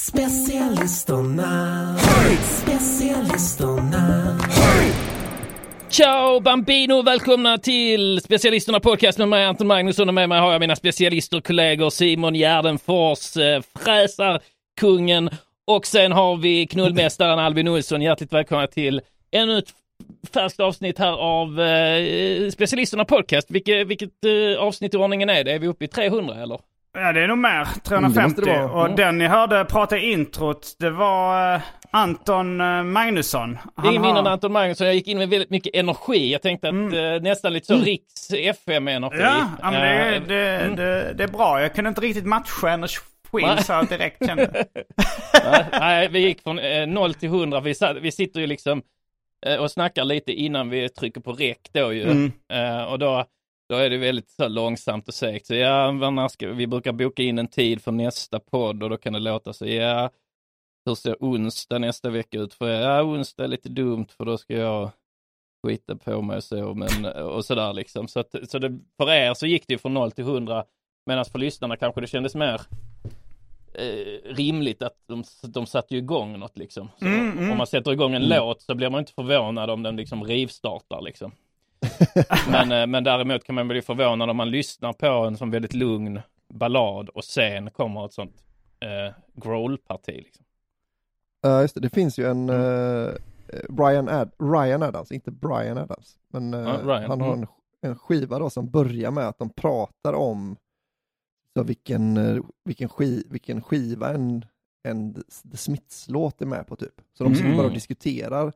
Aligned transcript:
Specialisterna, 0.00 1.96
specialisterna. 1.98 4.38
Ciao 5.88 6.40
Bambino! 6.40 7.02
Välkomna 7.02 7.58
till 7.58 8.20
Specialisterna 8.20 8.80
Podcast 8.80 9.18
med 9.18 9.28
mig 9.28 9.44
Anton 9.44 9.66
Magnusson 9.66 10.08
och 10.08 10.14
med 10.14 10.28
mig 10.28 10.40
har 10.40 10.52
jag 10.52 10.60
mina 10.60 10.76
specialister 10.76 11.40
kollegor 11.40 11.90
Simon 11.90 12.34
Gärdenfors, 12.34 13.36
eh, 13.36 13.62
fräsarkungen 13.78 15.30
och 15.66 15.86
sen 15.86 16.12
har 16.12 16.36
vi 16.36 16.66
knullmästaren 16.66 17.38
Albin 17.38 17.68
Olsson. 17.68 18.02
Hjärtligt 18.02 18.32
välkomna 18.32 18.66
till 18.66 19.00
ännu 19.30 19.58
ett 19.58 19.74
färskt 20.32 20.60
avsnitt 20.60 20.98
här 20.98 21.12
av 21.12 21.60
eh, 21.60 22.50
Specialisterna 22.50 23.04
Podcast. 23.04 23.50
Vilket, 23.50 23.86
vilket 23.86 24.24
eh, 24.24 24.62
avsnitt 24.62 24.94
i 24.94 24.96
ordningen 24.96 25.30
är 25.30 25.44
det? 25.44 25.52
Är 25.52 25.58
vi 25.58 25.66
uppe 25.66 25.84
i 25.84 25.88
300 25.88 26.42
eller? 26.42 26.58
Ja 26.92 27.12
det 27.12 27.20
är 27.20 27.28
nog 27.28 27.38
mer. 27.38 27.50
Mm, 27.54 27.66
det 27.74 27.80
350. 27.80 28.22
måste 28.22 28.40
det 28.52 28.58
vara. 28.58 28.70
Och 28.72 28.84
Mm. 28.84 28.96
den 28.96 29.18
ni 29.18 29.26
hörde 29.26 29.64
prata 29.64 29.98
i 29.98 30.12
introt, 30.12 30.76
det 30.78 30.90
var 30.90 31.54
eh, 31.54 31.60
Anton 31.90 32.60
eh, 32.60 32.82
Magnusson. 32.82 33.52
Det 33.52 33.88
är 33.88 33.92
har- 33.92 33.92
mindre 33.92 34.18
än 34.18 34.26
Anton 34.26 34.52
Magnusson. 34.52 34.86
Jag 34.86 34.96
gick 34.96 35.08
in 35.08 35.18
med 35.18 35.28
väldigt 35.28 35.50
mycket 35.50 35.74
energi. 35.74 36.32
Jag 36.32 36.42
tänkte 36.42 36.68
att 36.68 36.74
eh, 36.74 37.22
nästan 37.22 37.52
lite 37.52 37.66
så 37.66 37.76
Riks 37.76 38.30
FM-energi. 38.32 39.16
Mm. 39.16 39.26
Ja, 39.28 39.46
ja 39.62 39.70
men 39.70 39.80
det, 39.80 40.14
Eh, 40.16 40.22
det, 40.22 40.76
det, 40.76 41.14
det 41.14 41.24
är 41.24 41.28
bra. 41.28 41.60
Jag 41.62 41.74
kunde 41.74 41.88
inte 41.88 42.00
riktigt 42.00 42.26
matcha 42.26 42.70
energin 42.70 43.58
så 43.58 43.72
jag 43.72 43.86
direkt 43.88 44.26
kände. 44.26 44.64
Nej, 45.44 45.64
Nej, 45.80 46.08
vi 46.08 46.18
gick 46.18 46.42
från 46.42 46.58
eh, 46.58 46.86
0 46.86 47.14
till 47.14 47.28
100. 47.28 47.60
Vi, 47.60 47.74
satt, 47.74 47.96
vi 48.00 48.12
sitter 48.12 48.40
ju 48.40 48.46
liksom 48.46 48.82
eh, 49.46 49.56
och 49.56 49.70
snackar 49.70 50.04
lite 50.04 50.32
innan 50.32 50.70
vi 50.70 50.88
trycker 50.88 51.20
på 51.20 51.32
räck 51.32 51.60
då 51.72 51.92
ju. 51.92 52.02
Mm. 52.10 52.32
Eh, 52.52 52.82
och 52.84 52.98
då, 52.98 53.24
då 53.70 53.76
är 53.76 53.90
det 53.90 53.98
väldigt 53.98 54.30
så 54.30 54.48
långsamt 54.48 55.08
och 55.08 55.14
segt. 55.14 55.46
Så 55.46 55.54
ja, 55.54 56.28
ska, 56.28 56.48
vi 56.48 56.66
brukar 56.66 56.92
boka 56.92 57.22
in 57.22 57.38
en 57.38 57.48
tid 57.48 57.82
för 57.82 57.92
nästa 57.92 58.40
podd 58.40 58.82
och 58.82 58.90
då 58.90 58.96
kan 58.96 59.12
det 59.12 59.18
låta 59.18 59.52
så, 59.52 59.66
ja, 59.66 60.10
hur 60.84 60.94
ser 60.94 61.16
onsdag 61.20 61.78
nästa 61.78 62.10
vecka 62.10 62.38
ut 62.38 62.54
för 62.54 62.68
er? 62.68 62.80
Ja, 62.80 63.02
onsdag 63.02 63.44
är 63.44 63.48
lite 63.48 63.68
dumt 63.68 64.06
för 64.16 64.24
då 64.24 64.38
ska 64.38 64.54
jag 64.54 64.90
skita 65.66 65.96
på 65.96 66.22
mig 66.22 66.36
och 66.36 66.44
så, 66.44 66.74
men, 66.74 67.04
och 67.06 67.44
sådär 67.44 67.72
liksom. 67.72 68.08
Så, 68.08 68.20
att, 68.20 68.34
så 68.48 68.58
det, 68.58 68.78
för 68.96 69.10
er 69.10 69.34
så 69.34 69.46
gick 69.46 69.66
det 69.66 69.74
ju 69.74 69.78
från 69.78 69.94
0 69.94 70.12
till 70.12 70.24
100, 70.24 70.64
medan 71.06 71.24
för 71.24 71.38
lyssnarna 71.38 71.76
kanske 71.76 72.00
det 72.00 72.06
kändes 72.06 72.34
mer 72.34 72.60
eh, 73.74 74.34
rimligt 74.34 74.82
att 74.82 74.96
de, 75.08 75.24
de 75.42 75.66
satte 75.66 75.94
ju 75.94 76.00
igång 76.00 76.38
något 76.38 76.58
liksom. 76.58 76.88
Så 76.98 77.06
Mm, 77.06 77.38
mm. 77.38 77.50
Om 77.50 77.58
man 77.58 77.66
sätter 77.66 77.92
igång 77.92 78.14
en 78.14 78.22
Mm. 78.22 78.38
låt 78.38 78.62
så 78.62 78.74
blir 78.74 78.90
man 78.90 79.00
inte 79.00 79.12
förvånad 79.12 79.70
om 79.70 79.82
den 79.82 79.96
liksom 79.96 80.24
rivstartar 80.24 81.02
liksom. 81.02 81.32
men, 82.50 82.72
eh, 82.72 82.86
men 82.86 83.04
däremot 83.04 83.44
kan 83.44 83.54
man 83.54 83.68
bli 83.68 83.82
förvånad 83.82 84.30
om 84.30 84.36
man 84.36 84.50
lyssnar 84.50 84.92
på 84.92 85.06
en 85.06 85.36
sån 85.36 85.50
väldigt 85.50 85.74
lugn 85.74 86.20
ballad 86.48 87.08
och 87.08 87.24
sen 87.24 87.70
kommer 87.70 88.06
ett 88.06 88.12
sånt 88.12 88.44
eh, 88.80 89.14
growl-parti. 89.34 90.12
Liksom. 90.24 90.44
Ja 91.42 91.60
just 91.62 91.74
det, 91.74 91.80
det 91.80 91.90
finns 91.90 92.18
ju 92.18 92.26
en 92.30 92.48
Mm. 92.48 93.06
eh, 93.06 93.14
Brian 93.68 94.08
Ad 94.08 94.30
Ryan 94.38 94.82
Adams, 94.82 95.12
inte 95.12 95.30
Brian 95.30 95.78
Adams, 95.78 96.18
men 96.28 96.54
eh, 96.54 96.60
Ja, 96.60 96.80
Ryan, 96.84 97.10
han 97.10 97.20
har 97.20 97.32
mm. 97.32 97.40
en, 97.82 97.90
en 97.90 97.98
skiva 97.98 98.38
då 98.38 98.50
som 98.50 98.70
börjar 98.70 99.10
med 99.10 99.28
att 99.28 99.38
de 99.38 99.50
pratar 99.50 100.12
om 100.12 100.56
så 101.56 101.62
vilken, 101.62 102.16
eh, 102.16 102.42
vilken, 102.64 102.88
ski, 102.88 103.24
vilken 103.30 103.62
skiva 103.62 104.14
en, 104.14 104.44
en 104.82 105.14
The 105.50 105.56
Smiths-låt 105.56 106.42
är 106.42 106.46
med 106.46 106.66
på 106.66 106.76
typ. 106.76 107.00
Så 107.18 107.24
de 107.24 107.34
sitter 107.34 107.46
Mm. 107.46 107.56
bara 107.56 107.66
och 107.66 107.72
diskuterar 107.72 108.52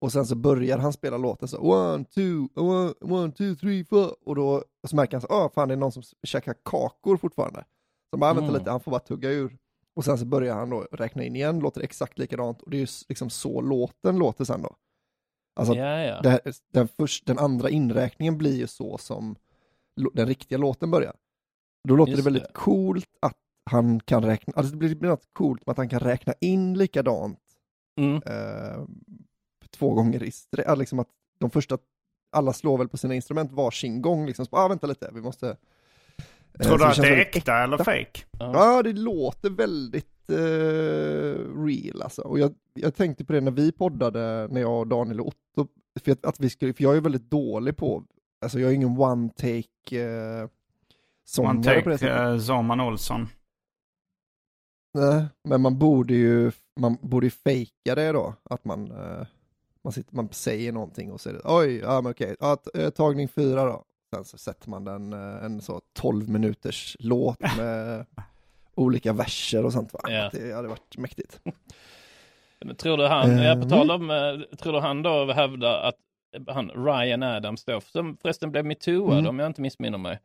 och 0.00 0.12
sen 0.12 0.26
så 0.26 0.34
börjar 0.34 0.78
han 0.78 0.92
spela 0.92 1.16
låten 1.16 1.48
så 1.48 1.58
one, 1.58 2.04
two, 2.04 2.48
one, 2.60 2.92
one 3.00 3.32
two, 3.32 3.54
three, 3.60 3.84
four 3.84 4.14
och 4.28 4.34
då 4.34 4.62
och 4.82 4.90
så 4.90 4.96
märker 4.96 5.12
han 5.12 5.20
så, 5.20 5.26
ah 5.30 5.48
fan 5.54 5.68
det 5.68 5.74
är 5.74 5.78
någon 5.78 5.92
som 5.92 6.02
käkar 6.22 6.54
kakor 6.64 7.16
fortfarande. 7.16 7.64
Så 8.10 8.16
bara, 8.18 8.34
vänta 8.34 8.48
Mm. 8.48 8.58
lite, 8.58 8.70
han 8.70 8.80
får 8.80 8.90
bara 8.90 9.00
tugga 9.00 9.30
ur. 9.30 9.56
Och 9.96 10.04
sen 10.04 10.18
så 10.18 10.24
börjar 10.24 10.54
han 10.54 10.70
då 10.70 10.80
räkna 10.92 11.24
in 11.24 11.36
igen, 11.36 11.58
låter 11.58 11.80
exakt 11.80 12.18
likadant 12.18 12.62
och 12.62 12.70
det 12.70 12.76
är 12.76 12.80
ju 12.80 12.86
liksom 13.08 13.30
så 13.30 13.60
låten 13.60 14.18
låter 14.18 14.44
sen 14.44 14.62
då. 14.62 14.76
Alltså 15.60 15.74
Ja, 15.74 15.98
ja. 16.04 16.20
här, 16.30 16.40
den, 16.72 16.88
först, 16.88 17.26
den 17.26 17.38
andra 17.38 17.70
inräkningen 17.70 18.38
blir 18.38 18.56
ju 18.56 18.66
så 18.66 18.98
som 18.98 19.36
den 20.14 20.26
riktiga 20.26 20.58
låten 20.58 20.90
börjar. 20.90 21.16
Då 21.88 21.96
låter 21.96 22.10
Just 22.12 22.24
det 22.24 22.30
väldigt 22.30 22.42
det. 22.42 22.52
coolt 22.54 23.08
att 23.20 23.36
han 23.70 24.00
kan 24.00 24.24
räkna, 24.24 24.52
alltså 24.56 24.70
det 24.72 24.76
blir, 24.78 24.88
det 24.88 24.94
blir 24.96 25.10
något 25.10 25.28
coolt 25.32 25.66
med 25.66 25.70
att 25.72 25.76
han 25.78 25.88
kan 25.88 26.00
räkna 26.00 26.32
in 26.40 26.78
likadant 26.78 27.38
Mm. 28.00 28.14
eh, 28.26 28.84
två 29.70 29.94
gånger 29.94 30.22
i 30.22 30.30
sträck, 30.30 30.78
liksom 30.78 30.98
att 30.98 31.08
de 31.40 31.50
första, 31.50 31.78
alla 32.32 32.52
slår 32.52 32.78
väl 32.78 32.88
på 32.88 32.96
sina 32.96 33.14
instrument 33.14 33.52
varsin 33.52 34.02
gång 34.02 34.26
liksom, 34.26 34.46
så, 34.46 34.56
ah, 34.56 34.68
vänta 34.68 34.86
lite, 34.86 35.10
vi 35.14 35.20
måste... 35.20 35.48
eh, 36.58 36.66
Tror 36.66 36.78
du 36.78 36.84
att 36.84 36.96
det 36.96 37.06
är 37.06 37.10
väldigt 37.10 37.36
äkta 37.36 37.54
eller 37.62 37.76
fake? 37.78 38.20
Ja, 38.38 38.82
det 38.82 38.92
låter 38.92 39.50
väldigt 39.50 40.30
eh, 40.30 41.64
real 41.64 42.02
alltså. 42.02 42.22
Och 42.22 42.38
jag, 42.38 42.54
jag 42.74 42.94
tänkte 42.94 43.24
på 43.24 43.32
det 43.32 43.40
när 43.40 43.50
vi 43.50 43.72
poddade, 43.72 44.48
när 44.50 44.60
jag 44.60 44.78
och 44.80 44.86
Daniel 44.86 45.20
och 45.20 45.26
Otto, 45.26 45.66
för 46.04 46.12
att, 46.12 46.26
att 46.26 46.40
vi 46.40 46.50
skulle, 46.50 46.72
för 46.74 46.82
jag 46.82 46.96
är 46.96 47.00
väldigt 47.00 47.30
dålig 47.30 47.76
på, 47.76 48.04
alltså 48.44 48.60
jag 48.60 48.70
är 48.70 48.74
ingen 48.74 48.98
one 49.00 49.28
take 49.28 50.00
eh, 50.00 50.40
One 50.42 50.48
sångare 51.26 51.82
på 51.82 51.88
det 51.88 51.98
take 51.98 52.12
sättet. 52.14 52.34
uh, 52.34 52.38
Zoman 52.38 52.80
Olsson. 52.80 53.28
Nej, 54.94 55.26
men 55.48 55.60
man 55.60 55.78
borde 55.78 56.14
ju, 56.14 56.52
man 56.80 56.96
borde 57.02 57.26
ju 57.26 57.30
fejka 57.30 57.94
det 57.94 58.12
då, 58.12 58.34
att 58.42 58.64
man, 58.64 58.90
eh, 58.90 59.26
man, 59.84 59.92
sitter, 59.92 60.14
man 60.16 60.28
säger 60.32 60.72
någonting 60.72 61.12
och 61.12 61.20
säger 61.20 61.40
oj, 61.44 61.76
ja 61.78 62.00
men 62.00 62.10
okej, 62.12 62.36
ja, 62.40 62.56
eh, 62.74 62.90
tagning 62.90 63.28
fyra 63.28 63.64
då. 63.64 63.84
Sen 64.14 64.24
så 64.24 64.38
sätter 64.38 64.70
man 64.70 64.84
den, 64.84 65.12
eh, 65.12 65.44
en 65.44 65.60
så 65.60 65.80
12 65.94 66.28
minuters 66.28 66.96
låt 67.00 67.40
med 67.56 68.06
olika 68.74 69.12
verser 69.12 69.64
och 69.64 69.72
sånt 69.72 69.92
va. 69.92 70.00
Ja. 70.08 70.30
Det 70.32 70.52
hade 70.54 70.68
varit 70.68 70.96
mäktigt. 70.98 71.40
Men 72.64 72.76
Tror 72.76 72.96
du 72.96 73.06
han, 73.06 73.30
Eh, 73.30 73.44
ja, 73.44 73.56
på 73.56 73.68
tal 73.68 73.90
om, 73.90 74.10
eh, 74.10 74.56
tror 74.56 74.72
du 74.72 74.78
han 74.80 75.02
då 75.02 75.32
hävdar 75.32 75.80
att 75.82 75.94
han 76.48 76.70
Ryan 76.70 77.22
Adams 77.22 77.64
då, 77.64 77.80
som 77.80 78.16
förresten 78.16 78.50
blev 78.50 78.64
metooad 78.64 79.12
Mm. 79.18 79.26
om 79.28 79.38
jag 79.38 79.46
inte 79.46 79.60
missminner 79.60 79.98
mig. 79.98 80.18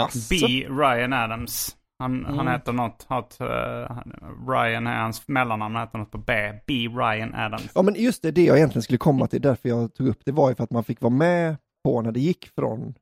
Asså? 0.00 0.18
B. 0.30 0.66
Ryan 0.70 1.12
Adams. 1.12 1.76
Han, 2.02 2.24
han 2.24 2.34
Mm. 2.40 2.52
heter 2.52 2.72
något, 2.72 3.02
har 3.08 3.18
ett, 3.20 3.40
eh, 3.40 3.94
han- 3.96 4.46
Ryan 4.48 4.86
är 4.86 5.00
hans 5.02 5.28
mellannamn, 5.28 5.74
han 5.74 5.86
heter 5.86 5.98
något 5.98 6.10
på 6.10 6.18
B. 6.18 6.52
B. 6.66 6.72
Ryan 6.88 7.34
Adams. 7.34 7.70
Ja 7.74 7.82
men 7.82 7.94
just 7.94 8.22
det, 8.22 8.30
det 8.30 8.44
jag 8.44 8.56
egentligen 8.56 8.82
skulle 8.82 8.98
komma 8.98 9.26
till, 9.26 9.40
därför 9.42 9.68
jag 9.68 9.94
tog 9.94 10.08
upp 10.08 10.18
det 10.24 10.32
var 10.32 10.48
ju 10.48 10.54
för 10.54 10.64
att 10.64 10.70
man 10.70 10.84
fick 10.84 11.00
vara 11.00 11.12
med 11.14 11.56
på 11.84 12.02
när 12.02 12.12
det 12.12 12.20
gick 12.20 12.46
från 12.54 12.94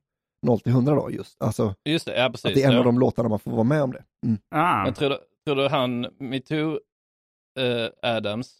0 0.47 0.59
till 0.59 0.71
100 0.71 0.95
då 0.95 1.11
just. 1.11 1.41
Alltså 1.43 1.75
just 1.89 2.05
det, 2.05 2.19
ja 2.19 2.29
precis. 2.29 2.45
att 2.45 2.53
det 2.53 2.63
är 2.63 2.67
en 2.67 2.73
ja. 2.73 2.79
av 2.79 2.85
de 2.85 2.99
låtarna 2.99 3.29
man 3.29 3.39
får 3.39 3.51
vara 3.51 3.63
med 3.63 3.83
om 3.83 3.91
det. 3.91 4.03
Mm. 4.25 4.37
Ah. 4.55 4.83
Men 4.83 4.93
tror 4.93 5.09
du, 5.09 5.17
tror 5.45 5.55
du 5.55 5.67
han 5.67 6.07
metoo 6.19 6.79
eh, 7.59 7.89
Adams 8.15 8.57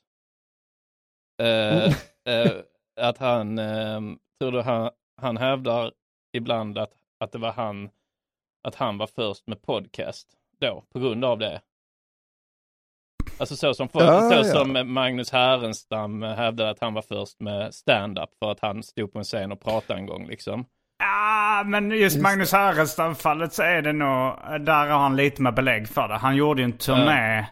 Mm. 1.41 1.91
eh, 2.29 2.51
att 3.01 3.17
han, 3.17 3.55
tror 4.41 4.51
du 4.51 4.61
han, 4.61 4.89
han 5.21 5.38
hävdar 5.38 5.91
ibland 6.38 6.77
att, 6.77 6.93
att 7.23 7.31
det 7.31 7.38
var 7.38 7.51
han, 7.51 7.89
att 8.63 8.75
han 8.75 8.98
var 8.98 9.08
först 9.08 9.48
med 9.48 9.62
podcast 9.62 10.28
då, 10.60 10.84
på 10.94 11.00
grund 11.00 11.25
av 11.25 11.40
det. 11.40 11.62
Alltså 13.40 13.56
så 13.56 13.74
som, 13.74 13.90
folk, 13.90 14.06
Ja, 14.06 14.30
så 14.30 14.36
ja. 14.36 14.44
som 14.44 14.94
Magnus 14.94 15.31
Härenstam 15.31 16.22
hävdade 16.22 16.69
att 16.69 16.81
han 16.81 16.94
var 16.94 17.02
först 17.02 17.40
med 17.40 17.74
stand-up 17.74 18.30
för 18.40 18.52
att 18.52 18.60
han 18.60 18.84
stod 18.84 19.13
på 19.13 19.19
en 19.19 19.24
scen 19.24 19.52
och 19.52 19.62
pratade 19.62 20.00
en 20.00 20.06
gång 20.06 20.28
liksom. 20.28 20.66
Ja, 21.00 21.63
men 21.66 21.92
just 21.92 22.02
Just 22.02 22.24
Magnus 22.24 22.52
Härenstam-fallet 22.54 23.54
så 23.54 23.63
är 23.63 23.81
det 23.81 23.94
nog, 23.94 24.36
där 24.66 24.88
har 24.88 25.00
han 25.00 25.16
lite 25.16 25.42
med 25.42 25.54
belägg 25.54 25.88
för 25.88 26.08
det. 26.08 26.18
Han 26.18 26.36
gjorde 26.36 26.62
ju 26.62 26.66
en 26.66 26.78
turné 26.78 27.46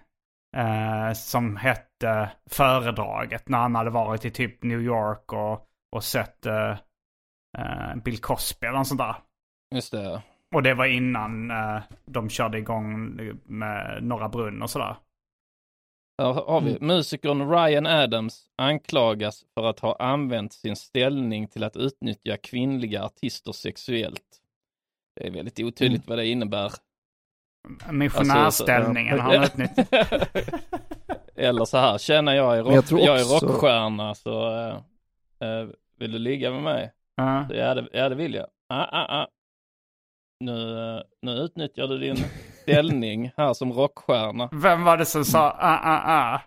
eh, 0.58 1.14
som 1.14 1.56
hette 1.56 2.30
Föredraget 2.50 3.50
när 3.50 3.58
han 3.58 3.76
hade 3.76 3.90
varit 3.90 4.26
i 4.26 4.32
typ 4.32 4.64
New 4.64 4.82
York 4.82 5.34
och, 5.34 5.68
och 5.96 6.04
sett 6.04 6.46
eh, 6.46 6.72
eh, 7.58 7.96
Bill 8.04 8.22
Cosby 8.22 8.68
eller 8.68 8.78
något 8.78 8.88
sånt 8.88 9.02
där. 9.02 9.16
Just 9.76 9.92
det. 9.92 10.22
Och 10.56 10.64
det 10.64 10.74
var 10.74 10.86
innan 10.86 11.52
eh, 11.52 11.82
de 12.06 12.30
körde 12.30 12.58
igång 12.58 13.20
med 13.44 14.04
Norra 14.04 14.30
Brunn 14.30 14.62
och 14.62 14.70
sådär. 14.70 14.96
Här 16.20 16.34
har 16.34 16.62
vi. 16.62 16.72
Mm. 16.72 16.88
Musikern 16.88 17.52
Ryan 17.52 17.86
Adams 17.86 18.44
anklagas 18.56 19.46
för 19.54 19.64
att 19.70 19.80
ha 19.80 19.96
använt 20.00 20.54
sin 20.54 20.76
ställning 20.76 21.48
till 21.48 21.64
att 21.64 21.76
utnyttja 21.76 22.38
kvinnliga 22.38 23.04
artister 23.04 23.52
sexuellt. 23.52 24.40
Det 25.16 25.28
är 25.28 25.32
väldigt 25.32 25.60
otydligt 25.60 26.08
vad 26.08 26.18
det 26.18 26.28
innebär. 26.28 26.72
Missionärställningen 27.92 29.20
har 29.20 29.36
han 29.36 29.44
utnyttjat. 29.44 29.90
Eller 31.36 31.66
så 31.66 31.78
här, 31.78 31.98
känner 31.98 32.36
jag 32.36 32.54
är, 32.54 32.58
jag 32.58 32.78
rock, 32.78 32.86
tror 32.86 33.02
jag 33.02 33.20
är 33.20 33.24
rockstjärna 33.24 34.16
så 34.16 34.58
eh, 34.58 34.76
eh, 35.50 35.68
vill 36.00 36.12
du 36.12 36.20
ligga 36.20 36.52
med 36.52 36.64
mig? 36.64 36.92
Ja. 37.16 37.46
Så, 37.50 37.56
ja, 37.56 37.74
det, 37.74 37.88
ja, 37.94 38.10
det 38.10 38.16
vill 38.16 38.34
jag. 38.34 38.48
Ah, 38.70 38.84
ah, 38.84 39.22
ah. 39.22 39.28
Nu, 40.40 40.80
eh, 40.98 41.02
nu 41.22 41.32
utnyttjar 41.32 41.88
du 41.88 41.98
din 41.98 42.16
ställning 42.62 43.32
här 43.38 43.54
som 43.54 43.74
rockstjärna. 43.74 44.50
Vem 44.52 44.84
var 44.84 44.98
det 44.98 45.06
som 45.06 45.26
sa 45.26 45.40
ah, 45.60 45.80
ah, 45.84 46.34
ah? 46.34 46.42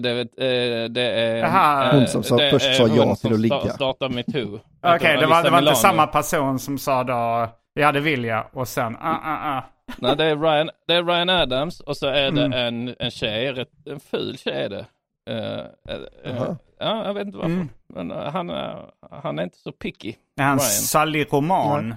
Det, 0.00 0.14
vet- 0.14 0.38
eh, 0.38 0.90
det 0.90 1.02
är... 1.02 1.44
Eh, 1.44 1.94
Hon 1.98 2.06
som 2.06 2.22
sa- 2.22 2.36
det 2.36 2.50
först 2.50 2.76
sa 2.76 2.86
ja 2.88 3.14
till 3.16 3.32
att 3.32 3.40
ligga. 3.40 3.56
sta- 3.58 3.68
startade 3.74 4.14
metoo. 4.14 4.60
Okej, 4.82 5.16
det 5.16 5.26
var, 5.26 5.42
det 5.42 5.50
var 5.50 5.58
inte 5.58 5.74
samma 5.74 6.06
person 6.06 6.58
som 6.58 6.78
sa 6.78 7.04
då 7.04 7.48
ja 7.74 7.92
det 7.92 8.00
vill 8.00 8.24
jag 8.24 8.46
och 8.52 8.68
sen 8.68 8.96
ah, 9.00 9.16
ah, 9.24 9.56
ah. 9.58 9.62
Nej, 9.98 10.16
det 10.16 10.24
är 10.24 10.36
Ryan, 10.36 10.70
det 10.86 10.94
är 10.94 11.04
Ryan 11.04 11.28
Adams 11.30 11.80
och 11.80 11.96
så 11.96 12.06
är 12.06 12.30
det 12.30 12.44
Mm. 12.44 12.52
en, 12.88 12.94
en 12.98 13.10
tjej, 13.10 13.52
rätt, 13.52 13.68
en 13.86 14.00
ful 14.00 14.38
tjej 14.38 14.64
är 14.64 14.68
det. 14.68 14.86
Eh, 15.30 15.58
eh, 15.94 16.00
Jaha. 16.24 16.56
ja, 16.78 17.06
jag 17.06 17.14
vet 17.14 17.26
inte 17.26 17.38
varför. 17.38 17.50
Mm. 17.52 17.68
Men 17.86 18.10
han, 18.10 18.50
är- 18.50 18.90
han 19.22 19.38
är 19.38 19.42
inte 19.42 19.58
så 19.58 19.72
picky. 19.72 20.14
Är 20.40 20.44
han 20.44 20.58
Ryan. 20.58 20.60
Sally 20.70 21.24
Roman? 21.24 21.84
Mm. 21.84 21.96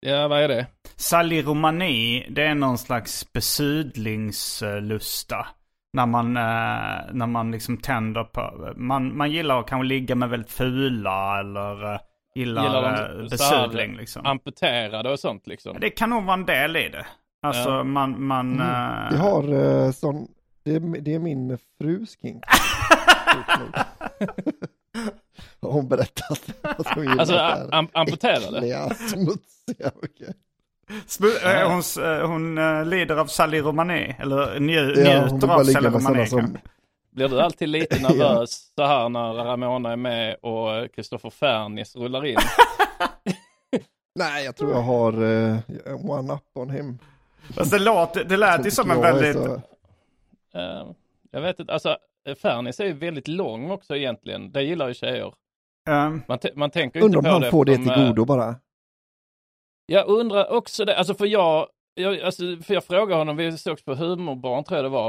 Ja, 0.00 0.28
vad 0.28 0.42
är 0.42 0.48
det? 0.48 0.66
Sally 0.96 1.42
Romani, 1.42 2.26
det 2.30 2.42
är 2.42 2.54
någon 2.54 2.78
slags 2.78 3.32
besudlingslusta. 3.32 5.46
När 5.92 6.06
man, 6.06 6.36
eh, 6.36 6.42
när 7.12 7.26
man 7.26 7.50
liksom 7.50 7.76
tänder 7.76 8.24
på, 8.24 8.72
man, 8.76 9.16
man 9.16 9.30
gillar 9.30 9.60
att 9.60 9.66
kanske 9.66 9.86
ligga 9.86 10.14
med 10.14 10.28
väldigt 10.28 10.50
fula 10.50 11.40
eller 11.40 11.92
eh, 11.94 12.00
gillar, 12.34 12.62
Gillar 12.64 12.82
eh, 12.82 12.88
här 12.98 13.26
besudling 13.30 13.96
liksom. 13.96 14.26
Amputerade 14.26 15.10
och 15.10 15.20
sånt 15.20 15.46
liksom. 15.46 15.76
Det 15.80 15.90
kan 15.90 16.10
nog 16.10 16.24
vara 16.24 16.34
en 16.34 16.46
del 16.46 16.76
i 16.76 16.88
det. 16.88 17.06
Alltså 17.42 17.70
Ja. 17.70 17.84
man, 17.84 18.24
man... 18.24 18.52
Mm. 18.52 18.68
eh, 18.68 19.10
Vi 19.10 19.16
har 19.16 19.54
uh, 19.54 19.90
sån, 19.92 20.28
det 20.64 20.74
är, 20.74 21.00
det 21.00 21.14
är 21.14 21.18
min 21.18 21.58
frus 21.80 22.18
kink. 22.22 22.44
Har 25.62 25.70
hon 25.72 25.88
berättat 25.88 26.40
att 26.62 26.86
hon 26.94 27.02
gillar 27.04 27.18
Alltså 27.18 27.34
det 27.34 27.40
här 27.40 27.68
am 27.74 27.88
amputerade? 27.92 28.56
äckliga, 28.56 28.90
smutsiga. 28.94 29.90
Okay. 29.96 30.34
Smu- 31.06 31.46
eh, 31.46 31.68
hon 31.70 32.04
eh, 32.04 32.26
hon 32.26 32.58
eh, 32.58 32.84
lider 32.84 33.16
av 33.16 33.26
Sally 33.26 33.60
Romani, 33.60 34.16
eller 34.18 34.60
nju, 34.60 34.94
Ja, 34.96 35.20
hon 35.20 35.32
njuter 35.32 35.48
av 35.54 35.64
ligga 35.64 35.72
Sally 35.72 35.90
med 35.90 35.94
Romani. 36.02 36.26
sådana 36.26 36.46
som... 36.48 36.58
Blir 37.10 37.28
du 37.28 37.40
alltid 37.40 37.68
lite 37.68 38.02
nervös 38.02 38.72
så 38.76 38.84
här 38.84 39.08
när 39.08 39.32
Ramona 39.34 39.92
är 39.92 39.96
med 39.96 40.34
och 40.34 40.94
Kristoffer 40.94 41.30
Fernis 41.30 41.96
rullar 41.96 42.26
in? 42.26 42.36
Nej, 44.14 44.44
jag 44.44 44.56
tror 44.56 44.70
jag 44.72 44.80
har 44.82 45.22
uh, 45.22 45.58
one 46.10 46.32
up 46.32 46.42
on 46.54 46.70
him. 46.70 46.98
Fast 47.54 47.70
det, 47.70 47.78
låter, 47.78 48.24
det 48.24 48.36
lät 48.36 48.66
ju 48.66 48.70
som 48.70 48.90
en 48.90 49.00
väldigt... 49.00 49.36
så- 49.36 49.62
Eh, 50.54 50.86
jag 51.30 51.40
vet 51.40 51.60
inte, 51.60 51.72
alltså 51.72 51.96
Fernis 52.42 52.80
är 52.80 52.84
ju 52.84 52.92
väldigt 52.92 53.28
lång 53.28 53.70
också 53.70 53.96
egentligen. 53.96 54.52
Det 54.52 54.62
gillar 54.62 54.88
ju 54.88 54.94
tjejer. 54.94 55.32
Ehm, 55.90 56.22
Man, 56.28 56.38
man 56.54 56.70
tänker 56.70 57.00
ju 57.00 57.04
Undrar 57.06 57.18
inte 57.18 57.28
om 57.28 57.32
på 57.32 57.34
han 57.34 57.40
det. 57.40 57.50
får 57.50 57.64
det 57.64 57.76
till 57.76 57.90
eh, 57.90 58.06
godo 58.08 58.24
bara. 58.24 58.54
Jag 59.86 60.08
undrar 60.08 60.50
också 60.52 60.84
det, 60.84 60.96
alltså 60.98 61.14
för 61.14 61.26
jag, 61.26 61.68
jag, 61.94 62.20
alltså 62.20 62.42
för 62.62 62.74
jag 62.74 62.84
frågade 62.84 63.14
honom, 63.20 63.36
vi 63.36 63.58
sågs 63.58 63.84
på 63.84 63.94
Humorbarn 63.94 64.64
tror 64.64 64.76
jag 64.78 64.84
det 64.84 64.88
var. 64.88 65.08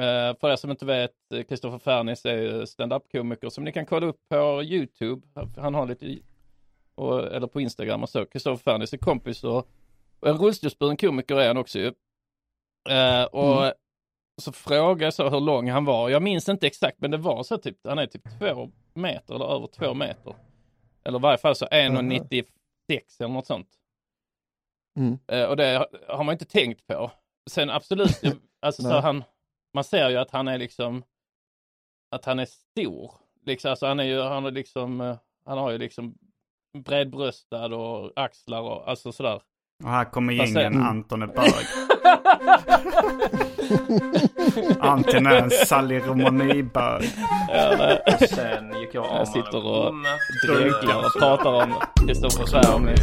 Eh, 0.00 0.36
för 0.40 0.50
er 0.50 0.56
som 0.56 0.70
inte 0.70 0.84
vet, 0.86 1.12
Kristoffer 1.48 1.78
Fernis 1.78 2.26
är 2.26 2.36
ju 2.36 2.66
stand-up-komiker 2.66 3.48
som 3.48 3.64
ni 3.64 3.72
kan 3.72 3.86
kolla 3.86 4.06
upp 4.06 4.16
på 4.28 4.62
YouTube. 4.62 5.22
Han 5.56 5.74
har 5.74 5.86
lite, 5.86 6.18
och, 6.94 7.26
eller 7.26 7.46
på 7.46 7.60
Instagram 7.60 8.02
och 8.02 8.08
så. 8.08 8.24
Kristoffer 8.26 8.62
Fernis 8.72 8.92
är 8.92 8.98
kompis 8.98 9.44
och, 9.44 9.68
och 10.20 10.28
en 10.28 10.38
rullstolsburen 10.38 10.96
komiker 10.96 11.40
är 11.40 11.46
han 11.48 11.56
också 11.56 11.78
ju. 11.78 11.92
Eh, 12.90 13.24
och 13.24 13.72
så 14.42 14.52
frågade 14.52 15.04
jag 15.04 15.14
så 15.14 15.28
hur 15.28 15.40
lång 15.40 15.70
han 15.70 15.84
var. 15.84 16.08
Jag 16.08 16.22
minns 16.22 16.48
inte 16.48 16.66
exakt, 16.66 17.00
men 17.00 17.10
det 17.10 17.16
var 17.16 17.42
så 17.42 17.58
typ, 17.58 17.76
han 17.84 17.98
är 17.98 18.06
typ 18.06 18.38
två 18.38 18.70
meter 18.94 19.34
eller 19.34 19.44
över 19.54 19.66
två 19.66 19.94
meter. 19.94 20.34
Eller 21.04 21.18
i 21.18 21.22
varje 21.22 21.38
fall 21.38 21.54
så 21.54 21.66
1,96 21.66 22.44
eller 23.18 23.28
något 23.28 23.46
sånt. 23.46 23.68
Mm. 24.98 25.18
Eh, 25.26 25.44
och 25.44 25.56
det 25.56 25.88
har 26.08 26.24
man 26.24 26.32
inte 26.32 26.44
tänkt 26.44 26.86
på. 26.86 27.10
Sen 27.50 27.70
absolut, 27.70 28.20
alltså 28.60 28.82
så 28.82 29.00
han, 29.00 29.24
man 29.74 29.84
ser 29.84 30.10
ju 30.10 30.16
att 30.16 30.30
han 30.30 30.48
är 30.48 30.58
liksom, 30.58 31.02
att 32.10 32.24
han 32.24 32.38
är 32.38 32.46
stor. 32.46 33.12
Liksom, 33.46 33.70
alltså 33.70 33.86
han 33.86 34.00
är 34.00 34.04
ju, 34.04 34.20
han 34.20 34.46
är 34.46 34.50
liksom, 34.50 35.00
eh, 35.00 35.16
han 35.44 35.58
har 35.58 35.70
ju 35.70 35.78
liksom 35.78 36.14
bredbröstad 36.78 37.74
och 37.74 38.12
axlar 38.16 38.60
och 38.60 38.88
alltså 38.88 39.12
sådär. 39.12 39.42
och 39.84 39.90
här 39.90 40.04
kommer 40.04 40.32
Mm. 40.66 40.82
Anton 40.82 41.22
är 41.22 41.26
bög. 41.26 41.44
Anton 44.80 45.26
är 45.26 45.36
en. 45.36 45.50
Ja, 47.48 47.74
nej. 47.78 48.02
Sen 48.28 48.80
gick 48.80 48.94
jag 48.94 49.04
av 49.04 49.16
Jag 49.16 49.28
sitter 49.28 49.66
och 49.66 49.94
dreglar 50.46 51.06
och 51.06 51.20
pratar 51.20 51.50
om 51.50 51.74
Kristoffer 52.06 52.46
Och 52.46 52.86
vi... 52.86 52.94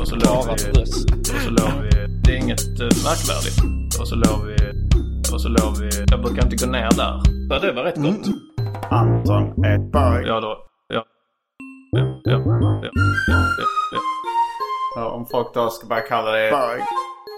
Och 0.00 0.08
så 0.08 0.16
låg 0.16 0.44
vi... 0.46 0.80
Och 0.80 0.88
så 1.42 1.50
låg 1.50 1.82
vi... 1.82 1.90
Det 2.24 2.32
är 2.32 2.36
inget 2.36 2.80
eh, 2.80 2.88
märkvärdigt. 3.04 3.58
Och 4.00 4.08
så 4.08 4.14
låg 4.14 4.46
vi... 4.46 4.56
Och 5.32 5.40
så 5.40 5.48
låg 5.48 5.78
vi... 5.80 5.90
Jag 6.10 6.22
brukar 6.22 6.44
inte 6.44 6.66
gå 6.66 6.72
ner 6.72 6.90
där. 6.96 7.20
Så 7.48 7.66
det 7.66 7.72
var 7.72 7.82
rätt 7.82 7.96
gott. 7.96 8.26
Anton 8.90 9.64
är 9.64 9.78
bög. 9.78 10.26
Ja 10.26 10.40
då. 10.40 10.56
Ja. 10.88 11.04
Ja, 11.90 12.20
ja, 12.24 12.42
ja, 12.46 12.80
ja, 12.82 12.90
ja, 13.28 13.44
ja. 13.92 14.00
Ja, 14.96 15.10
om 15.10 15.26
folk 15.26 15.54
då 15.54 15.70
ska 15.70 15.86
börja 15.86 16.02
kalla 16.02 16.30
det 16.30 16.50
bög. 16.50 16.82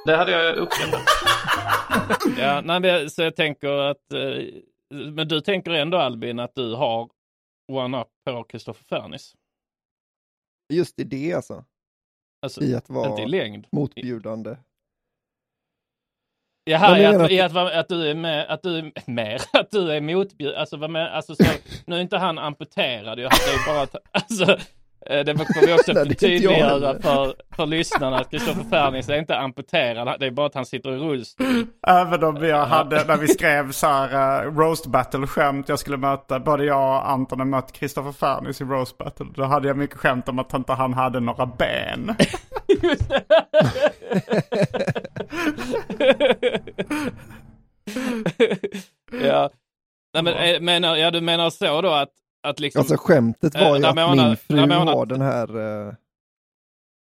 Det 0.06 0.16
hade 0.16 0.32
jag 0.32 0.56
uppskattat. 0.56 1.00
Ja, 2.38 2.60
nej, 2.60 3.10
så 3.10 3.22
jag 3.22 3.36
tänker 3.36 3.68
att, 3.68 4.12
eh, 4.12 4.44
men 4.94 5.28
du 5.28 5.40
tänker 5.40 5.70
ändå 5.70 5.98
Albin 5.98 6.38
att 6.40 6.54
du 6.54 6.74
har 6.74 7.08
one-up 7.72 8.08
på 8.24 8.44
Kristoffer 8.44 8.84
Fernis? 8.84 9.34
Just 10.72 10.98
i 11.00 11.04
det 11.04 11.32
alltså. 11.34 11.64
Alltså, 12.42 12.62
I 12.62 12.74
att 12.74 12.88
inte 12.90 12.92
i 12.92 12.94
vara 12.94 13.26
längd. 13.26 13.66
motbjudande. 13.72 14.56
Jaha, 16.64 16.98
i 16.98 17.04
att, 17.06 17.20
att- 17.20 17.30
i 17.30 17.40
att, 17.40 17.52
vara- 17.52 17.80
att 17.80 17.88
du 17.88 18.10
är 18.10 18.14
med, 18.14 18.46
att 18.50 18.62
du 18.62 18.78
är 18.78 19.10
mer, 19.10 19.40
att 19.52 19.70
du 19.70 19.92
är 19.92 20.00
motbjud, 20.00 20.54
alltså, 20.54 20.76
med, 20.76 21.14
alltså 21.16 21.34
så, 21.34 21.44
nu 21.86 21.96
är 21.96 22.00
inte 22.00 22.16
han 22.18 22.38
amputerad 22.38 23.18
ju, 23.18 23.24
det 23.24 23.28
är 23.30 23.66
bara 23.66 24.00
alltså, 24.12 24.58
det 25.06 25.36
får 25.36 25.66
vi 25.66 25.72
också 25.72 25.92
Nej, 25.92 26.04
det 26.04 26.08
är 26.08 26.10
inte 26.10 26.26
jag 26.26 26.40
tydliggöra 26.40 26.68
heller. 26.68 26.98
för, 26.98 27.34
för 27.56 27.66
lyssnarna 27.66 28.18
att 28.18 28.30
Kristoffer 28.30 28.64
Fernis 28.70 29.08
är 29.08 29.18
inte 29.18 29.38
amputerad, 29.38 30.20
det 30.20 30.26
är 30.26 30.30
bara 30.30 30.46
att 30.46 30.54
han 30.54 30.66
sitter 30.66 30.92
i 30.92 30.96
rullstol. 30.96 31.46
Även 31.86 32.24
om 32.24 32.40
vi 32.40 32.52
hade, 32.52 33.04
när 33.04 33.16
vi 33.16 33.28
skrev 33.28 33.72
så 33.72 33.86
här 33.86 34.46
uh, 34.46 34.56
roast 34.56 34.86
battle 34.86 35.26
skämt, 35.26 35.68
jag 35.68 35.78
skulle 35.78 35.96
möta, 35.96 36.40
både 36.40 36.64
jag 36.64 36.96
och 36.96 37.10
Anton 37.10 37.38
har 37.38 37.46
mött 37.46 37.76
Christopher 37.76 38.12
Fernis 38.12 38.60
i 38.60 38.64
roast 38.64 38.98
battle. 38.98 39.26
Då 39.34 39.44
hade 39.44 39.68
jag 39.68 39.76
mycket 39.76 39.96
skämt 39.96 40.28
om 40.28 40.38
att 40.38 40.54
inte 40.54 40.72
han 40.72 40.94
hade 40.94 41.20
några 41.20 41.46
ben. 41.46 42.14
ja. 49.22 49.50
Nej, 50.14 50.22
men, 50.22 50.34
eh, 50.34 50.60
menar, 50.60 50.96
ja, 50.96 51.10
du 51.10 51.20
menar 51.20 51.50
så 51.50 51.80
då 51.80 51.90
att, 51.90 52.10
att 52.42 52.60
liksom 52.60 52.80
Alltså 52.80 52.96
skämtet 52.96 53.54
var 53.54 53.60
Eh, 53.62 53.76
ju 53.76 53.82
Ramona- 53.82 54.10
att 54.22 54.28
min 54.28 54.36
fru 54.36 54.56
Ramona- 54.56 54.92
har 54.94 55.06
den 55.06 55.20
här... 55.20 55.56
Uh, 55.56 55.88
att 55.88 55.94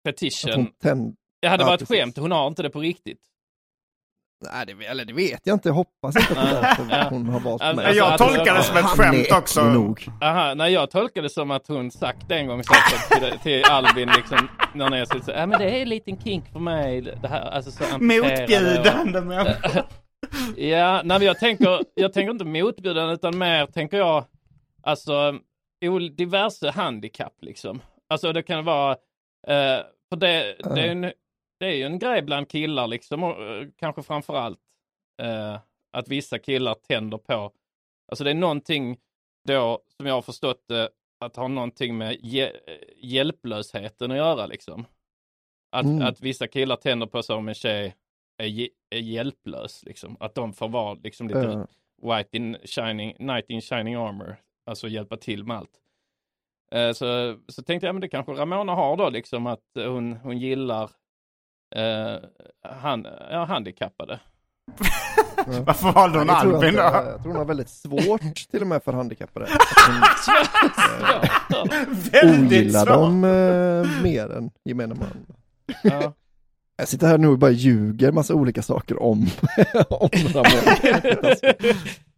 fetischen, 0.08 0.52
hon 0.54 0.66
tänd... 0.82 1.14
det 1.42 1.48
hade 1.48 1.62
ja, 1.62 1.66
varit 1.66 1.80
precis. 1.80 1.96
skämt, 1.96 2.16
hon 2.16 2.32
har 2.32 2.46
inte 2.46 2.62
det 2.62 2.70
på 2.70 2.80
riktigt. 2.80 3.20
Nej, 4.52 4.66
det, 4.66 4.86
eller 4.86 5.04
det 5.04 5.12
vet 5.12 5.40
jag 5.44 5.54
inte. 5.54 5.68
Jag 5.68 5.74
hoppas 5.74 6.16
inte 6.16 6.40
att 6.40 6.78
är 6.90 7.10
hon 7.10 7.26
har 7.28 7.40
valt 7.40 7.62
Alltså, 7.62 7.82
mig. 7.86 7.96
Jag 7.96 8.06
alltså, 8.12 8.28
tolkar 8.28 8.54
det 8.54 8.62
som 8.62 8.76
ett 8.76 8.84
Han 8.84 9.00
är 9.00 9.12
skämt 9.12 9.32
också. 9.42 9.64
nog. 9.64 10.06
Aha, 10.22 10.54
nej 10.54 10.72
jag 10.72 10.90
tolkar 10.90 11.22
det 11.22 11.30
som 11.30 11.50
att 11.50 11.68
hon 11.68 11.90
sagt 11.90 12.30
en 12.30 12.46
gång 12.46 12.62
säkert 12.64 13.20
till, 13.30 13.38
till 13.38 13.64
Albin 13.64 14.08
liksom 14.16 14.48
när 14.74 14.90
ni 14.90 14.98
har 14.98 15.06
suttit 15.06 15.24
så 15.24 15.30
ja 15.30 15.46
men 15.46 15.58
det 15.58 15.70
är 15.70 15.82
en 15.82 15.88
liten 15.88 16.20
kink 16.20 16.52
för 16.52 16.58
mig 16.60 17.00
det 17.00 17.28
här, 17.28 17.40
alltså 17.50 17.70
så 17.70 17.84
Motbjudande 17.98 19.20
människa. 19.20 19.84
Ja, 20.56 21.02
nej 21.04 21.18
men 21.18 21.22
jag 21.26 21.38
tänker, 21.38 21.80
jag 21.94 22.12
tänker 22.12 22.30
inte 22.32 22.44
motbjudande 22.44 23.14
utan 23.14 23.38
mer 23.38 23.66
tänker 23.66 23.96
jag, 23.96 24.24
alltså 24.86 25.40
diverse 26.16 26.70
handikapp 26.70 27.34
liksom. 27.42 27.82
Alltså 28.08 28.32
det 28.32 28.42
kan 28.42 28.64
vara, 28.64 28.92
eh, 29.46 29.82
för 30.08 30.16
det, 30.16 30.56
det, 30.74 30.80
är 30.80 30.88
en, 30.90 31.00
det 31.60 31.66
är 31.66 31.74
ju 31.74 31.82
en 31.82 31.98
grej 31.98 32.22
bland 32.22 32.48
killar 32.50 32.86
liksom, 32.86 33.22
och, 33.22 33.42
eh, 33.44 33.66
kanske 33.76 34.02
framför 34.02 34.34
allt 34.36 34.60
eh, 35.22 35.58
att 35.92 36.08
vissa 36.08 36.38
killar 36.38 36.74
tänder 36.74 37.18
på, 37.18 37.52
alltså 38.08 38.24
det 38.24 38.30
är 38.30 38.34
någonting 38.34 38.98
då 39.48 39.82
som 39.96 40.06
jag 40.06 40.14
har 40.14 40.22
förstått 40.22 40.64
det, 40.68 40.90
att 41.20 41.36
ha 41.36 41.48
någonting 41.48 41.98
med 41.98 42.16
hje- 42.16 42.56
hjälplösheten 42.96 44.10
att 44.10 44.16
göra 44.16 44.46
liksom. 44.46 44.84
Att, 45.76 45.84
Mm. 45.84 46.02
att 46.06 46.20
vissa 46.20 46.46
killar 46.48 46.76
tänder 46.76 47.06
på 47.06 47.22
sig 47.22 47.36
om 47.36 47.48
en 47.48 47.54
tjej 47.54 47.96
är, 48.42 48.68
är 48.90 48.98
hjälplös 49.00 49.84
liksom. 49.84 50.16
Att 50.20 50.34
de 50.34 50.52
får 50.52 50.68
vara 50.68 50.94
liksom 50.94 51.28
lite 51.28 51.66
Ja. 52.02 52.16
white 52.16 52.36
in 52.36 52.56
shining, 52.64 53.14
knight 53.14 53.50
in 53.50 53.60
shining 53.60 53.94
armor. 53.94 54.36
Alltså 54.66 54.88
hjälpa 54.88 55.16
till 55.16 55.44
med 55.44 55.56
allt. 55.56 55.70
Eh, 56.72 56.92
så, 56.92 57.36
så 57.48 57.62
tänkte 57.62 57.86
jag, 57.86 57.94
men 57.94 58.00
det 58.00 58.08
kanske 58.08 58.32
Ramona 58.32 58.74
har 58.74 58.96
då 58.96 59.10
liksom 59.10 59.46
att 59.46 59.64
hon, 59.74 60.12
hon 60.12 60.38
gillar 60.38 60.90
eh, 61.76 62.16
han, 62.62 63.06
ja, 63.30 63.44
handikappade. 63.44 64.20
Varför 65.46 65.92
valde 65.92 66.18
hon 66.18 66.30
Albin 66.30 66.74
då? 66.74 66.80
eh, 66.80 66.84
jag 66.84 67.22
tror 67.22 67.32
hon 67.32 67.36
har 67.36 67.44
väldigt 67.44 67.68
svårt 67.68 68.50
till 68.50 68.60
och 68.60 68.66
med 68.66 68.82
för 68.82 68.92
handikappade. 68.92 69.46
Hon 69.86 70.00
Väldigt 72.12 72.46
ogillar 72.46 72.86
dem 72.86 73.24
eh, 73.24 74.02
mer 74.02 74.32
än 74.32 74.50
gemene 74.64 74.94
man. 74.94 75.26
ja. 75.82 76.12
Jag 76.78 76.88
sitter 76.88 77.06
här 77.06 77.18
nu 77.18 77.28
och 77.28 77.38
bara 77.38 77.50
ljuger 77.50 78.12
massa 78.12 78.34
olika 78.34 78.62
saker 78.62 79.02
om, 79.02 79.26
om 79.90 80.08
Ramona. 80.34 81.36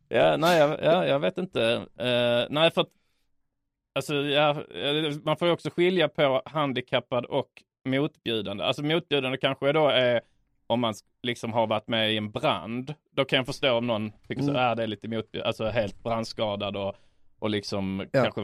Ja, 0.09 0.37
nej, 0.37 0.59
jag, 0.59 0.83
ja, 0.83 1.07
jag 1.07 1.19
vet 1.21 1.39
inte. 1.39 1.63
Eh, 1.97 2.47
nej, 2.51 2.71
för 2.71 2.81
att 2.81 2.89
alltså, 3.95 4.15
ja, 4.15 4.51
eh, 4.75 5.15
man 5.23 5.37
får 5.37 5.49
ju 5.49 5.55
också 5.55 5.71
skilja 5.71 6.09
på 6.09 6.43
handikappad 6.45 7.25
och 7.25 7.63
motbjudande. 7.85 8.65
Alltså 8.65 8.83
motbjudande 8.83 9.39
kanske 9.39 9.73
då 9.73 9.89
är 9.89 10.21
om 10.67 10.81
man 10.81 10.95
liksom 11.23 11.53
har 11.53 11.67
varit 11.67 11.89
med 11.89 12.13
i 12.13 12.17
en 12.17 12.31
brand. 12.31 12.95
Då 13.11 13.25
kan 13.25 13.37
jag 13.37 13.47
förstå 13.47 13.73
om 13.79 13.87
någon 13.87 14.13
tycker 14.29 14.43
så, 14.43 14.51
Mm. 14.51 14.63
är 14.63 14.75
det 14.77 14.83
är 14.83 14.87
lite 14.87 15.09
motbjudande, 15.09 15.47
alltså 15.49 15.65
helt 15.65 16.03
brandskadad 16.03 16.77
och, 16.77 16.95
och 17.39 17.51
liksom 17.51 18.07
Ja. 18.13 18.23
kanske 18.23 18.41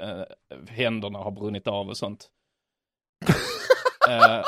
eh, 0.00 0.22
händerna 0.68 1.18
har 1.18 1.30
brunnit 1.30 1.66
av 1.66 1.88
och 1.88 1.96
sånt. 1.96 2.28
Eh, 4.10 4.42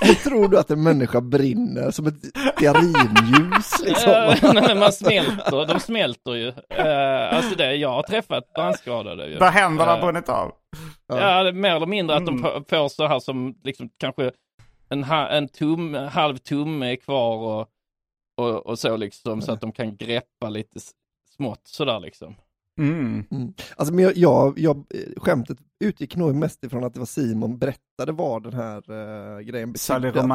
Hur 0.00 0.14
tror 0.30 0.48
du 0.48 0.58
att 0.58 0.70
en 0.70 0.82
människa 0.82 1.20
brinner 1.20 1.90
som 1.90 2.06
ett 2.06 2.14
stearinljus 2.24 3.80
liksom? 3.84 4.12
Eh, 4.12 4.36
nej, 4.54 4.62
men 4.68 4.78
man 4.78 4.92
smälter, 4.92 5.66
de 5.66 5.80
smälter 5.80 6.32
ju. 6.34 6.48
Eh, 6.70 7.36
alltså 7.36 7.54
det, 7.56 7.74
jag 7.74 7.88
har 7.92 8.02
träffat 8.02 8.52
brandskadade 8.52 9.26
ju. 9.26 9.38
Där 9.38 9.50
händerna 9.50 9.90
har 9.90 9.98
Eh, 9.98 10.04
brunnit 10.04 10.28
av. 10.28 10.52
Ja, 11.06 11.42
det 11.42 11.48
är 11.48 11.52
mer 11.52 11.76
eller 11.76 11.86
mindre 11.86 12.16
att 12.16 12.26
de 12.26 12.38
Mm. 12.38 12.42
får- 12.42 12.64
får 12.68 12.88
så 12.88 13.06
här 13.06 13.18
som 13.18 13.54
liksom 13.64 13.90
kanske 13.98 14.30
en, 14.88 15.04
en 15.04 15.48
tum, 15.48 15.94
halv 15.94 16.36
tumme 16.36 16.92
är 16.92 16.96
kvar 16.96 17.36
och, 17.36 17.68
och, 18.36 18.66
och 18.66 18.78
så 18.78 18.96
liksom 18.96 19.42
så 19.42 19.52
att 19.52 19.60
de 19.60 19.72
kan 19.72 19.96
greppa 19.96 20.48
lite 20.48 20.80
smått 21.36 21.60
sådär 21.64 22.00
liksom. 22.00 22.34
Mm. 22.78 23.24
Mm. 23.30 23.52
Alltså 23.76 23.94
men 23.94 24.04
jag, 24.04 24.16
jag, 24.16 24.58
jag, 24.58 24.76
eh, 24.76 25.00
skämtet 25.22 25.58
utgick 25.84 26.16
nog 26.16 26.34
mest 26.34 26.64
ifrån 26.64 26.84
att 26.84 26.94
det 26.94 27.00
var 27.00 27.06
Simon 27.06 27.58
berättade 27.58 28.12
vad 28.12 28.42
den 28.42 28.52
här 28.52 28.90
uh, 28.90 29.40
grejen 29.40 29.72
betydde. 29.72 30.20
Att, 30.20 30.26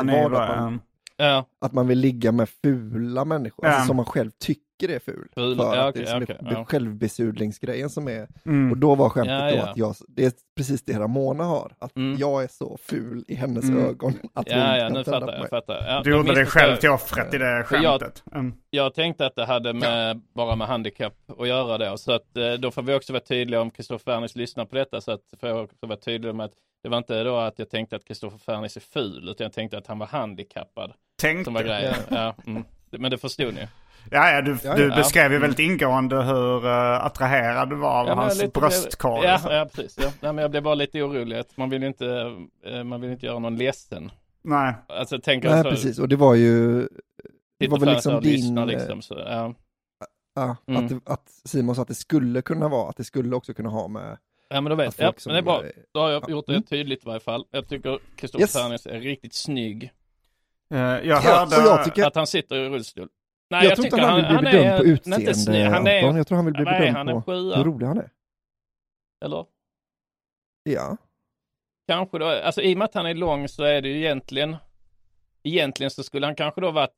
man. 0.60 0.82
Ja, 1.18 1.46
att 1.62 1.74
man 1.74 1.88
vill 1.88 2.00
ligga 2.00 2.32
med 2.32 2.50
fula 2.50 3.26
människor, 3.26 3.66
Ja. 3.66 3.72
alltså 3.72 3.88
som 3.88 3.96
man 3.96 4.06
själv 4.06 4.32
tycker 4.40 4.62
är 4.90 5.00
ful. 5.00 5.28
Ful, 5.36 5.58
För 5.58 5.76
ja, 5.76 5.88
att 5.88 5.94
det 5.96 6.10
är 6.10 6.24
okej, 6.24 6.38
det 6.42 6.52
ja. 6.52 6.66
självbesudlingsgrejen 6.66 7.90
som 7.90 8.08
är, 8.08 8.24
och 8.24 8.48
Mm. 8.48 8.80
då 8.80 8.96
var 8.96 9.10
skämtet 9.10 9.34
Ja, 9.34 9.50
då 9.52 9.56
ja. 9.58 9.64
att 9.70 9.78
jag, 9.78 9.96
det 10.08 10.26
är 10.26 10.32
precis 10.58 10.84
det 10.84 11.00
Ramona 11.00 11.44
har, 11.44 11.72
att 11.80 11.96
Mm. 11.96 12.18
jag 12.20 12.44
är 12.44 12.48
så 12.48 12.78
ful 12.82 13.24
i 13.28 13.36
hennes 13.36 13.64
Mm. 13.64 13.86
ögon 13.86 14.14
att 14.34 14.52
hon 14.52 14.60
ja, 14.60 14.78
ja 14.78 14.84
kan 14.88 14.94
nu 14.94 15.04
fattar 15.04 15.20
på 15.28 15.32
jag. 15.32 15.40
mig. 15.40 15.50
Fattar. 15.50 15.86
Ja, 15.88 16.02
Du 16.04 16.12
då 16.12 16.18
gjorde 16.18 16.36
dig 16.36 16.46
själv 16.46 16.76
till 16.76 16.90
offret 16.90 17.34
i 17.34 17.38
det 17.38 17.64
För 17.70 17.76
jag- 17.84 18.02
skämtet. 18.02 18.24
Mm. 18.36 18.54
Jag 18.70 18.94
tänkte 18.94 19.26
att 19.26 19.36
det 19.36 19.46
hade 19.46 19.74
med, 19.74 20.22
bara 20.36 20.56
med 20.56 20.68
handikapp 20.68 21.14
att 21.40 21.48
göra 21.48 21.78
det. 21.78 21.98
Så 21.98 22.12
att 22.12 22.38
eh, 22.38 22.54
då 22.54 22.72
får 22.72 22.82
vi 22.82 22.94
också 22.96 23.14
vara 23.14 23.24
tydliga 23.24 23.62
om 23.62 23.72
Kristoffer 23.72 24.12
Fernis 24.14 24.36
lyssnar 24.36 24.66
på 24.66 24.76
detta. 24.76 25.02
Så 25.02 25.12
att 25.12 25.22
får 25.40 25.50
jag 25.50 25.64
också 25.64 25.86
vara 25.88 26.00
tydlig 26.00 26.36
med 26.36 26.46
att 26.46 26.54
det 26.84 26.90
var 26.90 26.98
inte 26.98 27.24
då 27.24 27.38
att 27.38 27.60
jag 27.60 27.70
tänkte 27.70 27.96
att 27.96 28.06
Kristoffer 28.06 28.38
Fernis 28.38 28.76
är 28.78 28.82
ful, 28.82 29.30
utan 29.30 29.46
jag 29.46 29.54
tänkte 29.54 29.78
att 29.78 29.88
han 29.88 30.00
var 30.00 30.08
handikappad. 30.08 30.94
Som 31.22 31.30
var 31.30 31.44
Tänkte. 31.44 31.64
grejen. 31.64 31.96
Ja. 32.10 32.36
mm. 32.48 32.64
Men 32.90 33.12
det 33.12 33.18
förstod 33.18 33.54
ni. 33.54 33.68
Ja, 34.12 34.32
ja, 34.32 34.42
du, 34.42 34.58
Ja, 34.64 34.76
du 34.76 34.88
ja. 34.88 34.96
beskrev 34.96 35.32
ju 35.34 35.40
väldigt 35.40 35.60
ingående 35.60 36.24
hur 36.24 36.66
uh, 36.66 37.06
attraherad 37.06 37.70
du 37.70 37.76
var 37.76 38.02
av 38.02 38.08
Ja, 38.08 38.14
hans 38.16 38.42
lite- 38.42 38.60
bröstkorg. 38.60 39.26
Ja, 39.26 39.40
ja 39.54 39.70
precis. 39.76 39.98
Ja. 40.02 40.12
Nej, 40.22 40.34
men 40.34 40.38
jag 40.42 40.52
blev 40.52 40.64
bara 40.64 40.76
lite 40.76 41.02
orolig. 41.02 41.38
att 41.38 41.58
Man 41.58 41.70
vill 41.70 41.84
inte, 41.84 42.36
eh, 42.66 42.84
man 42.84 43.02
vill 43.02 43.12
inte 43.12 43.26
göra 43.26 43.40
någon 43.40 43.56
ledsen. 43.58 44.12
Nej. 44.44 44.74
Alltså 44.88 45.20
tänker 45.20 45.50
Nej 45.50 45.64
så. 45.64 45.70
precis, 45.70 46.00
och 46.00 46.10
det 46.10 46.16
var 46.16 46.36
ju, 46.36 46.88
det 47.60 47.68
var 47.68 47.80
väl 47.80 47.90
liksom 47.90 48.22
din, 48.22 48.66
liksom. 48.66 49.02
Så, 49.02 49.14
ja. 49.28 49.54
ja, 50.36 50.56
Mm. 50.68 50.84
att, 50.86 50.90
det- 50.90 51.12
att 51.12 51.30
Simon 51.46 51.76
sa 51.76 51.82
att 51.82 51.88
det 51.88 51.96
skulle 51.96 52.42
kunna 52.42 52.68
vara, 52.68 52.90
att 52.90 52.98
det 52.98 53.04
skulle 53.04 53.36
också 53.36 53.54
kunna 53.54 53.70
ha 53.70 53.88
med 53.88 54.18
ja, 54.50 54.62
men 54.62 54.70
då 54.70 54.76
vet 54.76 55.00
jag. 55.00 55.08
Ja, 55.08 55.14
men 55.26 55.34
det 55.34 55.40
är 55.40 55.44
bra. 55.44 55.64
Då 55.94 56.00
har 56.00 56.10
jag 56.10 56.24
Ja. 56.28 56.30
gjort 56.32 56.46
det 56.48 56.54
Mm. 56.54 56.64
tydligt 56.64 57.04
i 57.04 57.08
varje 57.08 57.20
fall. 57.20 57.46
Jag 57.52 57.68
tycker 57.70 58.00
Kristoffer 58.16 58.44
Yes. 58.44 58.54
Fernis 58.54 58.86
är 58.86 59.00
riktigt 59.00 59.34
snygg. 59.34 59.92
Eh, 60.74 60.80
jag 60.80 61.04
Ja, 61.06 61.16
hörde... 61.20 61.56
och 61.58 61.64
jag 61.78 61.84
tycker- 61.86 62.06
Att 62.08 62.16
han 62.16 62.28
sitter 62.28 62.56
i 62.56 62.70
rullstol. 62.70 63.08
Nej, 63.52 63.66
jag, 63.68 63.76
tror 63.76 63.86
inte 63.86 64.02
han 64.02 64.16
vill 64.16 64.26
bli 64.26 64.52
bedömd 64.52 64.78
på 64.78 64.86
inte 64.86 65.32
utseende. 65.32 65.70
Han 65.76 65.88
är, 65.88 65.98
Anton, 66.04 66.16
jag 66.18 66.28
tror 66.28 66.36
han 66.36 66.46
vill 66.46 66.54
bli 66.54 66.62
är 66.64 66.80
bedömd 66.80 66.98
han, 66.98 67.08
en 67.10 67.16
på 67.16 67.32
sjua? 67.32 67.56
hur 67.58 67.64
rolig 67.64 67.86
han 67.88 67.98
är. 67.98 68.10
Eller? 69.26 69.46
Ja, 70.64 70.98
Kanske 71.88 72.20
då, 72.20 72.26
alltså 72.28 72.62
i 72.62 72.74
och 72.74 72.78
med 72.78 72.86
att 72.86 72.94
han 72.96 73.06
är 73.06 73.14
lång 73.14 73.48
så 73.48 73.64
är 73.64 73.82
det 73.82 73.88
ju 73.90 73.98
egentligen, 73.98 74.56
egentligen 75.44 75.92
så 75.92 76.04
skulle 76.04 76.26
han 76.26 76.36
kanske 76.36 76.62
då 76.62 76.72
varit 76.72 76.94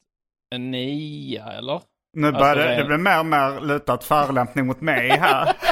en 0.56 0.72
nia 0.72 1.52
eller? 1.52 1.82
Nu 2.14 2.28
Alltså, 2.28 2.40
börjar 2.42 2.56
det 2.56 2.64
det, 2.64 2.74
är- 2.74 2.80
det 2.80 2.86
blir 2.86 2.98
mer 2.98 3.20
och 3.20 3.26
mer 3.26 3.62
lutat 3.62 4.04
förolämpning 4.04 4.66
mot 4.68 4.82
mig 4.82 5.10
här. 5.10 5.54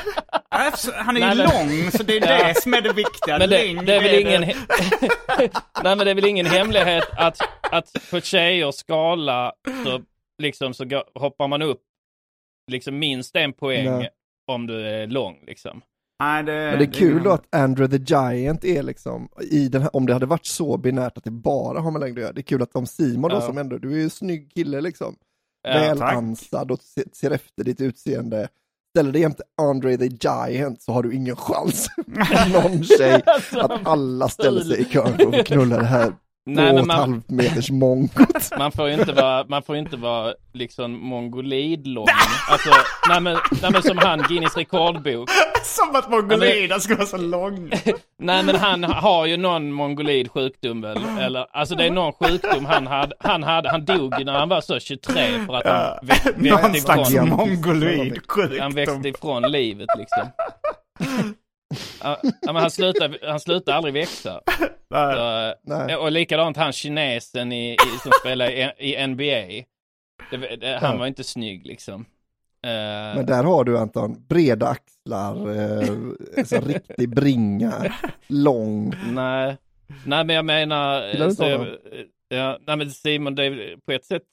Alltså, 0.53 0.91
Han 0.95 1.17
är 1.17 1.21
ju 1.21 1.25
Nej, 1.27 1.35
men- 1.37 1.45
lång, 1.79 1.91
så 1.91 2.03
det 2.03 2.17
är 2.17 2.39
Ja. 2.39 2.47
det 2.47 2.61
som 2.61 2.73
är 2.73 2.81
det 2.81 2.93
viktiga. 2.93 3.37
Men 3.39 3.49
det, 3.49 3.57
det 3.85 3.95
är 3.95 4.01
väl 4.01 4.21
ingen, 4.21 4.41
nej 5.83 5.95
men 5.95 5.97
det 5.97 6.11
är 6.11 6.15
väl 6.15 6.25
ingen 6.25 6.45
hemlighet 6.45 7.03
att, 7.17 7.37
att 7.71 7.87
på 8.11 8.19
tjejers 8.21 8.75
skala 8.75 9.53
så 9.85 10.01
liksom 10.41 10.73
så 10.73 11.03
hoppar 11.15 11.47
man 11.47 11.61
upp 11.61 11.81
liksom 12.71 12.99
minst 12.99 13.35
en 13.35 13.53
poäng 13.53 13.85
Nej. 13.85 14.09
om 14.47 14.67
du 14.67 14.87
är 14.87 15.07
lång 15.07 15.43
liksom. 15.47 15.81
Nej, 16.19 16.43
det, 16.43 16.51
men 16.51 16.77
det 16.79 16.85
är 16.85 16.91
kul 16.93 17.11
ingen- 17.11 17.23
då 17.23 17.31
att 17.31 17.55
Andrew 17.55 17.97
the 17.97 18.13
Giant 18.13 18.65
är 18.65 18.83
liksom, 18.83 19.29
i 19.51 19.67
den 19.67 19.81
här, 19.81 19.95
om 19.95 20.05
det 20.05 20.13
hade 20.13 20.25
varit 20.25 20.45
så 20.45 20.77
binärt 20.77 21.17
att 21.17 21.23
det 21.23 21.31
bara 21.31 21.79
har 21.79 21.91
med 21.91 21.99
längd 22.01 22.17
att 22.17 22.21
göra, 22.23 22.33
det 22.33 22.41
är 22.41 22.43
kul 22.43 22.61
att 22.61 22.75
om 22.75 22.85
Simon 22.85 23.29
då 23.29 23.35
Ja. 23.37 23.41
som 23.41 23.57
ändå, 23.57 23.77
du 23.77 23.91
är 23.91 23.95
ju 23.97 24.03
en 24.03 24.09
snygg 24.09 24.51
kille 24.53 24.81
liksom, 24.81 25.15
Ja, 25.63 25.73
väl 25.73 25.99
tack. 25.99 26.13
ansad 26.13 26.71
och 26.71 26.79
se- 26.81 27.03
ser 27.13 27.31
efter 27.31 27.63
ditt 27.63 27.81
utseende, 27.81 28.47
ställer 28.95 29.11
dig 29.11 29.21
jämte 29.21 29.43
Andre 29.61 29.97
the 29.97 30.05
Giant 30.07 30.81
så 30.81 30.91
har 30.91 31.03
du 31.03 31.13
ingen 31.15 31.35
chans 31.35 31.87
någon 32.53 32.83
tjej 32.83 33.21
Alltså, 33.25 33.59
att 33.59 33.87
alla 33.87 34.29
ställer 34.29 34.61
sig 34.61 34.81
i 34.81 34.85
kön 34.85 35.17
för 35.17 35.39
att 35.39 35.45
knulla 35.47 35.77
det 35.77 35.85
här 35.85 36.13
Nej, 36.45 36.69
två 36.69 36.75
men 36.75 36.87
man- 36.87 36.97
halvt 36.99 37.29
meters 37.29 37.69
mongot. 37.71 38.49
Man 38.57 38.71
får 38.71 38.87
ju 38.87 38.93
inte 38.93 39.11
vara, 39.13 39.45
man 39.49 39.63
får 39.63 39.75
inte 39.75 39.97
vara 39.97 40.33
liksom 40.53 40.91
mongolidlång. 40.91 42.07
Alltså, 42.49 42.69
nej 43.09 43.21
men, 43.21 43.37
nej 43.61 43.71
men 43.71 43.81
som 43.83 43.97
han, 43.97 44.19
Guinness 44.29 44.57
rekordbok. 44.57 45.29
Som 45.63 45.95
att 45.95 46.09
mongoliderna 46.09 46.79
skulle 46.79 46.97
vara 46.97 47.07
så 47.07 47.17
långa. 47.17 47.75
Nej 48.19 48.43
men 48.43 48.55
han 48.55 48.83
har 48.83 49.25
ju 49.25 49.37
någon 49.37 49.71
mongolid 49.71 50.31
sjukdom 50.31 50.81
väl, 50.81 50.97
eller 51.19 51.45
alltså 51.51 51.75
det 51.75 51.83
är 51.85 51.91
någon 51.91 52.13
sjukdom 52.13 52.65
han 52.65 52.87
hade, 52.87 53.15
han 53.19 53.43
hade, 53.43 53.69
han 53.69 53.85
dog 53.85 54.25
när 54.25 54.33
han 54.39 54.49
var 54.49 54.61
så 54.61 54.79
23 54.79 55.13
för 55.47 55.53
att 55.55 55.65
han 55.67 56.07
Någon 56.37 56.71
växte 56.71 56.81
slags 56.93 57.11
ifrån, 57.13 57.29
mongoloid 57.29 58.19
han 58.59 58.71
växte 58.75 58.95
sjukdom. 58.95 59.05
ifrån 59.05 59.51
livet 59.51 59.89
liksom. 59.97 60.27
Ja, 62.03 62.21
men 62.45 62.55
han 62.55 62.71
slutade, 62.71 63.17
han 63.23 63.39
slutade 63.39 63.77
aldrig 63.77 63.93
växa. 63.93 64.41
Nej. 64.89 65.15
Så, 65.15 65.53
Nej. 65.63 65.95
och 65.95 66.11
likadant 66.11 66.57
han 66.57 66.71
kinesen 66.71 67.51
i, 67.51 67.73
i, 67.73 67.77
som 68.03 68.11
spelar 68.21 68.49
i, 68.51 68.71
i 68.77 69.07
NBA. 69.07 69.65
Det, 70.31 70.55
det, 70.55 70.77
han 70.81 70.91
Ja. 70.91 70.97
var 70.97 71.07
inte 71.07 71.23
snygg 71.23 71.65
liksom. 71.65 72.05
Eh, 72.63 73.15
Men 73.15 73.25
där 73.25 73.43
har 73.43 73.63
du 73.63 73.77
Anton, 73.77 74.25
breda 74.27 74.67
axlar, 74.67 75.49
eh, 75.57 76.43
så 76.45 76.61
riktig 76.61 77.09
bringa, 77.09 77.93
lång. 78.27 78.93
Nej, 79.13 79.57
nej 80.05 80.25
men 80.25 80.35
jag 80.35 80.45
menar... 80.45 81.29
Så, 81.29 81.67
ja, 82.29 82.59
nej 82.67 82.77
men 82.77 82.91
Simon, 82.91 83.35
det 83.35 83.45
är 83.45 83.77
på 83.85 83.91
ett 83.91 84.05
sätt 84.05 84.23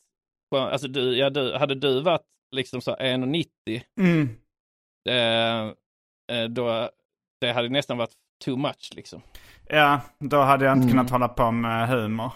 alltså 0.57 0.89
du, 0.89 1.17
ja, 1.17 1.31
du, 1.31 1.53
hade 1.57 1.75
du 1.75 2.01
varit 2.01 2.27
liksom 2.57 2.81
så 2.81 2.95
1,90 2.97 3.47
Mm. 4.01 4.29
eh, 5.09 5.73
eh, 6.39 6.49
då, 6.49 6.91
det 7.41 7.53
hade 7.53 7.69
nästan 7.69 7.99
varit 7.99 8.15
too 8.45 8.57
much 8.57 8.91
liksom. 8.97 9.23
Ja, 9.69 10.01
då 10.19 10.41
hade 10.41 10.65
jag 10.65 10.73
inte 10.73 10.83
Mm. 10.85 10.91
kunnat 10.91 11.11
hålla 11.11 11.29
på 11.29 11.51
med 11.51 11.89
humor. 11.89 12.31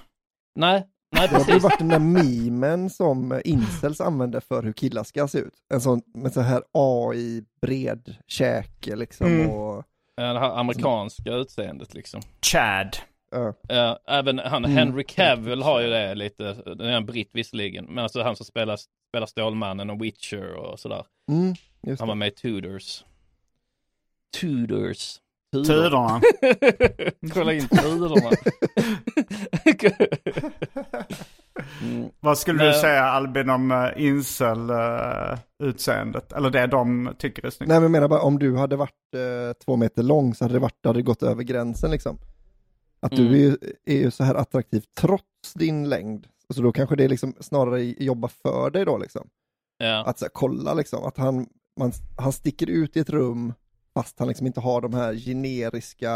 Nej, 0.59 0.87
nej 1.17 1.29
Det 1.29 1.35
har 1.35 1.41
ju 1.41 1.45
precis. 1.47 1.63
varit 1.63 1.79
den 1.79 1.89
där 1.89 1.99
memen 1.99 2.91
som 2.91 3.41
incels 3.45 4.01
använder 4.01 4.41
för 4.41 4.63
hur 4.63 4.73
killar 4.73 5.05
ska 5.05 5.29
se 5.29 5.39
ut. 5.39 5.55
En 5.75 5.81
sån 5.81 6.03
med 6.15 6.33
så 6.33 6.41
här 6.41 6.63
AI 6.73 7.45
bred 7.63 8.17
käke 8.27 8.97
liksom 8.97 9.27
Mm. 9.27 9.51
och 9.51 9.85
Ja, 10.17 10.33
Det 10.33 10.39
här 10.41 10.59
amerikanska 10.59 11.33
utseendet 11.35 11.95
liksom. 11.95 12.21
Chad. 12.53 12.97
ja. 13.31 13.55
Ja, 13.69 13.99
även 14.07 14.39
han 14.39 14.65
Mm. 14.65 14.77
Henry 14.77 15.05
Cavill 15.05 15.63
har 15.63 15.81
ju 15.81 15.89
det 15.91 16.15
lite, 16.15 16.53
det 16.75 16.85
är 16.85 16.97
en 16.97 17.07
britt 17.07 17.31
visserligen, 17.33 17.85
men 17.85 17.99
alltså 18.05 18.23
han 18.23 18.37
som 18.37 18.47
spelar, 18.47 18.79
spelar 19.11 19.27
Stålmannen 19.27 19.91
och 19.91 20.03
Witcher 20.05 20.55
och 20.55 20.81
sådär. 20.81 21.05
Mm, 21.31 21.55
just 21.87 22.01
Han 22.01 22.09
var 22.09 22.15
det. 22.15 22.19
med 22.19 22.29
i 22.29 22.31
Tudors. 22.31 23.05
Tudors. 24.41 25.19
Tudorna. 25.53 26.21
Kolla 27.35 27.53
in 27.53 27.69
Tudorna. 27.69 28.31
mm. 31.83 32.09
Vad 32.21 32.39
skulle 32.39 32.59
Nej. 32.59 32.73
du 32.73 32.79
säga 32.79 33.03
Albin 33.05 33.51
om 33.51 33.71
uh, 33.71 33.89
incel-utseendet? 33.97 36.33
Eller 36.33 36.51
det 36.51 36.67
de 36.67 37.15
tycker 37.19 37.47
är 37.47 37.51
snyggt? 37.51 37.69
Nej 37.69 37.77
men 37.77 37.83
jag 37.83 37.91
menar 37.91 38.09
bara 38.09 38.21
om 38.23 38.39
du 38.39 38.57
hade 38.57 38.77
varit 38.77 39.15
eh, 39.15 39.21
två 39.65 39.77
meter 39.77 40.03
lång 40.03 40.35
så 40.35 40.45
hade 40.45 40.55
det 40.55 40.61
varit, 40.61 40.87
hade 40.87 40.99
det 40.99 41.03
gått 41.03 41.23
över 41.23 41.43
gränsen 41.43 41.91
liksom. 41.91 42.19
Att 43.03 43.13
Mm. 43.13 43.25
du 43.25 43.31
är, 43.35 43.39
ju- 43.41 43.57
är 43.87 43.97
ju 43.97 44.11
så 44.11 44.25
här 44.25 44.35
attraktiv 44.35 44.85
trots 45.01 45.53
din 45.55 45.89
längd. 45.89 46.27
Så 46.55 46.63
då 46.63 46.73
kanske 46.73 46.97
det 46.97 47.09
liksom 47.09 47.35
snarare 47.41 47.83
jobbar 47.85 48.29
för 48.43 48.71
dig 48.71 48.85
då 48.85 48.99
liksom. 48.99 49.29
Ja. 49.79 50.05
Att 50.07 50.19
så 50.19 50.25
här, 50.25 50.31
kolla 50.35 50.75
liksom, 50.75 51.05
att 51.05 51.17
han, 51.17 51.47
man, 51.81 51.93
han 52.17 52.33
sticker 52.33 52.71
ut 52.71 52.97
i 52.97 53.01
ett 53.01 53.11
rum 53.11 53.53
fast 53.95 54.19
han 54.19 54.29
liksom 54.29 54.47
inte 54.47 54.61
har 54.61 54.81
de 54.81 54.95
här 54.95 55.15
generiska, 55.15 56.11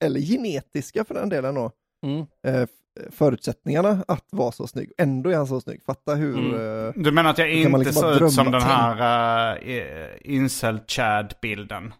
eller 0.00 0.20
genetiska 0.20 1.04
för 1.04 1.14
den 1.14 1.28
delen 1.28 1.54
då, 1.54 1.70
Mm. 2.06 2.26
eh, 2.46 2.68
förutsättningarna 3.10 4.04
att 4.08 4.24
vara 4.30 4.52
så 4.52 4.66
snygg. 4.66 4.92
Ändå 4.98 5.30
är 5.30 5.36
han 5.36 5.46
så 5.46 5.60
snygg. 5.60 5.82
Fatta 5.86 6.14
hur... 6.14 6.38
Mm. 6.38 6.86
Eh, 6.86 6.92
Du 6.96 7.10
menar 7.12 7.30
att 7.30 7.38
jag 7.38 7.52
inte 7.52 7.78
liksom 7.78 8.02
ser 8.02 8.24
ut 8.26 8.32
som 8.32 8.50
den 8.50 8.62
här 8.62 9.56
uh, 9.58 10.34
incel-chad-bilden? 10.34 11.94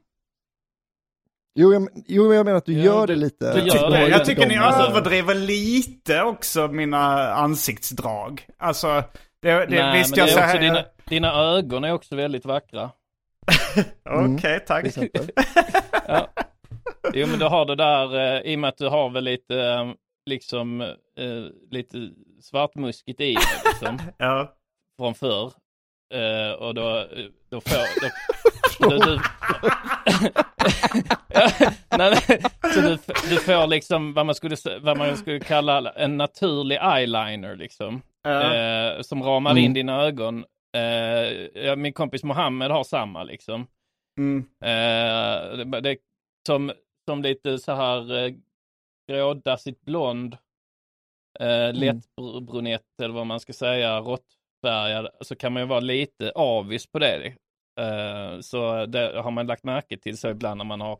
jo, 1.58 1.72
jag, 1.72 1.88
jo, 2.06 2.34
jag 2.34 2.44
menar 2.46 2.58
att 2.58 2.64
du 2.66 2.72
Ja, 2.72 2.84
gör 2.84 3.06
det 3.06 3.14
lite. 3.14 3.52
du 3.54 3.60
gör 3.60 3.90
det. 3.90 4.08
Jag 4.08 4.24
tycker 4.24 4.46
ni 4.46 4.56
alltså- 4.56 4.82
överdriver 4.90 5.34
lite 5.34 6.22
också 6.22 6.68
mina 6.68 7.32
ansiktsdrag. 7.34 8.46
Alltså, 8.58 8.86
det, 9.42 9.50
det, 9.52 9.66
Nej, 9.68 9.98
visst 9.98 10.10
men 10.10 10.18
jag 10.18 10.28
det 10.28 10.32
är 10.32 10.34
säger... 10.34 10.46
också 10.48 10.58
dina, 10.58 10.84
dina 11.08 11.32
ögon 11.34 11.84
är 11.84 11.92
också 11.92 12.16
väldigt 12.16 12.44
vackra. 12.44 12.90
Okej, 14.10 14.60
tack. 14.66 14.80
till 14.82 14.88
exempel. 14.88 15.30
Ja. 16.08 16.28
Jo 17.14 17.26
men 17.26 17.38
du 17.38 17.44
har 17.44 17.64
det 17.64 17.74
där, 17.76 18.36
eh, 18.36 18.40
i 18.52 18.54
och 18.56 18.58
med 18.60 18.68
att 18.68 18.78
du 18.78 18.88
har 18.88 19.10
väl 19.10 19.24
lite, 19.24 19.60
eh, 19.60 19.92
liksom, 20.30 20.80
eh, 20.80 21.44
lite 21.70 22.10
svartmuskigt 22.42 23.20
i 23.20 23.34
dig 23.34 23.36
liksom, 23.64 23.98
Ja. 24.18 24.54
från 24.98 25.14
förr. 25.14 25.52
Eh, 26.14 26.52
och 26.52 26.74
då, 26.74 26.98
eh, 26.98 27.06
då 27.50 27.60
får, 27.60 28.00
då, 28.80 28.88
du, 28.90 28.98
du, 28.98 29.18
Ja, 31.34 31.50
nej, 31.98 32.10
men, 32.28 32.40
så 32.74 32.80
du, 32.80 32.98
du 33.30 33.36
får 33.40 33.66
liksom 33.66 34.14
vad 34.14 34.26
man, 34.26 34.34
skulle, 34.34 34.56
vad 34.80 34.98
man 34.98 35.16
skulle 35.16 35.40
kalla 35.40 35.90
en 35.90 36.16
naturlig 36.16 36.78
eyeliner 36.82 37.56
liksom. 37.56 38.02
Ja. 38.22 38.54
Eh, 38.54 39.00
som 39.02 39.22
ramar 39.22 39.50
Mm. 39.50 39.64
in 39.64 39.74
dina 39.74 40.02
ögon. 40.02 40.44
Ja, 41.54 41.76
min 41.76 41.92
kompis 41.92 42.24
Mohammed 42.24 42.70
har 42.70 42.84
samma 42.84 43.24
liksom. 43.24 43.66
Mm. 44.18 44.46
Eh, 44.60 45.56
det, 45.56 45.80
det, 45.80 45.96
som, 46.46 46.72
som 47.08 47.22
lite 47.22 47.58
så 47.58 47.72
här 47.72 48.24
eh, 48.24 48.34
grådassigt 49.08 49.84
blond, 49.84 50.36
eh, 51.40 51.72
lätt 51.72 52.04
br- 52.20 52.40
brunett 52.40 53.00
eller 53.02 53.14
vad 53.14 53.26
man 53.26 53.40
ska 53.40 53.52
säga, 53.52 54.00
råttfärgad, 54.00 55.08
så 55.20 55.36
kan 55.36 55.52
man 55.52 55.62
ju 55.62 55.68
vara 55.68 55.80
lite 55.80 56.32
avis 56.34 56.86
på 56.86 56.98
det. 56.98 57.26
Eh, 57.80 58.40
så 58.40 58.86
det 58.86 59.20
har 59.22 59.30
man 59.30 59.46
lagt 59.46 59.64
märke 59.64 59.96
till 59.96 60.18
så 60.18 60.28
ibland 60.28 60.58
när 60.58 60.64
man 60.64 60.80
har 60.80 60.98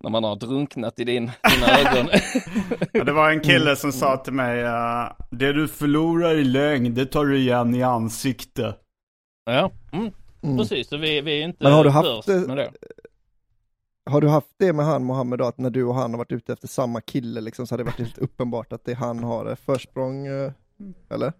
när 0.00 0.10
man 0.10 0.24
har 0.24 0.36
drunknat 0.36 0.98
i 0.98 1.04
din, 1.04 1.30
dina 1.54 1.78
ögon. 1.78 2.08
Ja, 2.92 3.04
det 3.04 3.12
var 3.12 3.30
en 3.30 3.40
kille 3.40 3.76
som 3.76 3.92
sa 3.92 4.16
till 4.16 4.32
mig, 4.32 4.64
uh, 4.64 5.12
det 5.30 5.52
du 5.52 5.68
förlorar 5.68 6.34
i 6.34 6.44
längd, 6.44 6.94
det 6.94 7.06
tar 7.06 7.24
du 7.24 7.38
igen 7.38 7.74
i 7.74 7.82
ansikte. 7.82 8.74
Ja, 9.46 9.70
mm, 9.92 10.12
Mm. 10.42 10.58
precis. 10.58 10.88
Så 10.88 10.96
vi, 10.96 11.20
vi 11.20 11.40
är 11.40 11.44
inte 11.44 11.64
Men 11.64 11.72
har 11.72 11.84
du 11.84 11.90
haft 11.90 12.08
först 12.08 12.26
det- 12.28 12.46
med 12.46 12.56
det. 12.56 12.72
Har 14.10 14.20
du 14.20 14.28
haft 14.28 14.54
det 14.58 14.72
med 14.72 14.86
han 14.86 15.04
Mohammed 15.04 15.38
då, 15.38 15.44
att 15.44 15.58
när 15.58 15.70
du 15.70 15.84
och 15.84 15.94
han 15.94 16.10
har 16.10 16.18
varit 16.18 16.32
ute 16.32 16.52
efter 16.52 16.68
samma 16.68 17.00
kille 17.00 17.40
liksom, 17.40 17.66
så 17.66 17.72
har 17.72 17.78
det 17.78 17.84
varit 17.84 17.98
helt 17.98 18.18
uppenbart 18.18 18.72
att 18.72 18.84
det 18.84 18.92
är 18.92 18.96
han 18.96 19.24
har 19.24 19.54
försprång, 19.54 20.26
eh, 20.26 20.52
eller? 21.10 21.32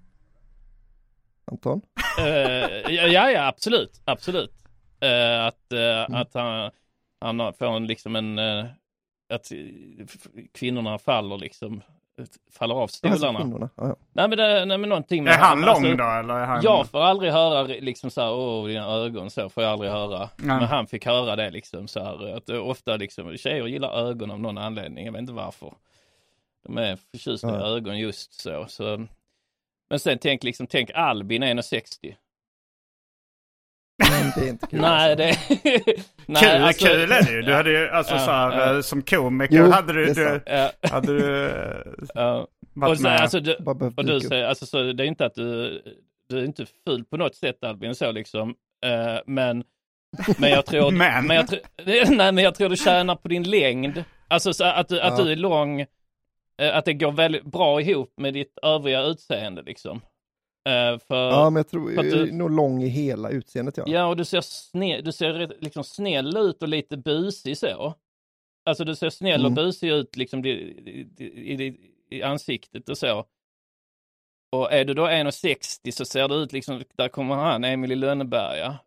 Anton? 1.45 1.81
Eh, 2.19 2.95
ja, 2.95 3.31
ja, 3.31 3.47
absolut, 3.47 4.01
absolut. 4.05 4.53
Eh, 5.01 5.45
att 5.47 5.73
Mm. 5.73 6.13
eh, 6.15 6.21
att 6.21 6.35
han, 6.35 6.71
han 7.21 7.41
har- 7.41 7.53
får 7.53 7.67
en, 7.77 7.87
liksom 7.87 8.17
en, 8.17 8.39
att 9.33 9.53
kvinnorna 10.53 10.99
faller 10.99 11.39
liksom, 11.39 11.83
faller 12.53 12.75
av 12.75 12.87
stolarna. 12.87 13.49
Ja, 13.51 13.69
ja. 13.77 13.97
nej, 14.13 14.29
men 14.29 14.39
det, 14.39 14.65
nej 14.65 14.79
men 14.79 14.89
någonting 14.89 15.25
med 15.25 15.33
Är 15.33 15.39
han 15.39 15.61
lång 15.61 15.69
alltså, 15.69 15.95
då 15.95 16.05
eller? 16.05 16.35
Är 16.35 16.47
han... 16.47 16.61
Jag 16.63 16.87
får 16.87 17.01
aldrig 17.03 17.33
höra 17.33 17.63
liksom 17.63 18.11
så 18.11 18.21
här, 18.21 18.33
åh 18.33 18.67
dina 18.67 18.87
ögon 18.87 19.31
så 19.31 19.49
får 19.49 19.63
jag 19.63 19.73
aldrig 19.73 19.91
höra. 19.91 20.19
Nej. 20.19 20.59
Men 20.59 20.63
han 20.63 20.87
fick 20.87 21.07
höra 21.07 21.37
det 21.37 21.51
liksom 21.51 21.89
så 21.89 22.01
här, 22.05 22.37
att 22.37 22.51
ofta 22.51 22.97
liksom, 22.97 23.37
tjejer 23.37 23.67
gillar 23.67 24.09
ögon 24.09 24.31
av 24.31 24.41
någon 24.41 24.59
anledning, 24.59 25.07
jag 25.07 25.13
vet 25.13 25.21
inte 25.21 25.33
varför. 25.33 25.73
De 26.67 26.79
är 26.79 26.97
förtjusta 26.97 27.49
i 27.49 27.61
Ja. 27.61 27.67
ögon 27.67 27.99
just 27.99 28.41
så. 28.41 28.67
så. 28.69 29.07
Men 29.91 29.99
sen 29.99 30.19
tänk 30.19 30.45
liksom, 30.45 30.67
tänk 30.67 30.91
Albin 30.95 31.43
1,60. 31.45 32.15
Men 33.99 34.33
det 34.37 34.41
är 34.41 34.49
inte 34.49 34.67
kul. 34.67 34.81
Nej, 34.81 35.11
alltså. 35.11 35.55
det... 35.57 35.81
kul, 36.41 36.63
alltså- 36.63 36.87
kul 36.87 37.13
är 37.13 37.23
det 37.23 37.33
ju. 37.33 37.43
Du 37.43 37.53
hade 37.55 37.71
ju, 37.71 37.89
alltså 37.89 38.15
Ja, 38.15 38.19
så 38.21 38.31
här, 38.31 38.59
ja. 38.59 38.75
eh, 38.75 38.81
som 38.81 39.03
komiker 39.03 39.57
Jo, 39.57 39.71
hade 39.71 39.93
du, 39.93 40.13
du. 40.13 40.41
Ja, 40.47 40.71
hade 40.91 41.19
du 41.19 41.51
ja. 42.15 42.47
varit 42.75 42.91
Och, 42.91 42.97
så, 42.97 43.03
med. 43.03 43.21
alltså, 43.21 43.41
du, 43.41 43.55
och 43.97 44.05
du 44.05 44.21
säger, 44.21 44.45
alltså, 44.45 44.67
så 44.67 44.83
det 44.93 45.05
är 45.05 45.07
inte 45.07 45.27
att 45.27 45.35
du, 45.35 45.83
du 46.29 46.39
är 46.39 46.45
inte 46.45 46.67
ful 46.87 47.05
på 47.05 47.17
något 47.17 47.35
sätt 47.35 47.65
Albin, 47.65 47.95
så 47.95 48.13
liksom. 48.13 48.55
Eh, 48.85 49.21
men, 49.27 49.65
men 50.39 50.51
jag 50.51 50.67
tror, 50.67 50.91
Men. 50.91 51.31
jag, 51.31 51.49
tror- 51.49 51.61
nej, 52.17 52.33
men 52.33 52.45
jag 52.45 52.55
tror 52.55 52.69
du 52.69 52.77
tjänar 52.77 53.17
på 53.17 53.29
din 53.29 53.51
längd. 53.51 54.05
Alltså 54.29 54.53
så 54.53 54.65
att, 54.65 54.89
du, 54.89 55.01
att 55.01 55.17
du 55.17 55.33
är 55.33 55.37
lång, 55.37 55.81
eh, 55.81 56.77
att 56.77 56.85
det 56.85 56.93
går 56.95 57.13
väldigt 57.13 57.45
bra 57.45 57.81
ihop 57.81 58.15
med 58.17 58.35
ditt 58.35 58.59
övriga 58.63 59.03
utseende 59.03 59.63
liksom. 59.63 60.01
Eh, 60.67 60.99
för, 60.99 61.31
Ja, 61.31 61.51
men 61.51 61.57
jag 61.61 61.69
tror 61.69 61.95
för 61.95 62.05
är 62.05 62.11
du- 62.27 62.33
nog 62.33 62.51
lång 62.51 62.83
i 62.83 62.89
hela 62.89 63.31
utseendet 63.31 63.77
ja. 63.77 63.85
Ja, 63.87 64.07
och 64.07 64.17
du 64.17 64.25
ser, 64.25 64.41
sne, 64.41 65.01
du 65.01 65.13
ser 65.13 65.57
liksom 65.61 65.85
snäll 65.85 66.37
ut 66.37 66.63
och 66.63 66.69
lite 66.69 66.97
busig 66.97 67.59
så. 67.59 67.95
Alltså 68.65 68.85
du 68.85 68.95
ser 68.97 69.11
snäll 69.11 69.41
och 69.41 69.51
Mm. 69.53 69.55
busig 69.55 69.89
ut 69.91 70.17
liksom 70.17 70.45
i, 70.45 70.51
i, 71.19 71.79
i, 72.11 72.23
ansiktet 72.23 72.89
och 72.89 72.99
så. 72.99 73.25
Och 74.57 74.73
är 74.73 74.85
du 74.85 74.95
då 74.95 75.07
1,60 75.07 75.91
så 75.91 76.05
ser 76.05 76.29
det 76.29 76.35
ut 76.35 76.53
liksom, 76.53 76.83
där 76.97 77.09
kommer 77.09 77.35
han, 77.35 77.65
Emil 77.65 77.93
i 77.93 77.97
Lönneberga. 77.97 78.79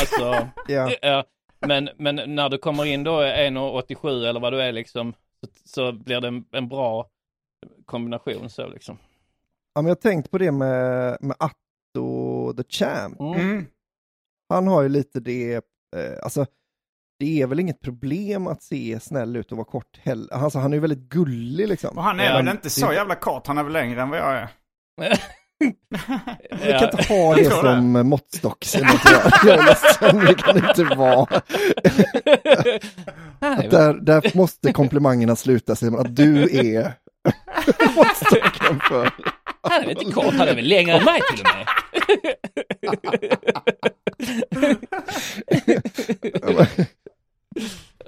Alltså, 0.00 0.48
ja. 0.68 0.90
ja, 1.02 1.24
men, 1.66 1.88
men 1.96 2.34
när 2.34 2.48
du 2.48 2.58
kommer 2.58 2.84
in 2.84 3.04
då 3.04 3.20
1,87 3.22 4.26
eller 4.28 4.40
vad 4.40 4.52
du 4.52 4.62
är 4.62 4.72
liksom, 4.72 5.12
så, 5.40 5.46
så 5.64 5.92
blir 5.92 6.20
det 6.20 6.28
en, 6.28 6.44
en 6.52 6.68
bra 6.68 7.08
kombination 7.84 8.50
så 8.50 8.66
liksom. 8.68 8.98
Ja, 9.74 9.82
men 9.82 9.86
jag 9.86 9.96
har 9.96 10.00
tänkt 10.00 10.30
på 10.30 10.38
det 10.38 10.52
med, 10.52 11.16
med 11.20 11.36
Atto 11.38 12.52
the 12.56 12.64
Champ. 12.68 13.20
Mm. 13.20 13.40
Mm. 13.40 13.66
Han 14.48 14.66
har 14.66 14.82
ju 14.82 14.88
lite 14.88 15.20
det, 15.20 15.54
eh, 15.96 16.18
alltså 16.22 16.46
det 17.18 17.42
är 17.42 17.46
väl 17.46 17.60
inget 17.60 17.80
problem 17.80 18.46
att 18.46 18.62
se 18.62 19.00
snäll 19.00 19.36
ut 19.36 19.52
och 19.52 19.58
vara 19.58 19.68
kort 19.68 20.00
heller. 20.02 20.34
Alltså 20.34 20.58
han 20.58 20.72
är 20.72 20.76
ju 20.76 20.80
väldigt 20.80 21.08
gullig 21.08 21.68
liksom. 21.68 21.98
Och 21.98 22.04
han 22.04 22.20
är 22.20 22.32
väl 22.32 22.48
inte 22.48 22.70
så 22.70 22.92
jävla 22.92 23.14
kort, 23.14 23.46
han 23.46 23.58
är 23.58 23.62
väl 23.62 23.72
längre 23.72 24.02
än 24.02 24.10
vad 24.10 24.18
jag 24.18 24.32
är. 24.32 24.48
Vi 26.64 26.72
kan 26.72 26.84
inte 26.84 27.14
ha 27.14 27.34
det 27.34 27.44
tror 27.44 27.62
det. 27.62 27.76
som 27.76 28.08
måttstock. 28.08 28.66
Jag 28.74 29.58
är 29.58 29.66
ledsen, 29.66 30.18
det 30.26 30.34
kan 30.34 30.56
inte 30.56 30.84
vara. 30.84 31.42
Där, 33.70 33.94
där 33.94 34.36
måste 34.36 34.72
komplimangerna 34.72 35.36
sluta 35.36 35.76
Simon, 35.76 36.00
att 36.00 36.16
du 36.16 36.42
är 36.42 36.92
måttstocken 37.96 38.80
för. 38.88 39.10
Han 39.62 39.82
är 39.84 39.90
inte 39.90 40.04
kort, 40.04 40.34
han 40.34 40.48
är 40.48 40.54
väl 40.54 40.68
längre 40.68 40.92
än 40.92 41.04
mig 41.04 41.20
till 41.30 41.44
och 41.44 41.50
med. 41.56 41.66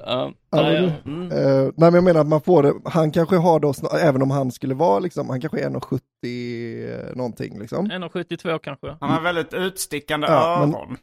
Ja, 0.07 0.33
Ja, 0.51 0.63
men 0.63 0.65
nej, 0.65 0.93
du, 1.05 1.11
mm. 1.11 1.33
Eh, 1.33 1.63
nej 1.63 1.73
men 1.77 1.95
jag 1.95 2.05
menar 2.05 2.21
att 2.21 2.27
man 2.27 2.41
får 2.41 2.63
det, 2.63 2.75
han 2.85 3.13
kanske 3.13 3.37
har 3.37 3.61
då, 3.61 3.75
även 4.01 4.23
om 4.23 4.31
han 4.31 4.53
skulle 4.53 4.75
vara 4.75 4.99
liksom, 4.99 5.31
han 5.31 5.41
kanske 5.41 5.61
är 5.61 5.71
1,70 5.71 7.09
eh, 7.11 7.17
någonting 7.17 7.59
liksom. 7.61 7.87
1,72 7.91 8.59
kanske. 8.59 8.97
Han 9.01 9.11
har 9.11 9.21
väldigt 9.21 9.55
utstickande 9.55 10.27
Ja, 10.27 10.57
men- 10.61 10.75
öron. 10.75 10.75
Har 10.75 10.97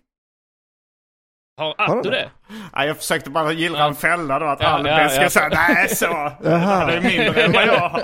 Har 1.61 1.75
Atto 1.77 2.09
det? 2.09 2.29
Ja, 2.73 2.85
jag 2.85 2.97
försökte 2.97 3.29
bara 3.29 3.51
gillra 3.51 3.83
en 3.85 3.95
fälla 3.95 4.39
då, 4.39 4.45
att 4.45 4.61
Ja, 4.61 4.67
Albin 4.67 4.91
ja, 4.93 5.09
ska 5.09 5.21
ja. 5.21 5.29
säga 5.29 5.49
nej 5.49 5.89
så. 5.89 6.31
Det 6.41 6.49
är 6.49 7.01
mindre 7.01 7.43
än 7.43 7.51
vad 7.51 7.67
jag 7.67 7.79
har. 7.89 8.01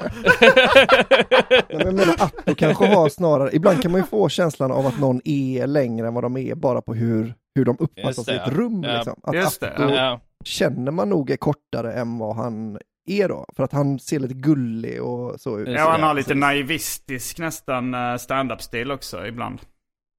Men 1.78 1.80
jag 1.86 1.93
menar 1.96 2.15
Atto 2.20 2.56
kanske 2.56 2.86
har 2.86 3.10
snarare, 3.10 3.50
ibland 3.56 3.82
kan 3.82 3.91
man 3.91 4.02
ju 4.02 4.08
få 4.08 4.30
känslan 4.30 4.72
av 4.72 4.86
att 4.88 5.00
någon 5.00 5.22
är 5.26 5.67
längre 5.67 6.08
än 6.08 6.13
vad 6.13 6.24
de 6.24 6.38
är 6.38 6.56
bara 6.56 6.82
på 6.82 6.93
hur, 6.93 7.34
hur 7.56 7.65
de 7.65 7.78
uppfattas 7.80 8.28
i 8.28 8.32
ett 8.32 8.48
rum. 8.48 8.84
Ja. 8.84 8.96
Liksom. 8.96 9.20
Att 9.24 9.36
Just 9.36 9.62
det, 9.62 9.74
Atto 9.74 9.89
Ja. 9.93 10.20
känner 10.46 10.91
man 10.91 11.10
nog 11.10 11.30
är 11.32 11.38
kortare 11.38 11.93
än 11.93 12.17
vad 12.17 12.36
han 12.36 12.80
är 13.10 13.28
då. 13.30 13.46
För 13.56 13.63
att 13.63 13.72
han 13.74 14.00
ser 14.00 14.20
lite 14.20 14.34
gullig 14.34 15.02
och 15.04 15.39
så 15.41 15.60
ut. 15.60 15.67
Ja, 15.70 15.89
han 15.91 16.04
har 16.04 16.13
lite 16.13 16.28
precis. 16.28 16.39
naivistisk 16.41 17.39
nästan 17.39 17.93
eh, 17.93 18.15
stand-up-stil 18.17 18.91
också 18.91 19.26
ibland. 19.28 19.60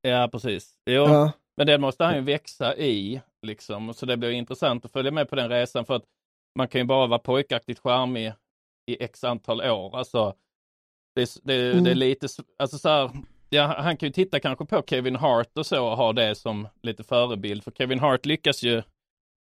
ja, 0.02 0.28
precis. 0.32 0.70
Jo, 0.90 1.02
Ja. 1.02 1.32
Men 1.58 1.66
det 1.66 1.78
måste 1.78 2.04
han 2.04 2.14
ju 2.14 2.20
växa 2.20 2.76
i, 2.76 3.20
liksom. 3.42 3.94
Så 3.94 4.06
det 4.06 4.16
blir 4.16 4.30
intressant 4.30 4.84
att 4.84 4.92
följa 4.92 5.10
med 5.10 5.28
på 5.30 5.36
den 5.36 5.48
resan 5.48 5.84
för 5.84 5.94
att 5.96 6.04
man 6.58 6.68
kan 6.68 6.80
ju 6.80 6.84
bara 6.84 7.06
vara 7.06 7.18
pojkaktigt 7.18 7.80
charmig 7.80 8.32
i 8.90 9.02
x 9.04 9.24
antal 9.24 9.60
år. 9.60 9.96
Alltså, 9.98 10.34
det, 11.14 11.36
det, 11.42 11.70
Mm. 11.72 11.84
det 11.84 11.90
är 11.90 11.94
lite, 11.94 12.26
s- 12.26 12.40
alltså 12.58 12.78
så 12.78 12.88
här, 12.88 13.10
ja, 13.50 13.66
han 13.78 13.96
kan 13.96 14.06
ju 14.06 14.12
titta 14.12 14.40
kanske 14.40 14.64
på 14.64 14.82
Kevin 14.86 15.16
Hart 15.16 15.58
och 15.58 15.66
så 15.66 15.86
och 15.90 15.96
ha 15.96 16.12
det 16.12 16.34
som 16.34 16.68
lite 16.82 17.04
förebild. 17.04 17.64
För 17.64 17.70
Kevin 17.70 17.98
Hart 18.00 18.26
lyckas 18.26 18.62
ju 18.62 18.82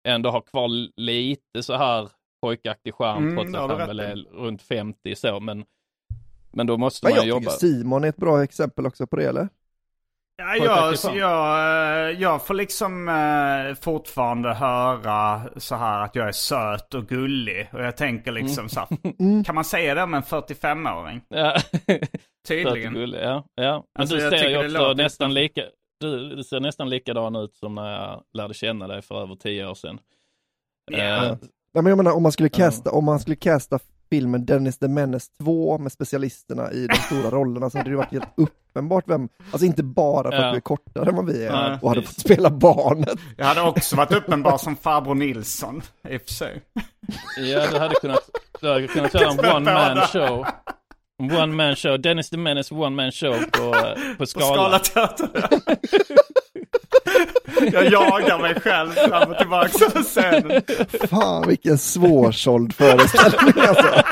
ändå 0.08 0.30
ha 0.30 0.40
kvar 0.40 0.68
lite 1.00 1.62
så 1.62 1.74
här 1.76 2.08
pojkaktig 2.42 2.94
charm 2.94 3.22
Mm, 3.22 3.36
trots 3.36 3.54
att 3.54 3.70
han 3.78 3.86
väl 3.88 4.00
är 4.00 4.16
runt 4.16 4.62
50 4.62 5.14
så. 5.16 5.40
Men, 5.40 5.64
men 6.52 6.66
då 6.66 6.76
måste 6.76 7.06
Men 7.06 7.10
man 7.10 7.16
jag 7.18 7.26
jobba. 7.28 7.50
Simon 7.50 8.04
är 8.04 8.08
ett 8.08 8.16
bra 8.16 8.42
exempel 8.44 8.86
också 8.86 9.06
på 9.06 9.16
det 9.16 9.24
eller? 9.28 9.48
Ja, 10.38 10.56
jag, 10.56 11.16
jag, 11.16 11.58
eh, 12.10 12.20
jag 12.20 12.46
får 12.46 12.54
liksom 12.54 13.08
eh, 13.08 13.74
fortfarande 13.80 14.54
höra 14.54 15.42
så 15.56 15.74
här 15.74 16.04
att 16.04 16.14
jag 16.14 16.28
är 16.28 16.32
söt 16.32 16.94
och 16.94 17.06
gullig. 17.08 17.68
Och 17.72 17.82
jag 17.82 17.96
tänker 17.96 18.32
liksom 18.32 18.68
så 18.68 18.80
här, 18.80 18.88
Mm. 19.18 19.44
kan 19.44 19.54
man 19.54 19.64
säga 19.64 19.94
det 19.94 20.02
om 20.02 20.14
en 20.14 20.22
45-åring? 20.22 21.20
Ja. 21.28 21.56
Tydligen. 22.48 22.92
Sötgull, 22.94 23.16
ja, 23.22 23.44
ja. 23.54 23.84
Men 23.94 24.00
Alltså, 24.00 24.16
du 24.16 24.22
jag 24.22 24.38
ser 24.40 24.48
ju 24.48 24.56
också 24.58 24.68
låter 24.68 25.02
nästan 25.02 25.34
lika, 25.34 25.62
du, 26.00 26.36
du 26.36 26.44
ser 26.44 26.60
nästan 26.60 26.88
likadan 26.90 27.36
ut 27.36 27.54
som 27.54 27.74
när 27.74 27.92
jag 27.92 28.22
lärde 28.32 28.54
känna 28.54 28.86
dig 28.86 29.02
för 29.02 29.22
över 29.22 29.34
tio 29.34 29.66
år 29.68 29.74
sedan. 29.74 29.98
Ja. 30.90 30.98
Eh, 30.98 31.36
Nej, 31.74 31.82
men 31.82 31.86
jag 31.86 31.96
menar 31.96 32.12
om 32.12 32.22
man 32.22 32.32
skulle 32.32 32.48
Ja. 32.52 32.56
casta, 32.56 32.90
om 32.90 33.04
man 33.04 33.20
skulle 33.20 33.36
casta 33.36 33.78
filmen 34.10 34.46
Dennis 34.46 34.78
the 34.78 34.88
Menace 34.88 35.26
2 35.38 35.78
med 35.78 35.92
specialisterna 35.92 36.72
i 36.72 36.86
de 36.86 36.96
stora 36.96 37.30
rollerna 37.30 37.70
så 37.70 37.78
hade 37.78 37.90
det 37.90 37.96
varit 37.96 38.12
helt 38.12 38.28
uppenbart 38.36 39.04
vem, 39.06 39.28
alltså 39.52 39.66
inte 39.66 39.82
bara 39.82 40.30
för 40.30 40.38
att 40.38 40.52
du 40.52 40.56
är 40.56 40.60
kortare 40.60 41.08
än 41.08 41.16
vad 41.16 41.26
vi 41.26 41.44
är 41.44 41.78
och 41.82 41.88
hade 41.88 42.02
fått 42.02 42.20
spela 42.20 42.50
barnet. 42.50 43.18
Jag 43.36 43.46
hade 43.46 43.62
också 43.62 43.96
varit 43.96 44.12
uppenbar 44.12 44.58
som 44.58 44.76
farbror 44.76 45.14
Nilsson 45.14 45.82
i 46.08 46.16
och 46.16 46.22
för 46.22 46.32
sig. 46.32 46.62
ja, 47.36 47.66
du 47.70 47.78
hade 47.78 47.94
kunnat, 47.94 48.30
du 48.60 48.68
hade 48.68 48.86
kunnat 48.86 49.14
göra 49.14 49.30
en 49.30 49.56
one 49.56 49.72
man 49.72 50.06
show. 50.06 50.46
En 51.18 51.36
one 51.36 51.46
man 51.46 51.76
show, 51.76 52.00
Dennis 52.00 52.30
the 52.30 52.36
Menace 52.36 52.74
one 52.74 52.96
man 52.96 53.12
show 53.12 53.32
på, 53.32 53.72
på 53.72 54.16
På 54.18 54.26
skala. 54.26 54.80
Jag 57.72 57.84
jagar 57.92 58.38
mig 58.38 58.60
själv 58.60 58.90
fram 58.90 59.30
och 59.30 59.38
tillbaka 59.38 59.90
på 59.90 60.02
scenen. 60.02 60.62
Fan 61.08 61.48
vilken 61.48 61.78
svårsåld 61.78 62.74
föreställning 62.74 63.64
alltså. 63.68 64.02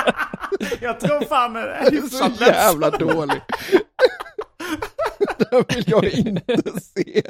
Jag 0.81 0.99
tror 0.99 1.25
fan 1.25 1.53
det 1.53 1.59
är 1.59 1.91
hyfsat 1.91 2.35
så 2.37 2.43
jävla 2.43 2.89
dålig. 2.89 3.41
Den 5.37 5.63
vill 5.69 5.83
jag 5.87 6.05
inte 6.05 6.79
se. 6.79 7.21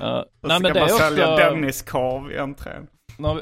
Och 0.00 0.48
Nej 0.48 0.60
men 0.60 0.62
det 0.62 0.80
man 0.80 0.88
är 0.88 0.88
sälja 0.88 1.32
också, 1.34 1.44
Denniskorv 1.44 2.32
i 2.32 2.38
entrén. 2.38 2.86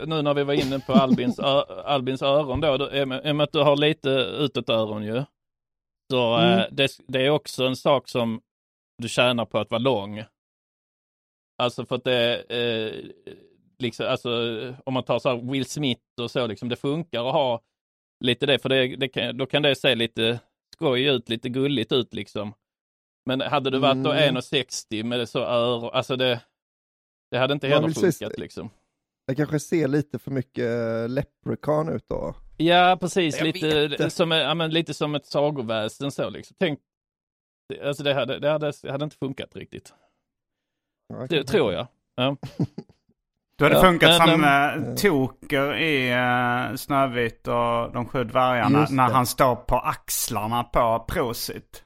nu 0.06 0.22
när 0.22 0.34
vi 0.34 0.44
var 0.44 0.54
inne 0.54 0.78
på 0.80 0.92
Albins, 0.92 1.38
Albins 1.84 2.22
öron 2.22 2.60
då, 2.60 2.90
i 2.92 3.02
och 3.02 3.08
med 3.08 3.40
att 3.40 3.52
du 3.52 3.58
har 3.62 3.76
lite 3.76 4.08
utåt 4.38 4.68
öron 4.68 5.02
ju. 5.04 5.24
Så 6.12 6.34
Mm. 6.36 6.58
eh, 6.58 6.64
det, 6.72 6.90
det 7.08 7.26
är 7.26 7.30
också 7.30 7.64
en 7.64 7.76
sak 7.76 8.08
som 8.08 8.40
du 9.02 9.08
tjänar 9.08 9.44
på 9.44 9.58
att 9.58 9.70
vara 9.70 9.78
lång. 9.78 10.24
Alltså 11.58 11.86
för 11.86 11.96
att 11.96 12.04
det, 12.04 12.42
eh, 12.42 13.04
liksom, 13.78 14.06
alltså 14.06 14.30
om 14.84 14.94
man 14.94 15.02
tar 15.02 15.18
så 15.18 15.28
här 15.28 15.50
Will 15.52 15.66
Smith 15.66 16.02
och 16.20 16.30
så, 16.30 16.46
liksom, 16.46 16.68
det 16.68 16.76
funkar 16.76 17.26
att 17.26 17.32
ha 17.32 17.62
lite 18.24 18.46
det, 18.46 18.58
för 18.58 18.68
det, 18.68 18.96
det 18.96 19.08
kan, 19.08 19.36
då 19.36 19.46
kan 19.46 19.62
det 19.62 19.74
se 19.76 19.94
lite 19.94 20.40
skoj 20.74 21.04
ut, 21.06 21.28
lite 21.28 21.48
gulligt 21.48 21.92
ut 21.92 22.14
liksom. 22.14 22.54
Men 23.26 23.40
hade 23.40 23.70
du 23.70 23.78
varit 23.78 24.04
då 24.04 24.12
Mm. 24.12 24.36
1,60 24.36 25.02
med 25.04 25.18
det 25.18 25.26
så 25.26 25.38
öron, 25.38 25.90
alltså 25.92 26.16
det, 26.16 26.40
det 27.30 27.38
hade 27.38 27.52
inte 27.54 27.66
Man 27.68 27.74
heller 27.74 27.86
vill 27.88 28.12
se- 28.12 28.24
funkat 28.24 28.38
liksom. 28.38 28.70
Jag 29.26 29.36
kanske 29.36 29.60
ser 29.60 29.88
lite 29.88 30.18
för 30.18 30.30
mycket 30.30 30.64
eh, 30.64 31.08
leprechaun 31.08 31.88
ut 31.88 32.08
då. 32.08 32.34
Ja, 32.56 32.96
precis. 33.00 33.38
Jag 33.38 33.44
Lite 33.46 34.10
som, 34.10 34.30
ja, 34.30 34.54
men 34.54 34.70
lite 34.70 34.94
som 34.94 35.14
ett 35.14 35.26
sagoväsen 35.26 36.10
så 36.10 36.30
liksom. 36.30 36.56
Tänk, 36.58 36.80
alltså 37.82 38.02
det 38.02 38.14
hade, 38.14 38.38
det 38.38 38.48
hade, 38.48 38.72
det 38.82 38.90
hade 38.92 39.04
inte 39.04 39.16
funkat 39.16 39.56
riktigt. 39.56 39.94
Det 41.28 41.44
tror 41.44 41.72
jag. 41.72 41.86
Ja. 42.16 42.36
Du 43.58 43.64
hade 43.64 43.76
Ja, 43.76 43.82
funkat 43.82 44.18
men, 44.18 44.28
som 44.28 44.44
ehm, 44.44 44.84
uh, 44.88 44.94
Toker 44.94 45.74
i 45.76 46.14
uh, 46.14 46.76
Snövit 46.76 47.48
och 47.48 47.92
de 47.92 48.06
sju 48.06 48.24
dvärgarna 48.24 48.86
när 48.90 49.08
det. 49.08 49.14
han 49.14 49.26
står 49.26 49.56
på 49.56 49.78
axlarna 49.78 50.64
på 50.64 51.04
Prosit. 51.08 51.82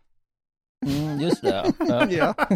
Mm, 0.87 1.21
just 1.21 1.43
det. 1.43 1.73
Ja. 1.79 2.07
Ja. 2.11 2.35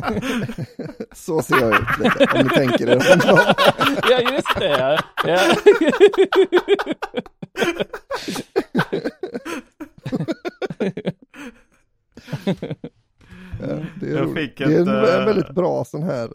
Så 1.12 1.42
ser 1.42 1.60
jag 1.60 1.74
ut 1.74 1.98
lite, 1.98 2.26
om 2.34 2.42
ni 2.42 2.48
tänker 2.48 2.88
er 2.88 3.26
honom. 3.26 3.54
ja, 4.10 4.20
just 4.32 4.58
det. 4.58 4.68
Ja. 4.68 4.98
Ja. 5.24 5.38
Ja, 13.60 13.66
det 14.00 14.06
är, 14.06 14.14
Jag 14.14 14.22
roligt. 14.26 14.34
fick 14.34 14.58
det 14.58 14.64
är 14.64 14.80
en, 14.80 14.88
ett, 14.88 15.18
eh, 15.18 15.24
väldigt 15.24 15.50
bra 15.50 15.84
sån 15.84 16.02
här, 16.02 16.28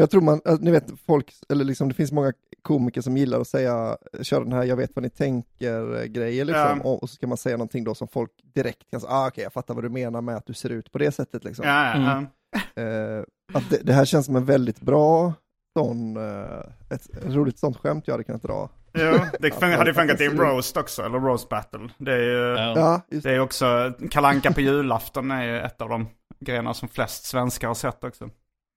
jag 0.00 0.10
tror 0.10 0.20
man, 0.20 0.40
alltså, 0.44 0.64
ni 0.64 0.70
vet 0.70 0.86
folk, 1.06 1.32
eller 1.48 1.64
liksom 1.64 1.88
det 1.88 1.94
finns 1.94 2.12
många 2.12 2.32
komiker 2.62 3.00
som 3.00 3.16
gillar 3.16 3.40
att 3.40 3.48
säga, 3.48 3.96
köra 4.22 4.44
den 4.44 4.52
här 4.52 4.64
jag 4.64 4.76
vet 4.76 4.90
vad 4.96 5.02
ni 5.02 5.10
tänker 5.10 6.04
grejer 6.04 6.44
liksom, 6.44 6.80
Ja. 6.84 6.90
och, 6.90 7.02
och 7.02 7.10
så 7.10 7.14
ska 7.16 7.26
man 7.26 7.36
säga 7.36 7.56
någonting 7.56 7.84
då 7.84 7.94
som 7.94 8.08
folk 8.08 8.30
direkt 8.54 8.90
kan 8.90 9.00
säga, 9.00 9.12
ah, 9.12 9.26
okej 9.28 9.44
jag 9.44 9.52
fattar 9.52 9.74
vad 9.74 9.84
du 9.84 9.88
menar 9.88 10.20
med 10.20 10.36
att 10.36 10.46
du 10.46 10.54
ser 10.54 10.70
ut 10.70 10.92
på 10.92 10.98
det 10.98 11.12
sättet 11.12 11.44
liksom. 11.44 11.66
Ja, 11.66 11.84
ja, 11.86 11.92
Mm. 11.94 12.26
ja. 12.74 12.82
Eh, 12.82 13.24
att 13.54 13.70
det, 13.70 13.78
det 13.82 13.92
här 13.92 14.04
känns 14.04 14.26
som 14.26 14.36
en 14.36 14.44
väldigt 14.44 14.80
bra 14.80 15.32
sån, 15.78 16.16
eh, 16.16 16.60
ett, 16.90 17.16
ett 17.16 17.24
roligt 17.34 17.58
sånt 17.58 17.76
skämt 17.76 18.04
jag 18.06 18.14
hade 18.14 18.24
kunnat 18.24 18.42
dra. 18.42 18.68
Jo, 18.94 19.12
det 19.40 19.50
fun- 19.50 19.76
hade 19.76 19.94
funkat 19.94 20.20
i 20.20 20.24
en 20.24 20.36
roast 20.38 20.76
också, 20.76 21.02
eller 21.02 21.18
roast 21.18 21.48
battle. 21.48 21.88
Det 21.98 22.12
är 22.12 22.18
ju, 22.18 22.54
Ja. 22.58 22.72
Ja, 22.76 23.00
just 23.10 23.24
det 23.24 23.30
är 23.32 23.40
också, 23.40 23.92
Kalanka 24.10 24.52
på 24.52 24.60
julafton 24.60 25.30
är 25.30 25.44
ju 25.44 25.60
ett 25.60 25.80
av 25.80 25.88
de 25.88 26.06
grejerna 26.40 26.74
som 26.74 26.88
flest 26.88 27.24
svenskar 27.24 27.68
har 27.68 27.74
sett 27.74 28.04
också. 28.04 28.28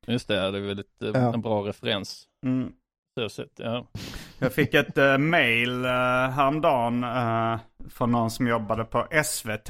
Just 0.07 0.27
det, 0.27 0.51
det 0.51 0.57
är 0.57 0.61
väldigt 0.61 0.95
Ja. 0.99 1.33
en 1.33 1.41
bra 1.41 1.61
referens. 1.61 2.23
Mm. 2.45 2.71
Så 3.19 3.29
sett, 3.29 3.51
ja. 3.55 3.87
Jag 4.39 4.53
fick 4.53 4.73
ett 4.73 4.97
uh, 4.97 5.17
mail 5.17 5.85
uh, 5.85 5.91
häromdagen 6.29 7.03
uh, 7.03 7.59
från 7.89 8.11
någon 8.11 8.31
som 8.31 8.47
jobbade 8.47 8.85
på 8.85 9.07
SVT. 9.25 9.69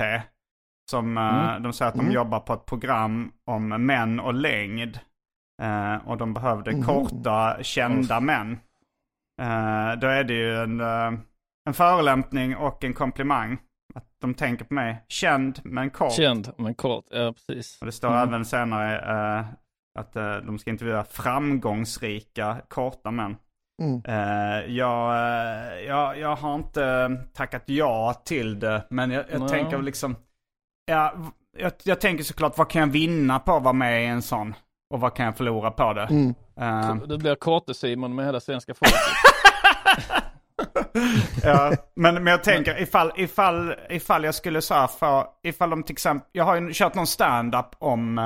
Som, 0.91 1.17
eh, 1.17 1.49
Mm. 1.49 1.63
De 1.63 1.73
säger 1.73 1.89
att 1.89 1.95
de 1.95 2.01
Mm. 2.01 2.13
jobbar 2.13 2.39
på 2.39 2.53
ett 2.53 2.65
program 2.65 3.31
om 3.45 3.67
män 3.85 4.19
och 4.19 4.33
längd. 4.33 4.99
Eh, 5.61 5.95
och 6.07 6.17
de 6.17 6.33
behövde 6.33 6.71
Mhm. 6.71 6.83
korta, 6.83 7.57
kända 7.63 8.19
män. 8.19 8.51
Eh, 9.41 9.99
då 9.99 10.07
är 10.07 10.23
det 10.23 10.33
ju 10.33 10.55
en, 10.55 10.81
eh, 10.81 11.11
en 11.67 11.73
förolämpning 11.73 12.55
och 12.55 12.83
en 12.83 12.93
komplimang. 12.93 13.57
Att 13.95 14.05
de 14.21 14.33
tänker 14.33 14.65
på 14.65 14.73
mig. 14.73 15.05
Känd 15.07 15.59
men 15.63 15.89
kort. 15.89 16.13
Känd 16.13 16.51
men 16.57 16.75
kort, 16.75 17.05
ja 17.11 17.33
precis. 17.33 17.77
Och 17.79 17.85
det 17.85 17.91
står 17.91 18.07
Mm. 18.09 18.27
även 18.29 18.45
senare 18.45 19.45
att 19.95 20.15
eh, 20.15 20.35
de 20.37 20.59
ska 20.59 20.69
intervjua 20.69 21.03
framgångsrika 21.03 22.57
korta 22.67 23.11
män. 23.11 23.37
Mm. 23.81 24.01
Eh, 24.05 24.75
jag, 24.75 25.13
eh, 25.13 25.79
jag, 25.79 26.19
jag 26.19 26.35
har 26.35 26.55
inte 26.55 27.17
tackat 27.33 27.63
ja 27.65 28.13
till 28.25 28.59
det, 28.59 28.87
men 28.89 29.11
jag, 29.11 29.25
jag 29.31 29.47
tänker 29.47 29.81
liksom... 29.81 30.15
Ja, 30.85 31.13
jag, 31.57 31.71
jag 31.83 32.01
tänker 32.01 32.23
såklart, 32.23 32.57
vad 32.57 32.69
kan 32.69 32.79
jag 32.79 32.87
vinna 32.87 33.39
på 33.39 33.55
att 33.55 33.63
vara 33.63 33.73
med 33.73 34.03
i 34.03 34.05
en 34.05 34.21
sån? 34.21 34.53
Och 34.93 34.99
vad 34.99 35.15
kan 35.15 35.25
jag 35.25 35.37
förlora 35.37 35.71
på 35.71 35.93
det? 35.93 36.07
Mm. 36.09 36.35
Eh, 36.59 36.95
Du 37.07 37.17
blir 37.17 37.35
korte-Simon 37.35 38.15
med 38.15 38.25
hela 38.25 38.39
svenska 38.39 38.73
folket. 38.73 38.99
ja, 41.43 41.71
men, 41.95 42.13
men 42.13 42.27
jag 42.27 42.43
tänker 42.43 42.81
ifall, 42.81 43.11
ifall, 43.15 43.75
ifall 43.89 44.23
jag 44.23 44.35
skulle 44.35 44.61
så 44.61 44.73
här 44.73 44.87
få, 44.87 45.27
ifall 45.43 45.69
de 45.69 45.83
till 45.83 45.93
exempel, 45.93 46.29
jag 46.31 46.43
har 46.43 46.55
ju 46.55 46.73
kört 46.73 46.95
någon 46.95 47.07
stand-up 47.07 47.75
om 47.79 48.17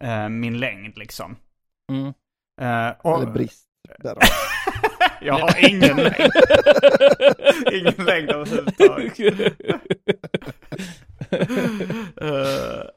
eh, 0.00 0.28
min 0.28 0.58
längd 0.58 0.98
liksom. 0.98 1.36
Mm. 1.92 2.06
Eh, 2.60 2.94
och, 3.02 3.22
Eller 3.22 3.32
brist. 3.32 3.68
Där. 3.98 4.16
Jag 5.20 5.34
har 5.34 5.70
ingen 5.70 5.96
längd. 5.96 6.32
ingen 7.72 8.06
längd 8.06 8.30
överhuvudtaget. 8.30 9.18
Eh, 12.20 12.90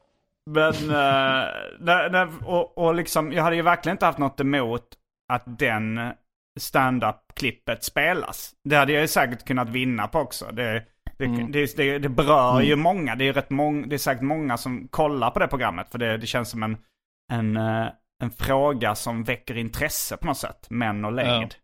men, 0.50 0.74
uh, 0.74 1.46
när, 1.78 2.10
när, 2.10 2.48
och, 2.48 2.78
och 2.78 2.94
liksom, 2.94 3.32
jag 3.32 3.42
hade 3.42 3.56
ju 3.56 3.62
verkligen 3.62 3.94
inte 3.94 4.06
haft 4.06 4.18
något 4.18 4.40
emot 4.40 4.86
att 5.28 5.58
den 5.58 6.00
stand-up-klippet 6.60 7.84
spelas. 7.84 8.52
Det 8.64 8.76
hade 8.76 8.92
jag 8.92 9.02
ju 9.02 9.08
säkert 9.08 9.46
kunnat 9.46 9.68
vinna 9.68 10.08
på 10.08 10.18
också. 10.18 10.50
Det, 10.52 10.84
det, 11.18 11.24
Mm. 11.24 11.52
det, 11.52 11.76
det, 11.76 11.98
det 11.98 12.08
berör 12.08 12.60
ju 12.60 12.76
många. 12.76 13.14
Det 13.14 13.28
är, 13.28 13.32
rätt 13.32 13.50
mång, 13.50 13.88
det 13.88 13.96
är 13.96 13.98
säkert 13.98 14.22
många 14.22 14.56
som 14.56 14.88
kollar 14.88 15.30
på 15.30 15.38
det 15.38 15.48
programmet. 15.48 15.90
För 15.90 15.98
det, 15.98 16.16
det 16.16 16.26
känns 16.26 16.50
som 16.50 16.62
en, 16.62 16.76
en, 17.32 17.56
eh, 17.56 17.86
en 18.22 18.30
fråga 18.30 18.94
som 18.94 19.24
väcker 19.24 19.56
intresse 19.56 20.16
på 20.16 20.26
något 20.26 20.36
sätt. 20.38 20.66
Män 20.70 21.04
och 21.04 21.12
längd. 21.12 21.54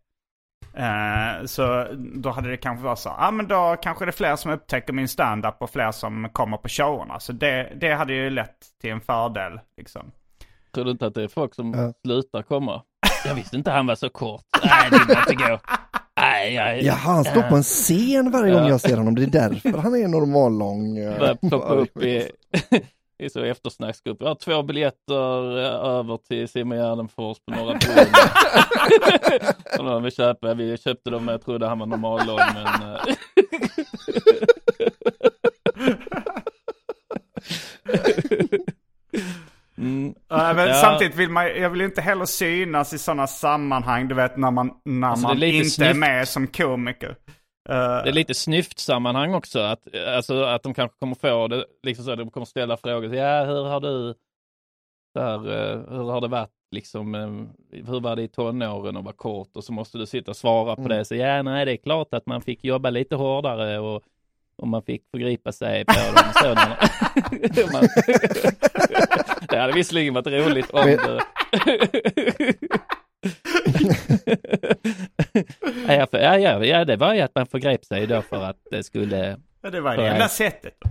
Eh, 0.73 1.45
så 1.45 1.87
då 2.15 2.29
hade 2.29 2.49
det 2.49 2.57
kanske 2.57 2.83
varit 2.85 2.99
så, 2.99 3.09
ja 3.09 3.15
ah, 3.27 3.31
men 3.31 3.47
då 3.47 3.75
kanske 3.81 4.05
det 4.05 4.09
är 4.09 4.13
fler 4.13 4.35
som 4.35 4.51
upptäcker 4.51 4.93
min 4.93 5.07
stand-up 5.07 5.55
och 5.59 5.69
fler 5.69 5.91
som 5.91 6.29
kommer 6.29 6.57
på 6.57 6.69
showerna. 6.69 7.19
Så 7.19 7.33
det, 7.33 7.73
det 7.81 7.93
hade 7.93 8.13
ju 8.13 8.29
lett 8.29 8.57
till 8.81 8.91
en 8.91 9.01
fördel 9.01 9.59
liksom. 9.77 10.11
Tror 10.73 10.85
du 10.85 10.91
inte 10.91 11.05
att 11.07 11.13
det 11.15 11.23
är 11.23 11.27
folk 11.27 11.55
som 11.55 11.73
Ja. 11.73 11.93
slutar 12.05 12.41
komma? 12.41 12.81
Jag 13.25 13.35
visste 13.35 13.55
inte 13.57 13.71
han 13.71 13.87
var 13.87 13.95
så 13.95 14.09
kort. 14.09 14.41
Nej, 14.65 14.89
det 14.91 14.97
går 15.13 15.17
inte 15.19 15.35
gå. 15.35 15.59
Nej, 16.17 16.53
jag... 16.53 16.81
Ja, 16.83 16.93
han 16.93 17.23
står 17.25 17.41
på 17.41 17.55
en 17.55 17.63
scen 17.63 18.31
varje 18.31 18.53
gång 18.53 18.63
Ja. 18.63 18.69
jag 18.69 18.81
ser 18.81 18.97
honom. 18.97 19.15
Det 19.15 19.23
är 19.23 19.27
därför 19.27 19.77
han 19.77 19.95
är 19.95 20.07
normallång. 20.07 20.97
eh, 21.03 21.19
börjar 21.19 21.35
ploppa 21.49 21.73
upp 21.73 22.03
i, 22.03 22.31
i 23.23 23.29
så 23.29 23.43
eftersnacksgrupp. 23.43 24.17
Jag 24.19 24.27
har 24.27 24.35
två 24.35 24.63
biljetter 24.63 25.57
eh, 25.57 25.89
över 25.89 26.17
till 26.17 26.47
Simon 26.47 26.77
Gärdenfors 26.77 27.37
på 27.45 27.53
Norra 27.55 27.79
Brunn. 29.77 30.03
Vill 30.03 30.11
köpa. 30.15 30.53
Vi 30.53 30.77
köpte 30.77 31.09
dem, 31.09 31.27
jag 31.27 31.41
trodde 31.45 31.67
han 31.67 31.79
var 31.79 31.85
normallång. 31.85 32.39
Men, 32.53 32.65
eh, 32.95 32.99
mm. 39.77 40.13
Men 40.29 40.67
Ja. 40.67 40.73
samtidigt 40.73 41.15
vill 41.15 41.29
man, 41.29 41.45
jag 41.61 41.69
vill 41.69 41.81
inte 41.81 42.01
heller 42.01 42.25
synas 42.25 42.93
i 42.93 42.97
sådana 42.97 43.27
sammanhang, 43.27 44.07
du 44.07 44.15
vet 44.15 44.37
när 44.37 44.51
man, 44.51 44.71
när 44.85 45.07
Alltså, 45.07 45.25
är 45.25 45.29
man 45.29 45.39
lite 45.39 45.57
inte 45.57 45.67
är 45.67 45.69
snyft. 45.69 45.95
med 45.99 46.27
som 46.27 46.47
komiker. 46.47 47.09
Eh, 47.69 47.75
Det 47.75 48.09
är 48.09 48.11
lite 48.11 48.33
snyftsammanhang 48.33 49.33
också, 49.33 49.59
att, 49.59 49.95
alltså, 50.15 50.43
att 50.43 50.63
de 50.63 50.73
kanske 50.73 50.97
kommer 50.99 51.15
få 51.15 51.47
det, 51.47 51.65
liksom 51.83 52.05
så, 52.05 52.15
de 52.15 52.29
kommer 52.31 52.45
ställa 52.45 52.77
frågor. 52.77 53.15
Ja, 53.15 53.43
hur 53.45 53.63
har 53.63 53.79
du, 53.81 54.13
här, 55.19 55.35
eh, 55.35 55.79
hur 55.97 56.11
har 56.11 56.21
det 56.21 56.27
varit, 56.27 56.49
liksom, 56.71 57.15
eh, 57.15 57.29
hur 57.87 57.99
var 57.99 58.15
det 58.15 58.21
i 58.23 58.27
tonåren 58.27 58.97
och 58.97 59.03
vara 59.03 59.15
kort? 59.15 59.49
Och 59.55 59.63
så 59.63 59.73
måste 59.73 59.97
du 59.97 60.05
sitta 60.05 60.31
och 60.31 60.37
svara 60.37 60.75
på 60.75 60.81
Mm. 60.81 60.97
det. 60.97 61.05
Så 61.05 61.15
ja, 61.15 61.41
nej, 61.41 61.65
det 61.65 61.71
är 61.71 61.77
klart 61.77 62.13
att 62.13 62.25
man 62.25 62.41
fick 62.41 62.63
jobba 62.63 62.89
lite 62.89 63.15
hårdare 63.15 63.79
och, 63.79 64.03
och 64.57 64.67
man 64.67 64.81
fick 64.83 65.03
förgripa 65.11 65.51
sig 65.51 65.85
på 65.85 65.93
dem. 65.93 66.23
Sådana. 66.41 66.77
det 69.49 69.57
hade 69.59 69.73
visserligen 69.73 70.13
varit 70.13 70.27
roligt 70.27 70.69
om 70.71 70.85
det... 70.85 71.21
ja, 75.87 76.07
för, 76.11 76.17
ja, 76.17 76.37
ja, 76.37 76.65
ja, 76.65 76.85
det 76.85 76.95
var 76.95 77.13
ju 77.13 77.21
att 77.21 77.35
man 77.35 77.47
förgrep 77.47 77.85
sig 77.85 78.07
då 78.07 78.21
för 78.21 78.43
att 78.43 78.57
det 78.71 78.83
skulle... 78.83 79.37
ja, 79.61 79.69
det 79.69 79.81
var 79.81 79.97
det 79.97 80.07
enda 80.07 80.27
sättet. 80.27 80.73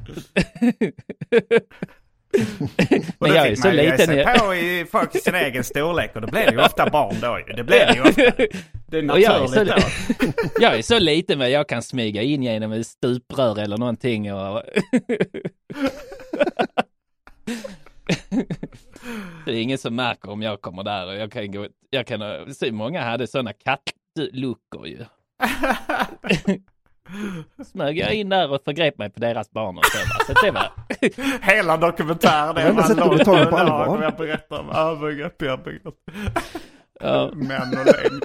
Och 3.19 3.29
Men 3.29 3.31
då 3.31 3.37
jag 3.37 3.47
är 3.47 3.51
fick 3.51 3.59
så 3.63 3.67
man 3.69 3.77
ju 3.77 3.83
ge 3.83 3.99
sig 3.99 4.17
jag- 4.17 4.39
på 4.39 4.55
i 4.55 4.87
folk 4.93 5.15
i 5.15 5.19
sin 5.19 5.35
egen 5.35 5.65
storlek 5.65 6.11
och 6.15 6.21
då 6.23 6.29
blev 6.29 6.47
det 6.47 6.53
ju 6.53 6.61
ofta 6.61 6.91
barn 6.91 7.17
då 7.21 7.39
ju. 7.39 7.53
Det 7.55 7.65
blev 7.65 7.87
det 7.87 7.95
ju 7.95 8.01
ofta. 8.03 8.23
Det 8.87 8.99
är 8.99 9.11
Och 9.11 9.21
jag 9.21 9.43
är, 9.43 9.47
så, 9.47 9.65
naturligt 9.65 10.51
jag 10.61 10.79
är 10.79 10.83
så 10.83 10.99
liten 10.99 11.39
men 11.39 11.51
jag 11.51 11.69
kan 11.69 11.83
smyga 11.83 12.23
in 12.23 12.43
genom 12.43 12.73
ett 12.73 12.87
stuprör 12.87 13.59
eller 13.61 13.77
någonting. 13.79 14.35
Och... 14.35 14.63
det 19.45 19.51
är 19.53 19.63
ingen 19.63 19.79
som 19.79 19.97
märker 19.97 20.31
om 20.31 20.43
jag 20.43 20.61
kommer 20.61 20.83
där 20.83 21.07
och 21.07 21.15
jag 21.15 21.33
kan 21.33 21.53
gå, 21.53 21.67
jag 21.91 22.07
kan 22.07 22.55
se 22.55 22.73
många 22.73 23.03
hade 23.03 23.27
sådana 23.27 23.53
kattluckor 23.53 24.87
ju. 24.87 25.05
Smög 27.65 27.99
jag 27.99 28.15
in 28.15 28.29
där 28.29 28.51
och 28.53 28.65
förgrep 28.65 28.99
mig 28.99 29.11
på 29.11 29.21
deras 29.21 29.51
barn 29.51 29.79
och 29.79 29.85
så. 29.85 29.99
Så 30.27 30.45
det 30.47 30.51
var, 30.51 30.73
Hela 31.55 31.77
dokumentären 31.77 32.57
är 32.57 32.83
sett 32.83 32.97
det 32.97 33.05
långt 33.05 33.25
taget 33.25 33.51
på 33.51 33.57
allvar. 33.57 34.03
jag 34.03 34.17
berättar 34.17 34.61
om 34.61 34.71
övergrepp 34.71 35.43
jag 35.43 35.63
begått. 35.63 35.99
ja. 37.01 37.31
Män 37.35 37.69
och 37.79 37.85
längd. 37.87 38.23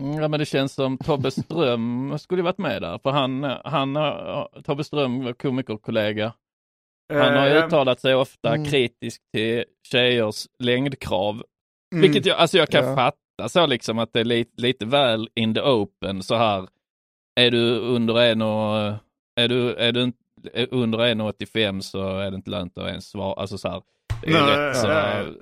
Mm, 0.00 0.20
Ja 0.22 0.28
men 0.28 0.40
det 0.40 0.46
känns 0.46 0.72
som 0.74 0.98
Tobbe 0.98 1.30
Ström 1.30 2.18
skulle 2.18 2.42
varit 2.42 2.58
med 2.58 2.82
där. 2.82 2.98
För 3.02 3.10
han, 3.10 3.44
han 3.64 3.96
Tobbe 4.64 4.84
Ström 4.84 5.24
var 5.24 5.32
komikerkollega. 5.32 6.32
Han 7.08 7.36
har 7.36 7.46
ju 7.46 7.52
Eh, 7.56 7.66
uttalat 7.66 8.00
sig 8.00 8.14
ofta 8.14 8.54
Mm. 8.54 8.64
kritiskt 8.66 9.22
till 9.34 9.64
tjejers 9.92 10.46
längdkrav. 10.58 11.42
mm. 11.92 12.02
Vilket 12.02 12.26
jag, 12.26 12.36
alltså 12.38 12.58
jag 12.58 12.68
kan 12.68 12.84
Ja. 12.84 12.96
fatta 12.96 13.48
så 13.48 13.66
liksom 13.66 13.98
att 13.98 14.12
det 14.12 14.20
är 14.20 14.24
lite, 14.24 14.62
lite 14.62 14.86
väl 14.86 15.28
in 15.34 15.54
the 15.54 15.60
open 15.60 16.22
så 16.22 16.34
här. 16.36 16.68
Är 17.40 17.50
du 17.50 17.78
under 17.78 18.18
en 18.20 18.42
och, 18.42 18.76
är 19.40 19.48
du, 19.48 19.74
är 19.74 19.92
du 19.92 20.12
under 20.70 20.98
1,85 20.98 21.80
så 21.80 22.18
är 22.18 22.30
det 22.30 22.34
inte 22.36 22.50
lönt 22.50 22.78
att 22.78 22.88
ens 22.88 23.10
svara. 23.10 23.34
Alltså 23.40 23.58
så 23.58 23.68
här. 23.68 23.82
Det 24.22 24.28
är 24.30 24.32
Nej, 24.32 24.68
rätt 24.68 24.76
så, 24.76 24.86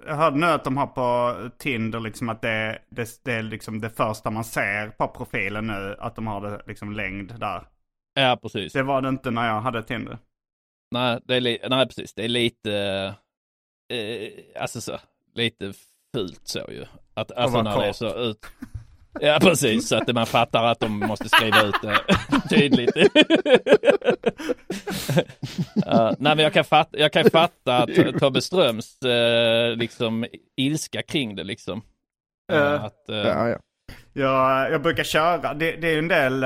Jag 0.06 0.16
hörde 0.16 0.36
nu 0.36 0.46
att 0.46 0.64
de 0.64 0.76
har 0.76 0.86
på 0.86 1.34
Tinder 1.58 2.00
liksom 2.00 2.28
att 2.28 2.42
det, 2.42 2.78
det, 2.90 3.08
det 3.24 3.32
är 3.32 3.42
liksom 3.42 3.80
det 3.80 3.90
första 3.90 4.30
man 4.30 4.44
ser 4.44 4.88
på 4.88 5.08
profilen 5.08 5.66
nu. 5.66 5.96
Att 5.98 6.16
de 6.16 6.26
har 6.26 6.40
det 6.40 6.62
liksom 6.66 6.92
längd 6.92 7.34
där. 7.40 7.62
ja 8.14 8.38
precis. 8.42 8.72
Det 8.72 8.82
var 8.82 9.02
det 9.02 9.08
inte 9.08 9.30
när 9.30 9.48
jag 9.48 9.60
hade 9.60 9.82
Tinder. 9.82 10.18
Nej, 10.90 11.20
det 11.24 11.36
är 11.36 11.40
li- 11.40 11.58
nej, 11.68 11.86
precis. 11.86 12.14
Det 12.14 12.24
är 12.24 12.28
lite, 12.28 12.72
eh, 13.92 14.62
alltså 14.62 14.80
så, 14.80 14.98
lite 15.34 15.72
fult 16.16 16.40
så 16.48 16.58
ju. 16.68 16.84
Att, 17.14 17.32
alltså 17.32 17.62
när 17.62 17.78
det 17.78 17.84
är 17.84 17.86
kort. 17.88 17.96
så 17.96 18.14
ut. 18.18 18.46
Ja, 19.20 19.38
precis. 19.40 19.88
Så 19.88 19.96
att 19.96 20.14
man 20.14 20.26
fattar 20.26 20.64
att 20.64 20.80
de 20.80 20.98
måste 20.98 21.28
skriva 21.28 21.62
ut 21.62 21.74
det 21.82 21.98
tydligt. 22.56 22.96
Ja, 25.74 26.14
nej, 26.18 26.36
men 26.36 26.38
jag 26.38 26.52
kan 26.52 26.64
fatta, 26.64 26.98
jag 26.98 27.12
kan 27.12 27.30
fatta 27.30 27.76
att 27.76 27.90
Tobbe 28.18 28.42
Ströms 28.42 29.02
eh, 29.02 29.76
liksom 29.76 30.26
ilska 30.56 31.02
kring 31.02 31.36
det 31.36 31.44
liksom. 31.44 31.82
Eh, 32.52 32.84
att, 32.84 33.08
eh, 33.08 33.16
Ja, 33.16 33.48
ja. 33.48 33.58
Jag, 34.12 34.72
jag 34.72 34.82
brukar 34.82 35.04
köra, 35.04 35.54
det, 35.54 35.72
det 35.76 35.88
är 35.88 35.92
ju 35.92 35.98
en 35.98 36.08
del 36.08 36.44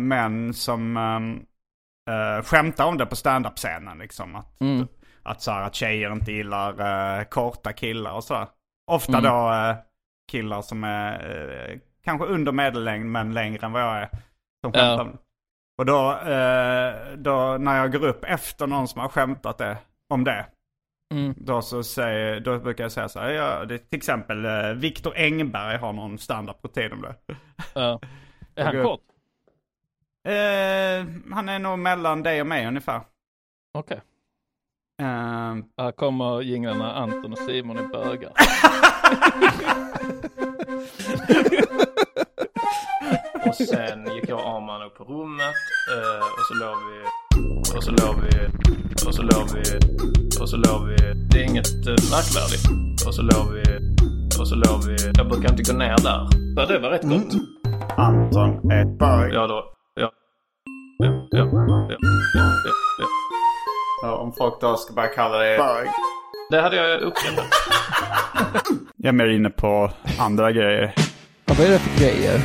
män 0.00 0.54
som 0.54 0.96
um, 2.08 2.42
skämtar 2.42 2.86
om 2.86 2.98
det 2.98 3.06
på 3.06 3.16
standup-scenen. 3.16 3.98
Liksom. 3.98 4.36
Att, 4.36 4.60
Mm. 4.60 4.86
att, 5.22 5.42
så 5.42 5.50
här, 5.50 5.62
att 5.62 5.74
tjejer 5.74 6.12
inte 6.12 6.32
gillar 6.32 6.70
eh, 7.18 7.24
korta 7.24 7.72
killar 7.72 8.12
och 8.12 8.24
så. 8.24 8.46
Ofta 8.90 9.18
Mm. 9.18 9.22
då 9.24 9.52
eh, 9.52 9.76
killar 10.30 10.62
som 10.62 10.84
är 10.84 11.12
eh, 11.70 11.78
kanske 12.04 12.26
under 12.26 12.52
medellängd 12.52 13.06
men 13.06 13.34
längre 13.34 13.66
än 13.66 13.72
vad 13.72 13.82
jag 13.82 13.96
är. 13.98 14.08
Som 14.64 14.72
skämtar 14.72 15.00
om 15.04 15.10
det. 15.12 15.18
Och 15.78 15.86
då, 15.86 16.10
eh, 16.12 17.16
då 17.16 17.56
när 17.58 17.76
jag 17.76 17.92
går 17.92 18.04
upp 18.06 18.24
efter 18.24 18.66
någon 18.66 18.88
som 18.88 19.00
har 19.00 19.08
skämtat 19.08 19.58
det, 19.58 19.76
om 20.08 20.24
det. 20.24 20.46
mm, 21.14 21.34
Då, 21.36 21.62
så 21.62 21.82
säger, 21.82 22.40
då 22.40 22.58
brukar 22.58 22.84
jag 22.84 22.92
säga 22.92 23.08
så 23.08 23.20
här, 23.20 23.30
ja, 23.30 23.64
det, 23.64 23.78
till 23.78 23.96
exempel 23.96 24.44
eh, 24.44 24.72
Viktor 24.72 25.12
Engberg 25.16 25.76
har 25.76 25.92
någon 25.92 26.18
standardprotein 26.18 26.92
om 26.92 27.02
det. 27.02 27.14
ja. 27.74 28.00
Är 28.54 28.64
han 28.64 28.82
kort? 28.84 29.00
Eh, 30.28 31.06
han 31.34 31.48
är 31.48 31.58
nog 31.58 31.78
mellan 31.78 32.22
dig 32.22 32.40
och 32.40 32.46
mig 32.46 32.66
ungefär. 32.66 33.00
Okej. 33.78 34.00
Eh, 35.02 35.56
Här 35.78 35.92
kommer 35.92 36.40
jinglarna 36.42 36.92
Anton 36.94 37.32
och 37.32 37.38
Simon 37.38 37.78
i 37.78 37.82
bögar. 37.82 38.32
Och 43.46 43.54
sen 43.54 44.14
gick 44.14 44.28
jag 44.28 44.38
och 44.38 44.46
Arman 44.56 44.82
upp 44.82 44.94
på 44.98 45.04
rummet 45.04 45.54
eh, 45.94 46.18
och 46.18 46.44
så 46.48 46.54
låg 46.54 46.76
vi 46.88 46.98
och 47.76 47.84
så 47.84 47.90
låg 47.90 48.16
vi 48.22 48.46
och 49.06 49.14
så 49.14 49.22
låg 49.22 49.48
vi 49.54 49.62
och 50.40 50.48
så 50.48 50.56
låg 50.56 50.86
vi. 50.88 50.96
Det 51.30 51.38
är 51.40 51.44
inget 51.50 51.86
eh, 51.86 51.98
märkvärdigt. 52.14 52.66
Och 53.06 53.14
så 53.14 53.22
låg 53.22 53.52
vi 53.52 53.62
och 54.40 54.48
så 54.48 54.54
låg 54.54 54.84
vi. 54.86 54.96
Jag 55.16 55.28
brukar 55.28 55.50
inte 55.50 55.72
gå 55.72 55.78
ner 55.78 55.96
där. 55.96 56.28
Så 56.56 56.72
det 56.72 56.78
var 56.78 56.90
rätt 56.90 57.02
gott. 57.02 57.32
Anton 57.96 58.70
är 58.70 58.82
ett 58.82 58.98
bög. 58.98 59.32
Ja 59.32 59.46
då. 59.46 59.64
Ja. 61.30 61.38
Ja, 61.38 61.88
ja, 62.34 62.52
ja, 62.98 63.06
ja, 64.02 64.16
om 64.16 64.32
folk 64.32 64.60
då 64.60 64.76
ska 64.76 64.92
börja 64.94 65.08
kalla 65.08 65.38
det 65.38 65.58
bög. 65.58 65.88
Det 66.50 66.60
hade 66.60 66.76
jag 66.76 67.00
uppskattat. 67.00 67.44
Jag 68.96 69.08
är 69.08 69.12
mer 69.12 69.26
inne 69.28 69.50
på 69.50 69.90
andra 70.18 70.52
grejer. 70.52 70.94
Ja, 71.44 71.54
vad 71.58 71.66
är 71.66 71.70
det 71.70 71.78
för 71.78 72.00
grejer? 72.00 72.40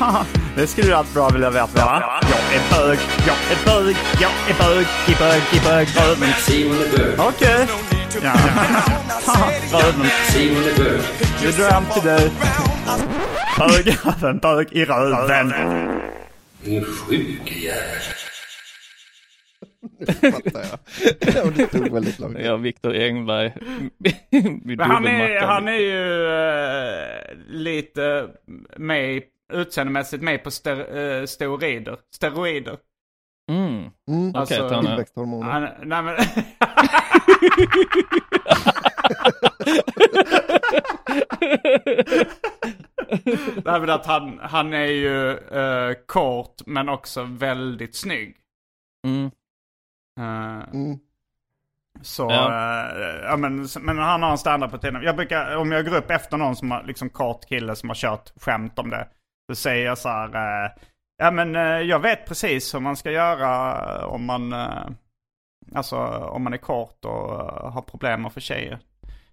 det 0.56 0.66
skulle 0.66 0.86
du 0.86 0.94
allt 0.94 1.14
bra 1.14 1.28
vilja 1.28 1.50
veta 1.50 1.84
va? 1.84 2.20
Jag 2.22 2.60
är 2.60 2.86
bög, 2.86 2.98
jag 3.26 3.36
är 3.36 3.84
bög, 3.84 3.96
jag 4.20 4.30
är 4.50 4.54
bög, 4.58 4.86
i 5.08 5.14
bög, 5.18 5.42
i 5.52 5.60
bög, 5.64 5.88
bög. 5.94 7.18
Okej. 7.18 7.66
Ja. 8.22 8.32
Röven. 9.72 10.06
Du 11.42 11.50
dröm 11.52 11.84
till 11.94 12.02
dig. 12.02 12.30
Bögjäveln, 13.58 14.38
bög 14.38 14.68
i 14.72 14.84
röven. 14.84 15.52
Din 16.64 16.84
sjuke 16.84 17.54
jävel. 17.54 18.00
Fattar 20.32 20.60
jag. 20.60 21.44
Och 21.46 21.52
det 21.52 21.66
tog 21.66 21.92
väldigt 21.92 22.18
lång 22.18 22.34
tid. 22.34 22.46
Ja, 22.46 22.56
Viktor 22.56 22.94
Engberg. 22.94 23.48
Han 24.78 25.06
är, 25.06 25.40
han 25.40 25.68
är 25.68 25.72
ju 25.72 26.26
eh, 26.26 27.36
lite 27.48 28.28
med 28.76 29.22
utseendemässigt 29.52 30.22
med 30.22 30.44
på 30.44 30.50
ster, 30.50 30.96
uh, 30.98 31.26
steroider. 31.26 31.98
Steroider. 32.14 32.76
Mm. 33.50 33.68
Mm. 34.08 34.28
Okej, 34.28 34.32
Alltså, 34.34 34.54
är- 34.64 34.82
Tillväxthormoner. 34.82 35.50
Han, 35.50 35.68
nej 35.82 36.02
men... 36.02 36.16
nej 43.64 43.80
men 43.80 43.90
att 43.90 44.06
han, 44.06 44.38
han 44.42 44.72
är 44.72 44.86
ju 44.86 45.30
eh, 45.38 45.94
kort 46.06 46.54
men 46.66 46.88
också 46.88 47.22
väldigt 47.22 47.96
snygg. 47.96 48.36
Mm. 49.06 49.30
Eh, 50.20 50.68
Mm. 50.72 50.98
Så, 52.02 52.22
Ja. 52.30 52.48
eh, 52.48 53.20
ja 53.24 53.36
men, 53.36 53.68
men 53.80 53.98
han 53.98 54.22
har 54.22 54.30
en 54.30 54.38
standard 54.38 54.70
på 54.70 54.78
tiden. 54.78 55.02
Jag 55.02 55.16
brukar, 55.16 55.56
om 55.56 55.72
jag 55.72 55.84
går 55.86 55.96
upp 55.96 56.10
efter 56.10 56.36
någon 56.36 56.56
som 56.56 56.70
har, 56.70 56.82
liksom 56.82 57.10
kort 57.10 57.44
kille 57.48 57.76
som 57.76 57.88
har 57.88 57.96
kört 57.96 58.32
skämt 58.36 58.78
om 58.78 58.90
det. 58.90 59.08
Så 59.50 59.54
säger 59.54 59.86
jag 59.86 59.98
så 59.98 60.08
här, 60.08 60.64
eh, 60.64 60.70
ja 61.16 61.30
men 61.30 61.54
jag 61.88 62.00
vet 62.00 62.26
precis 62.26 62.74
hur 62.74 62.80
man 62.80 62.96
ska 62.96 63.10
göra 63.10 64.06
om 64.06 64.24
man, 64.24 64.54
alltså 65.74 65.96
om 66.06 66.42
man 66.42 66.52
är 66.52 66.56
kort 66.58 67.04
och 67.04 67.28
har 67.72 67.82
problem 67.82 68.26
att 68.26 68.34
få 68.34 68.40
tjejer. 68.40 68.78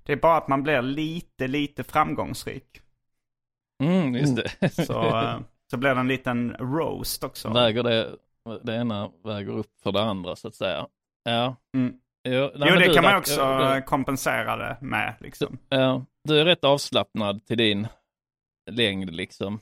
Det 0.03 0.11
är 0.13 0.17
bara 0.17 0.37
att 0.37 0.47
man 0.47 0.63
blir 0.63 0.81
lite, 0.81 1.47
lite 1.47 1.83
framgångsrik. 1.83 2.81
Mm, 3.83 4.15
just 4.15 4.35
det. 4.35 4.69
Så, 4.85 5.07
eh, 5.17 5.39
så 5.71 5.77
blir 5.77 5.93
det 5.95 5.99
en 5.99 6.07
liten 6.07 6.55
roast 6.59 7.23
också. 7.23 7.49
väger 7.49 7.83
det, 7.83 8.15
det 8.63 8.75
ena 8.75 9.09
väger 9.23 9.51
upp 9.51 9.71
för 9.83 9.91
det 9.91 10.01
andra 10.01 10.35
så 10.35 10.47
att 10.47 10.55
säga. 10.55 10.87
Ja. 11.23 11.55
Mm. 11.75 11.93
Jo, 12.29 12.51
nej, 12.55 12.69
Jo, 12.69 12.75
det 12.75 12.87
du, 12.87 12.93
kan 12.93 13.03
man 13.03 13.13
Dac- 13.13 13.17
också 13.17 13.41
eh, 13.41 13.79
kompensera 13.83 14.55
det 14.55 14.77
med 14.81 15.13
liksom. 15.19 15.57
du, 15.69 15.77
ja, 15.77 16.05
du 16.23 16.39
är 16.39 16.45
rätt 16.45 16.63
avslappnad 16.63 17.45
till 17.45 17.57
din 17.57 17.87
längd 18.71 19.13
liksom. 19.13 19.59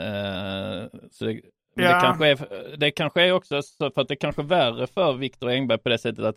Eh, 0.00 0.98
så 1.10 1.24
det, 1.24 1.40
Ja. 1.78 1.94
det, 1.94 2.00
kanske 2.00 2.26
är, 2.26 2.76
det 2.76 2.90
kanske 2.90 3.22
är 3.22 3.32
också 3.32 3.62
så 3.62 3.90
för 3.90 4.00
att 4.00 4.08
det 4.08 4.16
kanske 4.16 4.42
är 4.42 4.46
värre 4.46 4.86
för 4.86 5.12
Viktor 5.12 5.50
Engberg 5.50 5.78
på 5.78 5.88
det 5.88 5.98
sättet 5.98 6.24
att, 6.24 6.36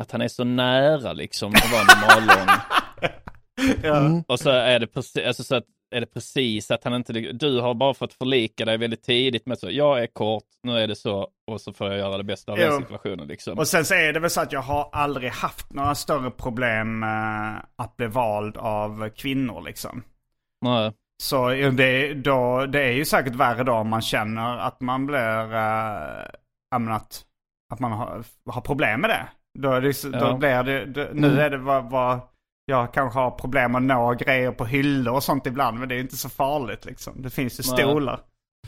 att 0.00 0.12
han 0.12 0.20
är 0.20 0.28
så 0.28 0.44
nära 0.44 1.12
liksom 1.12 1.52
att 1.54 1.72
vara 1.72 1.82
normallång. 1.84 2.48
Ja. 3.82 3.96
Mm. 3.96 4.22
Och 4.28 4.40
så 4.40 4.50
är 4.50 4.78
det 4.78 4.86
precis, 4.86 5.26
alltså 5.26 5.44
så 5.44 5.54
att 5.56 5.64
är 5.94 6.00
det 6.00 6.06
precis 6.06 6.70
att 6.70 6.84
han 6.84 6.94
inte, 6.94 7.12
du 7.12 7.60
har 7.60 7.74
bara 7.74 7.94
fått 7.94 8.12
förlika 8.12 8.64
dig 8.64 8.78
väldigt 8.78 9.02
tidigt 9.02 9.46
med 9.46 9.58
så, 9.58 9.70
jag 9.70 10.02
är 10.02 10.06
kort, 10.06 10.44
nu 10.62 10.78
är 10.78 10.86
det 10.86 10.96
så, 10.96 11.28
och 11.46 11.60
så 11.60 11.72
får 11.72 11.86
jag 11.86 11.98
göra 11.98 12.16
det 12.16 12.24
bästa 12.24 12.52
av 12.52 12.58
Jo. 12.60 12.66
den 12.70 12.80
situationen 12.82 13.28
liksom. 13.28 13.58
Och 13.58 13.68
sen 13.68 13.84
så 13.84 13.94
är 13.94 14.12
det 14.12 14.20
väl 14.20 14.30
så 14.30 14.40
att 14.40 14.52
jag 14.52 14.62
har 14.62 14.88
aldrig 14.92 15.30
haft 15.30 15.72
några 15.72 15.94
större 15.94 16.30
problem 16.30 16.98
med 16.98 17.62
att 17.76 17.96
bli 17.96 18.06
vald 18.06 18.56
av 18.56 19.08
kvinnor 19.08 19.62
liksom. 19.66 20.02
Nej. 20.64 20.92
Så 21.22 21.50
eh, 21.50 21.72
det, 21.72 22.14
då, 22.14 22.66
det 22.66 22.82
är 22.82 22.92
ju 22.92 23.04
säkert 23.04 23.34
värre 23.34 23.64
då 23.64 23.72
om 23.72 23.88
man 23.88 24.02
känner 24.02 24.56
att 24.58 24.80
man 24.80 25.06
blir, 25.06 25.54
äh, 25.54 26.94
att, 26.94 27.24
att 27.72 27.80
man 27.80 27.92
har, 27.92 28.24
har 28.50 28.60
problem 28.60 29.00
med 29.00 29.10
det. 29.10 29.26
Då, 29.58 29.72
är 29.72 29.80
det, 29.80 30.02
då 30.18 30.18
Ja. 30.18 30.36
blir 30.36 30.62
det, 30.62 30.84
det 30.84 31.10
nu 31.14 31.40
är 31.40 31.50
det 31.50 31.58
vad, 31.58 31.90
vad, 31.90 32.20
jag 32.68 32.94
kanske 32.94 33.18
har 33.18 33.30
problem 33.30 33.74
att 33.74 33.82
nå 33.82 34.14
grejer 34.14 34.52
på 34.52 34.64
hyllor 34.64 35.14
och 35.14 35.22
sånt 35.22 35.46
ibland, 35.46 35.78
men 35.78 35.88
det 35.88 35.94
är 35.94 36.00
inte 36.00 36.16
så 36.16 36.28
farligt 36.28 36.84
liksom. 36.84 37.22
Det 37.22 37.30
finns 37.30 37.58
ju 37.58 37.62
stolar. 37.62 38.20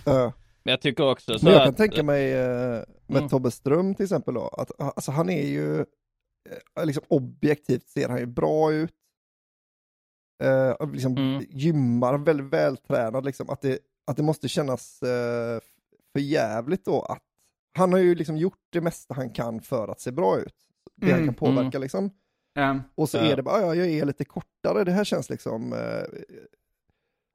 Ja. 0.05 0.33
Men 0.63 0.73
jag 0.73 0.81
tycker 0.81 1.11
också 1.11 1.39
så 1.39 1.45
Men 1.45 1.53
jag 1.55 1.63
kan 1.63 1.71
att, 1.71 1.77
tänka 1.77 2.03
mig 2.03 2.33
eh, 2.33 2.83
med 3.07 3.17
Mm. 3.17 3.29
Tobbe 3.29 3.51
Ström 3.51 3.95
till 3.95 4.05
exempel 4.05 4.35
då, 4.35 4.49
att 4.49 4.81
alltså, 4.81 5.11
han 5.13 5.31
är 5.31 5.47
ju, 5.47 5.81
eh, 6.77 6.85
liksom 6.85 7.03
objektivt 7.09 7.89
ser 7.89 8.09
han 8.09 8.19
ju 8.19 8.27
bra 8.27 8.73
ut. 8.73 8.95
Eh, 10.43 10.71
och 10.71 10.89
liksom 10.93 11.17
Mm. 11.17 11.45
gymmar, 11.51 12.19
väldigt 12.19 12.53
vältränad 12.53 13.25
liksom, 13.25 13.51
att 13.51 13.63
det, 13.63 13.79
att 14.07 14.17
det 14.17 14.23
måste 14.23 14.49
kännas 14.49 15.03
eh, 15.03 15.61
för 16.13 16.21
jävligt 16.21 16.85
då 16.85 17.03
att 17.03 17.23
han 17.77 17.93
har 17.93 18.01
ju 18.01 18.15
liksom 18.15 18.37
gjort 18.37 18.59
det 18.73 18.81
mesta 18.81 19.15
han 19.15 19.31
kan 19.31 19.61
för 19.61 19.89
att 19.89 20.01
se 20.01 20.11
bra 20.11 20.39
ut. 20.39 20.55
Det 20.97 21.11
han 21.11 21.21
Mm, 21.21 21.27
kan 21.27 21.35
påverka 21.35 21.79
liksom. 21.79 22.11
Ja. 22.61 22.79
Och 22.95 23.09
så 23.09 23.17
Ja. 23.17 23.23
är 23.23 23.37
det 23.37 23.43
bara, 23.43 23.61
ja, 23.61 23.75
jag 23.75 23.89
är 23.89 24.05
lite 24.05 24.25
kortare, 24.25 24.85
det 24.85 24.93
här 24.93 25.05
känns 25.05 25.31
liksom... 25.31 25.73
Eh, 25.73 26.21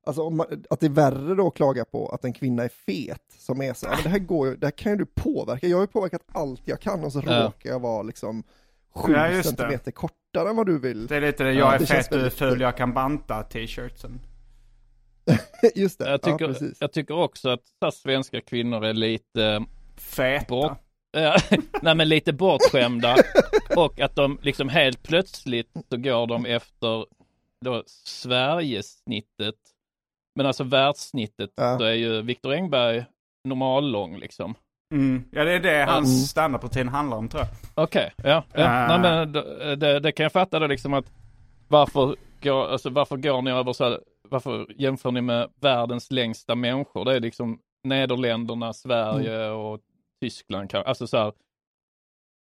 alltså 0.06 0.22
om 0.24 0.38
man, 0.38 0.48
att 0.70 0.80
det 0.80 0.86
är 0.86 0.90
värre 0.90 1.36
då 1.36 1.48
att 1.48 1.54
klaga 1.56 1.86
på 1.86 2.08
att 2.10 2.26
en 2.26 2.34
kvinna 2.34 2.64
är 2.64 2.70
fet, 2.70 3.24
som 3.38 3.62
är 3.62 3.74
så, 3.74 3.86
ja, 3.86 3.92
men 3.96 4.04
det 4.04 4.10
här 4.10 4.20
går 4.20 4.48
ju, 4.48 4.56
det 4.56 4.66
här 4.66 4.72
kan 4.72 4.92
ju 4.92 4.98
du 4.98 5.06
påverka, 5.06 5.68
jag 5.68 5.78
har 5.78 5.84
ju 5.84 5.88
påverkat 5.88 6.22
allt 6.32 6.62
jag 6.66 6.80
kan 6.82 7.04
och 7.04 7.12
så 7.14 7.22
Ja. 7.26 7.44
råkar 7.46 7.70
jag 7.70 7.80
vara 7.80 8.02
liksom 8.04 8.44
sju 8.96 9.14
Ja, 9.14 9.30
just 9.30 9.50
det. 9.50 9.56
centimeter 9.56 9.92
kortare 9.92 10.50
än 10.50 10.56
vad 10.56 10.66
du 10.66 10.80
vill. 10.80 11.08
Det 11.08 11.16
är 11.18 11.22
lite 11.22 11.44
det, 11.44 11.52
Ja, 11.54 11.60
jag 11.60 11.74
är 11.76 11.80
det 11.80 11.86
fet, 11.86 12.10
du 12.10 12.26
är 12.26 12.30
ful, 12.30 12.62
jag 12.62 12.78
kan 12.78 12.94
banta 12.94 13.44
t-shirtsen. 13.44 14.20
Just 15.76 16.00
det, 16.00 16.06
jag, 16.06 16.14
ja 16.14 16.18
tycker, 16.18 16.48
precis. 16.48 16.78
jag 16.82 16.92
tycker 16.92 17.14
också 17.18 17.50
att 17.50 17.94
svenska 17.94 18.42
kvinnor 18.42 18.86
är 18.86 18.94
lite 18.94 19.66
Feta. 19.96 20.46
bort, 20.50 20.66
Ja, 20.72 20.78
nej 21.82 21.96
men 21.96 22.10
lite 22.10 22.34
bortskämda 22.34 23.16
och 23.76 24.00
att 24.00 24.16
de 24.16 24.40
liksom 24.42 24.70
helt 24.70 25.04
plötsligt 25.04 25.72
så 25.90 25.98
går 25.98 26.28
de 26.28 26.46
efter 26.46 27.06
då 27.66 27.84
Sverigesnittet. 27.88 29.56
Men 30.36 30.46
alltså 30.46 30.64
världssnittet 30.64 31.50
Ja. 31.56 31.76
då 31.78 31.86
är 31.86 31.94
ju 31.94 32.22
Viktor 32.22 32.54
Engberg 32.54 33.06
normallång 33.44 34.18
liksom. 34.20 34.56
Mm. 34.94 35.24
Ja, 35.32 35.44
det 35.44 35.52
är 35.52 35.60
det 35.60 35.76
Mm. 35.76 35.90
hans 35.94 36.30
standardprotein 36.30 36.88
handlar 36.90 37.18
om 37.18 37.30
tror 37.30 37.44
jag. 37.44 37.84
Okej, 37.84 38.14
ja. 38.24 38.44
ja. 38.54 38.62
Äh. 38.62 38.88
Nej, 38.88 39.00
men 39.00 39.32
det, 39.32 39.76
det, 39.76 40.00
det 40.00 40.12
kan 40.12 40.24
jag 40.24 40.32
fatta 40.32 40.60
då 40.60 40.68
liksom 40.68 40.94
att 40.94 41.06
varför 41.68 42.16
går, 42.42 42.68
alltså, 42.68 42.90
varför 42.90 43.18
går 43.18 43.42
ni 43.42 43.52
över 43.52 43.74
så 43.74 43.84
här, 43.84 44.00
varför 44.30 44.66
jämför 44.78 45.12
ni 45.12 45.22
med 45.22 45.50
världens 45.62 46.12
längsta 46.12 46.56
människor? 46.56 47.06
Det 47.06 47.16
är 47.16 47.20
liksom 47.20 47.60
Nederländerna, 47.84 48.74
Sverige 48.74 49.50
och 49.50 49.80
Tyskland, 50.24 50.70
kan- 50.70 50.86
alltså 50.86 51.08
så 51.08 51.18
här, 51.18 51.34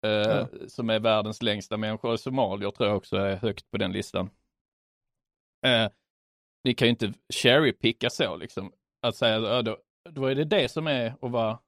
eh, 0.06 0.12
Ja. 0.12 0.48
som 0.68 0.90
är 0.90 1.00
världens 1.00 1.42
längsta 1.42 1.78
människor. 1.78 2.18
Somalier 2.18 2.72
tror 2.72 2.90
jag 2.90 2.98
också 2.98 3.16
är 3.18 3.36
högt 3.36 3.72
på 3.72 3.78
den 3.78 3.92
listan. 3.92 4.30
Eh, 5.66 5.92
ni 6.64 6.74
kan 6.74 6.86
ju 6.86 6.90
inte 6.90 7.14
cherrypicka 7.34 8.10
så 8.10 8.36
liksom. 8.36 8.72
Att 9.02 9.16
säga, 9.16 9.62
då, 9.62 9.78
då 10.10 10.26
är 10.26 10.36
det 10.36 10.44
det 10.44 10.72
som 10.72 10.88
är 10.88 11.08
att 11.22 11.32
vara 11.32 11.60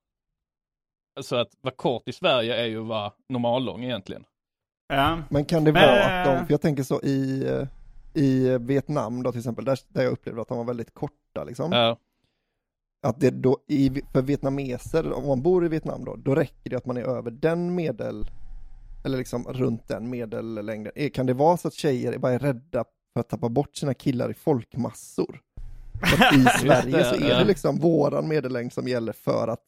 Alltså 1.15 1.35
att 1.35 1.55
vara 1.61 1.75
kort 1.75 2.07
i 2.07 2.13
Sverige 2.13 2.55
är 2.55 2.65
ju 2.65 2.81
att 2.81 2.87
vara 2.87 3.13
normallång 3.29 3.83
egentligen. 3.83 4.25
Ja. 4.87 5.21
Men 5.29 5.45
kan 5.45 5.63
det 5.63 5.71
vara 5.71 6.05
att 6.05 6.25
de, 6.25 6.45
för 6.45 6.53
jag 6.53 6.61
tänker 6.61 6.83
så 6.83 7.01
i, 7.01 7.47
eh, 7.47 7.67
i 8.23 8.57
Vietnam 8.57 9.23
då 9.23 9.31
till 9.31 9.39
exempel, 9.39 9.65
där, 9.65 9.79
där 9.87 10.03
jag 10.03 10.11
upplevde 10.11 10.41
att 10.41 10.47
de 10.47 10.57
var 10.57 10.65
väldigt 10.65 10.93
korta 10.93 11.43
liksom. 11.43 11.71
Ja, 11.71 11.97
Att 13.03 13.19
det 13.19 13.29
då, 13.29 13.57
i, 13.67 14.01
för 14.13 14.21
vietnameser, 14.21 15.13
om 15.13 15.27
man 15.27 15.41
bor 15.41 15.65
i 15.65 15.69
Vietnam 15.69 16.05
då, 16.05 16.15
då 16.15 16.35
räcker 16.35 16.69
det 16.69 16.75
att 16.75 16.85
man 16.85 16.97
är 16.97 17.01
över 17.01 17.31
den 17.31 17.75
medel, 17.75 18.25
eller 19.05 19.17
liksom 19.17 19.43
runt 19.43 19.87
den 19.87 20.09
medellängden. 20.09 20.91
Eh, 20.95 21.09
Kan 21.09 21.25
det 21.25 21.33
vara 21.33 21.57
så 21.57 21.67
att 21.67 21.73
tjejer 21.73 22.17
bara 22.17 22.31
är 22.33 22.39
rädda 22.39 22.83
för 23.13 23.19
att 23.19 23.29
tappa 23.29 23.49
bort 23.49 23.75
sina 23.75 23.93
killar 23.93 24.31
i 24.31 24.33
folkmassor? 24.33 25.39
Så 26.09 26.23
att 26.23 26.33
I 26.33 26.45
Sverige 26.59 27.03
så 27.03 27.15
är 27.15 27.39
det 27.39 27.43
liksom 27.45 27.77
våran 27.79 28.27
medellängd 28.27 28.73
som 28.73 28.87
gäller 28.87 29.13
för 29.13 29.47
att 29.47 29.63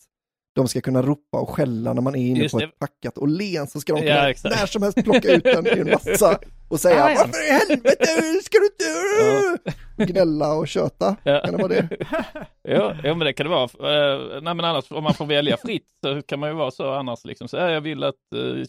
de 0.56 0.68
ska 0.68 0.82
kunna 0.82 1.02
ropa 1.02 1.40
och 1.40 1.50
skälla 1.50 1.94
när 1.94 2.02
man 2.02 2.16
är 2.16 2.28
inne 2.28 2.40
Just 2.40 2.54
på 2.54 2.60
det. 2.60 2.66
ett 2.66 2.80
packat 2.80 3.18
och 3.18 3.28
len 3.28 3.68
så 3.68 3.80
ska 3.80 3.94
de 3.94 4.00
Ja, 4.06 4.16
kunna 4.16 4.30
exakt. 4.30 4.56
när 4.60 4.66
som 4.66 4.82
helst 4.84 5.04
plocka 5.04 5.32
ut 5.32 5.44
den 5.44 5.68
i 5.68 5.80
en 5.80 5.90
massa 5.92 6.40
och 6.70 6.80
säga 6.80 6.96
Ja, 6.96 7.10
ja. 7.12 7.16
varför 7.26 7.48
i 7.48 7.52
helvete 7.52 8.42
ska 8.44 8.58
du 8.60 8.66
inte 8.66 10.14
gnälla 10.14 10.54
och 10.54 10.68
köta? 10.68 11.16
Ja. 11.24 11.42
Kan 11.46 11.52
det 11.52 11.58
vara 11.58 11.68
det? 11.68 11.90
jo, 12.68 12.92
jo, 13.04 13.16
men 13.16 13.20
det 13.20 13.34
kan 13.34 13.46
det 13.46 13.50
vara. 13.50 13.64
Eh, 13.64 14.42
nej, 14.42 14.54
men 14.54 14.66
annars 14.66 14.92
om 14.92 15.04
man 15.04 15.14
får 15.14 15.26
välja 15.26 15.58
fritt 15.58 15.88
så 16.06 16.22
kan 16.22 16.40
man 16.40 16.50
ju 16.50 16.56
vara 16.56 16.72
så 16.72 16.92
annars 16.94 17.26
liksom. 17.26 17.48
Så, 17.48 17.58
ja, 17.58 17.72
jag 17.72 17.82
vill 17.82 18.04
att 18.04 18.16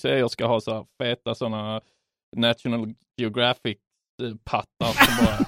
tjejer 0.03 0.29
ska 0.29 0.47
ha 0.47 0.61
så 0.61 0.75
här 0.75 0.85
feta 1.03 1.35
sådana 1.35 1.81
National 2.37 2.95
Geographic 3.17 3.77
uh, 4.23 4.35
pattar 4.45 5.05
som 5.05 5.27
bara 5.27 5.39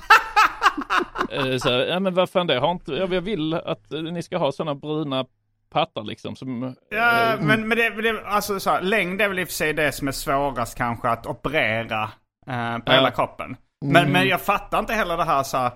Eh, 1.33 1.57
så, 1.59 1.69
här, 1.69 1.79
ja 1.79 2.01
men 2.01 2.15
vad 2.15 2.31
fan 2.31 2.47
det 2.47 2.59
har 2.59 2.71
inte, 2.73 2.93
jag 2.93 3.21
vill 3.21 3.55
att 3.55 3.93
eh, 3.93 4.03
ni 4.03 4.23
ska 4.23 4.37
ha 4.39 4.53
sådana 4.53 4.75
bruna 4.75 5.27
pattar 5.71 6.03
liksom 6.05 6.37
som 6.37 6.75
Ja, 6.91 7.33
eh, 7.35 7.41
men, 7.41 7.69
men 7.69 7.79
det, 7.79 7.91
det, 8.03 8.23
alltså 8.27 8.61
så 8.61 8.71
här, 8.71 8.81
längd 8.83 9.21
är 9.23 9.29
väl 9.29 9.39
i 9.39 9.45
och 9.45 9.49
för 9.49 9.55
sig 9.55 9.73
det 9.73 9.93
som 9.93 10.09
är 10.09 10.13
svårast 10.13 10.79
kanske 10.79 11.09
att 11.09 11.27
operera 11.27 12.03
eh, 12.47 12.79
på 12.79 12.83
Ja. 12.87 12.93
hela 12.93 13.11
kroppen. 13.11 13.57
Men, 13.85 14.13
men 14.13 14.29
jag 14.29 14.41
fattar 14.41 14.79
inte 14.79 14.93
heller 14.93 15.17
det 15.17 15.25
här 15.25 15.43
så 15.43 15.57
här, 15.57 15.73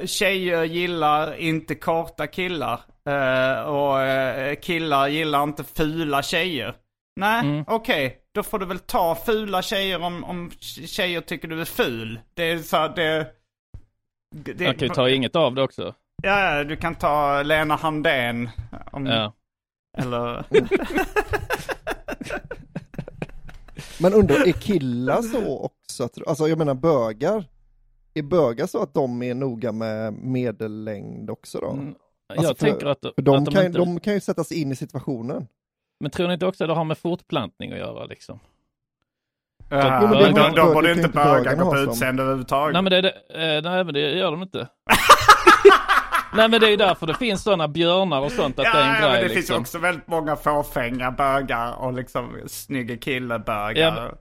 eh, 0.00 0.06
tjejer 0.06 0.64
gillar 0.64 1.34
inte 1.36 1.74
korta 1.74 2.26
killar. 2.26 2.80
eh, 3.08 3.62
och 3.62 4.00
eh, 4.02 4.54
killar 4.54 5.08
gillar 5.08 5.42
inte 5.42 5.64
fula 5.64 6.22
tjejer. 6.22 6.74
Nej, 7.20 7.40
Mm. 7.46 7.64
okej. 7.66 8.18
Då 8.34 8.42
får 8.42 8.58
du 8.58 8.66
väl 8.66 8.78
ta 8.78 9.14
fula 9.14 9.62
tjejer 9.62 10.02
om, 10.02 10.24
om 10.24 10.50
tjejer 10.86 11.20
tycker 11.20 11.48
du 11.48 11.60
är 11.60 11.64
ful. 11.64 12.20
Det 12.34 12.42
är 12.50 12.58
så 12.58 12.76
här, 12.76 12.88
det... 12.96 13.26
det 14.34 14.64
Jag 14.64 14.78
kan 14.78 14.88
ju 14.88 14.94
ta 14.94 15.08
inget 15.10 15.36
av 15.36 15.54
det 15.54 15.62
också. 15.62 15.94
Ja, 16.22 16.64
du 16.64 16.76
kan 16.76 16.94
ta 16.94 17.42
Lena 17.42 17.76
Handén. 17.76 18.50
Om, 18.92 19.06
Ja. 19.06 19.32
Eller... 19.98 20.44
Men 24.02 24.14
undrar, 24.14 24.48
är 24.48 24.52
killar 24.52 25.22
så 25.22 25.58
också? 25.58 26.08
Alltså 26.26 26.48
jag 26.48 26.58
menar 26.58 26.74
bögar. 26.74 27.44
Är 28.14 28.22
bögar 28.22 28.66
så 28.66 28.82
att 28.82 28.94
de 28.94 29.22
är 29.22 29.34
noga 29.34 29.72
med 29.72 30.12
medellängd 30.12 31.30
också 31.30 31.58
då? 31.60 31.70
Mm. 31.70 31.94
Alltså, 32.28 32.46
jag 32.46 32.58
för- 32.58 32.66
tänker 32.66 32.86
att, 32.86 33.00
För 33.14 33.22
de, 33.22 33.36
att 33.36 33.44
de 33.44 33.54
kan, 33.54 33.66
inte... 33.66 33.78
de 33.78 34.00
kan 34.00 34.14
ju 34.14 34.20
sätta 34.20 34.44
sig 34.44 34.60
in 34.60 34.72
i 34.72 34.76
situationen. 34.76 35.46
Men 36.00 36.10
tror 36.10 36.26
ni 36.28 36.34
inte 36.34 36.46
också 36.46 36.64
att 36.64 36.68
det 36.68 36.74
har 36.74 36.84
med 36.84 36.98
fortplantning 36.98 37.72
att 37.72 37.78
göra 37.78 38.04
liksom? 38.06 38.40
Ja, 39.68 40.00
det- 40.00 40.06
borde 40.74 40.92
inte 40.92 41.08
bögarna 41.08 41.64
gå 41.64 41.70
på 41.70 41.78
utseende 41.78 42.22
överhuvudtaget. 42.22 42.72
Nej 42.72 42.82
men 42.82 42.90
det, 42.92 43.00
det, 43.00 43.10
eh, 43.56 43.62
nej 43.62 43.84
men 43.84 43.94
det 43.94 44.00
gör 44.00 44.30
de 44.30 44.42
inte. 44.42 44.58
nej 46.36 46.48
men 46.48 46.60
det 46.60 46.66
är 46.66 46.70
ju 46.70 46.76
därför 46.76 47.06
det 47.06 47.14
finns 47.14 47.42
sådana 47.42 47.68
björnar 47.68 48.20
och 48.20 48.32
sånt 48.32 48.58
att 48.58 48.64
ja, 48.64 48.72
det 48.72 48.78
är 48.78 48.88
en 48.96 49.02
ja, 49.02 49.08
grej 49.08 49.10
men 49.12 49.22
det 49.22 49.28
finns 49.28 49.36
liksom. 49.36 49.54
ju 49.56 49.60
också 49.60 49.78
väldigt 49.78 50.08
många 50.08 50.36
fåfänga 50.36 51.10
bögar 51.10 51.72
och 51.78 51.92
liksom 51.92 52.38
snygga 52.46 52.96
killebögar. 52.96 53.74
Ja, 53.82 54.14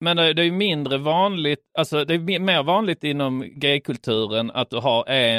men- 0.00 0.16
det 0.16 0.22
är 0.22 0.44
ju 0.44 0.52
mindre 0.52 0.98
vanligt, 0.98 1.60
alltså 1.78 2.04
det 2.04 2.14
är 2.14 2.18
me- 2.18 2.38
mer 2.38 2.62
vanligt 2.62 3.04
inom 3.04 3.44
gaykulturen 3.56 4.50
att 4.50 4.70
du 4.70 4.76
har 4.76 5.08
en 5.08 5.38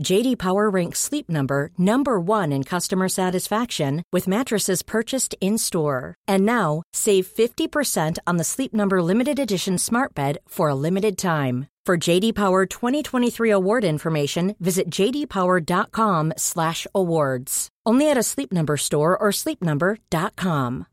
JD 0.00 0.38
Power 0.38 0.70
ranks 0.70 1.00
Sleep 1.00 1.28
Number 1.28 1.70
number 1.78 2.18
1 2.18 2.50
in 2.52 2.64
customer 2.64 3.08
satisfaction 3.08 4.02
with 4.12 4.26
mattresses 4.28 4.82
purchased 4.82 5.34
in-store. 5.40 6.14
And 6.26 6.44
now, 6.46 6.82
save 6.92 7.26
50% 7.26 8.18
on 8.26 8.36
the 8.38 8.44
Sleep 8.44 8.72
Number 8.72 9.02
limited 9.02 9.38
edition 9.38 9.78
Smart 9.78 10.14
Bed 10.14 10.38
for 10.48 10.68
a 10.68 10.74
limited 10.74 11.18
time. 11.18 11.66
For 11.86 11.96
JD 12.10 12.32
Power 12.34 12.64
2023 12.66 13.50
award 13.50 13.84
information, 13.84 14.54
visit 14.60 14.88
jdpower.com/awards. 14.88 17.68
Only 17.84 18.08
at 18.10 18.16
a 18.16 18.22
Sleep 18.22 18.52
Number 18.52 18.76
store 18.76 19.16
or 19.18 19.32
sleepnumber.com. 19.32 20.84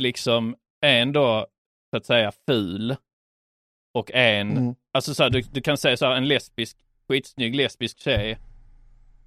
liksom 0.00 0.54
en 0.86 1.12
då 1.12 1.46
så 1.90 1.96
att 1.96 2.06
säga 2.06 2.32
ful 2.46 2.96
och 3.94 4.10
en, 4.14 4.50
Mm. 4.56 4.74
Alltså 4.96 5.14
så 5.14 5.22
här, 5.22 5.30
du, 5.30 5.40
du 5.40 5.60
kan 5.60 5.76
säga 5.76 5.96
så 5.96 6.06
här 6.06 6.16
en 6.16 6.28
lesbisk, 6.28 6.76
skitsnygg 7.08 7.54
lesbisk 7.54 7.98
tjej 7.98 8.38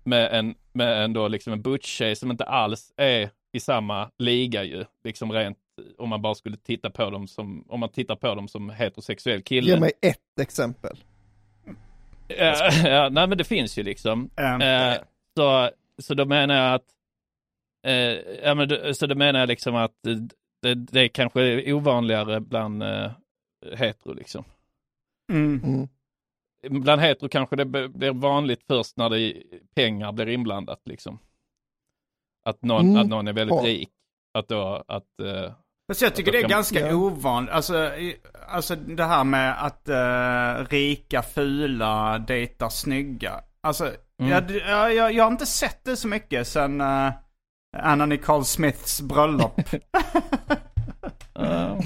med 0.03 0.33
en, 0.33 0.55
med 0.73 1.03
en 1.03 1.13
då 1.13 1.27
liksom 1.27 1.53
en 1.53 1.61
butch-tjej 1.61 2.15
som 2.15 2.31
inte 2.31 2.43
alls 2.43 2.93
är 2.97 3.29
i 3.51 3.59
samma 3.59 4.11
liga 4.17 4.63
ju, 4.63 4.85
liksom 5.03 5.31
rent 5.31 5.57
om 5.97 6.09
man 6.09 6.21
bara 6.21 6.35
skulle 6.35 6.57
titta 6.57 6.89
på 6.89 7.09
dem 7.09 7.27
som, 7.27 7.65
om 7.69 7.79
man 7.79 7.89
tittar 7.89 8.15
på 8.15 8.35
dem 8.35 8.47
som 8.47 8.69
heterosexuell 8.69 9.41
kille. 9.41 9.71
Ge 9.71 9.79
mig 9.79 9.91
ett 10.01 10.39
exempel. 10.41 10.97
Ja, 12.27 12.71
ja, 12.83 13.09
nej 13.09 13.27
men 13.27 13.37
det 13.37 13.43
finns 13.43 13.77
ju 13.77 13.83
liksom. 13.83 14.29
Mm. 14.35 14.61
Eh, 14.61 15.01
så, 15.37 15.69
så 15.97 16.13
då 16.13 16.25
menar 16.25 16.55
jag 16.55 16.73
att, 16.73 16.85
eh, 17.87 18.43
ja 18.43 18.55
men 18.55 18.95
så 18.95 19.07
då 19.07 19.15
menar 19.15 19.39
jag 19.39 19.49
liksom 19.49 19.75
att 19.75 19.93
det, 20.61 20.75
det 20.75 21.01
är 21.01 21.07
kanske 21.07 21.73
ovanligare 21.73 22.39
bland 22.39 22.83
eh, 22.83 23.11
hetero 23.75 24.13
liksom. 24.13 24.43
Mm. 25.29 25.61
Mm. 25.63 25.87
Bland 26.83 27.01
hetero 27.01 27.29
kanske 27.29 27.55
det 27.55 27.65
blir 27.65 28.11
vanligt 28.13 28.63
först 28.67 28.97
när 28.97 29.09
det 29.09 29.43
pengar 29.75 30.11
blir 30.11 30.29
inblandat 30.29 30.81
liksom. 30.85 31.19
Att 32.45 32.61
någon, 32.63 32.85
Mm. 32.89 33.01
att 33.01 33.07
någon 33.07 33.27
är 33.27 33.33
väldigt 33.33 33.55
Ja. 33.57 33.63
rik. 33.67 33.89
Att 34.33 34.47
då, 34.47 34.83
att, 34.87 35.19
eh, 35.19 35.51
Fast 35.87 36.01
jag 36.01 36.15
tycker 36.15 36.31
det 36.31 36.37
är 36.37 36.41
Ja. 36.41 36.47
ganska 36.47 36.95
ovanligt. 36.95 37.51
Alltså, 37.53 37.91
alltså 38.47 38.75
det 38.75 39.03
här 39.05 39.23
med 39.23 39.65
att 39.65 39.89
eh, 39.89 40.65
rika, 40.69 41.21
fula 41.21 42.19
dejtar 42.19 42.69
snygga. 42.69 43.41
Alltså, 43.61 43.91
Mm. 44.21 44.31
jag, 44.31 44.51
jag, 44.51 44.95
jag, 44.95 45.13
jag 45.13 45.23
har 45.23 45.31
inte 45.31 45.45
sett 45.45 45.83
det 45.83 45.95
så 45.97 46.07
mycket 46.07 46.47
sen 46.47 46.81
uh, 46.81 47.11
Anna 47.77 48.05
Nicole 48.05 48.43
Smiths 48.43 49.01
bröllop. 49.01 49.59
eh, 51.35 51.79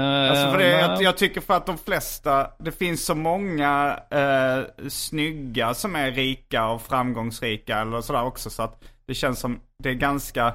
Alltså 0.00 0.50
för 0.50 0.58
det, 0.58 0.68
jag, 0.80 1.02
jag 1.02 1.16
tycker 1.16 1.40
för 1.40 1.54
att 1.54 1.66
de 1.66 1.78
flesta, 1.78 2.50
det 2.58 2.72
finns 2.72 3.04
så 3.04 3.14
många 3.14 3.98
eh, 4.10 4.88
snygga 4.88 5.74
som 5.74 5.96
är 5.96 6.10
rika 6.10 6.66
och 6.68 6.82
framgångsrika 6.82 7.78
eller 7.78 8.00
sådär 8.00 8.24
också 8.24 8.50
så 8.50 8.62
att 8.62 8.84
det 9.06 9.14
känns 9.14 9.38
som 9.40 9.60
det 9.78 9.88
är 9.90 9.94
ganska, 9.94 10.52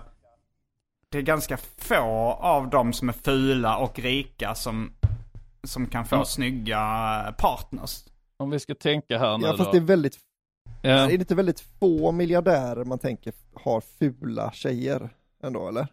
det 1.11 1.17
är 1.17 1.21
ganska 1.21 1.57
få 1.77 2.37
av 2.41 2.69
dem 2.69 2.93
som 2.93 3.09
är 3.09 3.13
fula 3.13 3.77
och 3.77 3.99
rika 3.99 4.55
som, 4.55 4.93
som 5.63 5.87
kan 5.87 6.05
få 6.05 6.15
Ja. 6.15 6.25
snygga 6.25 6.79
partners. 7.37 8.03
Om 8.37 8.49
vi 8.49 8.59
ska 8.59 8.75
tänka 8.75 9.17
här 9.17 9.37
nu 9.37 9.45
Ja, 9.47 9.57
fast 9.57 9.65
då. 9.65 9.71
det 9.71 9.77
är 9.77 9.81
väldigt, 9.81 10.17
Ja. 10.81 10.89
är 10.91 11.07
det 11.07 11.13
inte 11.13 11.35
väldigt 11.35 11.63
få 11.79 12.11
miljardärer 12.11 12.83
man 12.85 12.99
tänker 12.99 13.33
har 13.63 13.81
fula 13.99 14.51
tjejer 14.51 15.09
ändå 15.43 15.67
eller? 15.67 15.87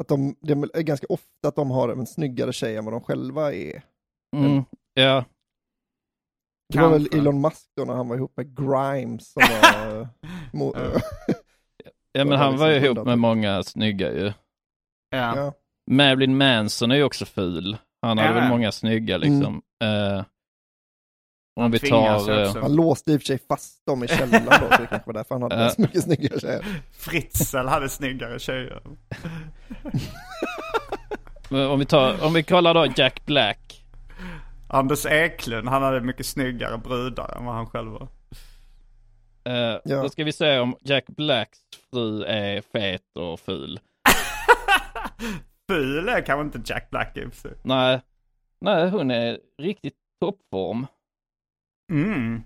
Att 0.00 0.08
de, 0.08 0.36
det 0.40 0.52
är 0.52 0.82
ganska 0.82 1.06
ofta 1.08 1.48
att 1.48 1.56
de 1.56 1.70
har 1.70 1.88
en 1.88 2.06
snyggare 2.06 2.52
tjej 2.52 2.76
än 2.76 2.84
vad 2.84 2.94
de 2.94 3.00
själva 3.00 3.54
är. 3.54 3.82
Mm, 4.36 4.64
ja. 4.94 5.24
Det 6.72 6.80
var 6.80 6.88
väl 6.90 7.00
Kanske. 7.02 7.18
Elon 7.18 7.40
Musk 7.40 7.70
då 7.76 7.84
när 7.84 7.94
han 7.94 8.08
var 8.08 8.16
ihop 8.16 8.32
med 8.36 8.56
Grimes 8.56 9.32
som 9.32 9.42
var... 9.62 10.00
eh, 10.00 10.08
mo- 10.52 11.00
Ja. 12.12 12.24
men 12.24 12.38
han 12.38 12.50
liksom 12.52 12.66
var 12.66 12.72
ju 12.72 12.76
ihop 12.86 13.06
med 13.06 13.18
många 13.18 13.62
snygga 13.62 14.12
ju. 14.12 14.32
Ja. 15.10 15.52
Marilyn 15.90 16.36
Manson 16.36 16.90
är 16.90 16.94
ju 16.96 17.04
också 17.04 17.24
ful. 17.24 17.76
Han 18.02 18.18
hade 18.18 18.30
Ja, 18.34 18.40
väl 18.40 18.48
många 18.48 18.72
snygga 18.72 19.16
liksom. 19.18 19.62
Eh, 19.84 20.24
om 21.56 21.70
vi 21.70 21.78
tar... 21.78 22.60
Han 22.60 22.74
låste 22.76 23.12
i 23.12 23.16
och 23.16 23.20
för 23.20 23.26
sig 23.26 23.38
fast 23.48 23.86
dem 23.86 24.04
i 24.04 24.08
källaren 24.08 24.44
då, 24.44 24.52
så 24.76 24.82
det 24.82 24.86
kanske 24.86 25.06
var 25.06 25.12
därför 25.12 25.34
han 25.34 25.42
hade 25.42 25.70
så 25.74 25.80
mycket 25.80 26.02
snyggare 26.02 26.40
tjejer. 26.40 26.64
Fritzl 26.92 27.56
hade 27.56 27.88
snyggare 27.88 28.38
tjejer. 28.38 28.82
om, 31.70 31.78
vi 31.78 31.84
tar, 31.86 32.24
om 32.24 32.32
vi 32.32 32.42
kollar 32.42 32.74
då 32.74 32.86
Jack 32.96 33.26
Black. 33.26 33.84
Anders 34.68 35.06
Eklund, 35.06 35.68
han 35.68 35.82
hade 35.82 36.00
mycket 36.00 36.26
snyggare 36.26 36.78
brudar 36.78 37.36
än 37.38 37.44
vad 37.44 37.54
han 37.54 37.66
själv 37.66 37.90
var. 37.90 38.08
Eh, 39.44 39.80
Ja. 39.84 40.02
Då 40.02 40.08
ska 40.08 40.24
vi 40.24 40.32
se 40.32 40.58
om 40.58 40.76
Jack 40.80 41.04
Blacks 41.06 41.58
fru 41.90 42.24
är 42.24 42.60
fet 42.72 43.16
och 43.18 43.40
ful. 43.40 43.80
Ful 45.68 46.08
är 46.08 46.26
kanske 46.26 46.58
inte 46.58 46.72
Jack 46.72 46.90
Black 46.90 47.16
i. 47.16 47.26
Nej, 47.62 48.00
Nej, 48.60 48.90
hon 48.90 49.10
är 49.10 49.38
riktigt 49.58 49.94
toppform. 50.20 50.86
Mm. 51.90 52.42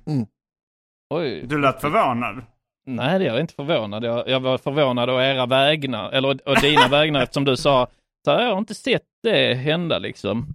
Oj. 1.14 1.42
Du 1.46 1.58
lät 1.60 1.80
förvånad. 1.80 2.42
Nej, 2.86 3.18
det 3.18 3.24
är 3.24 3.28
jag 3.28 3.40
inte 3.40 3.54
förvånad. 3.54 4.04
Jag, 4.04 4.28
jag 4.28 4.40
var 4.40 4.58
förvånad 4.58 5.10
å 5.10 5.20
era 5.20 5.46
vägnar, 5.46 6.10
eller 6.10 6.48
å 6.48 6.54
dina 6.54 6.88
vägnar 6.90 7.22
eftersom 7.22 7.44
du 7.44 7.56
sa 7.56 7.88
så 8.24 8.30
här, 8.30 8.42
jag 8.42 8.50
har 8.50 8.58
inte 8.58 8.74
sett 8.74 9.02
det 9.22 9.54
hända 9.54 9.98
liksom. 9.98 10.46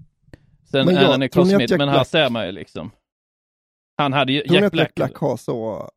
Sen 0.71 0.85
Men 0.85 0.95
jag- 0.95 1.03
Alan 1.03 1.29
tror 1.29 1.45
ni 1.45 1.53
att 1.53 1.57
Smith, 1.59 1.71
Jack 1.71 1.77
men 1.79 1.89
här 1.89 1.95
Black- 1.95 2.07
ser 2.07 2.29
man 2.29 2.45
ju 2.45 2.51
liksom. 2.51 2.91
Han 3.97 4.13
hade 4.13 4.31
ju, 4.33 4.41
Tror 4.41 4.61
Jack 4.61 4.71
Black, 4.71 4.83
Jack 4.85 4.95
Black 4.95 5.15
har 5.15 5.37
så 5.37 5.89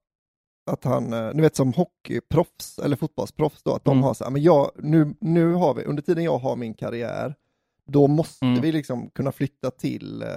att 0.71 0.85
han, 0.85 1.13
eh, 1.13 1.31
ni 1.35 1.43
vet 1.43 1.57
som 1.57 1.73
hockeyproffs 1.73 2.79
eller 2.79 2.97
fotbollsproffs 2.97 3.63
då, 3.63 3.75
att 3.75 3.85
de 3.85 3.93
Mm. 3.93 4.05
har 4.05 4.15
så 4.15 4.25
här, 4.25 4.31
men 4.31 4.43
jag, 4.43 4.71
nu, 4.77 5.15
nu 5.21 5.53
har 5.53 5.75
vi, 5.75 5.85
under 5.85 6.03
tiden 6.03 6.25
jag 6.25 6.39
har 6.39 6.57
min 6.57 6.75
karriär, 6.75 7.35
då 7.87 8.07
måste 8.07 8.47
Mm. 8.47 8.61
vi 8.61 8.73
liksom 8.73 9.11
kunna 9.11 9.33
flytta 9.33 9.71
till 9.71 10.23
eh, 10.23 10.29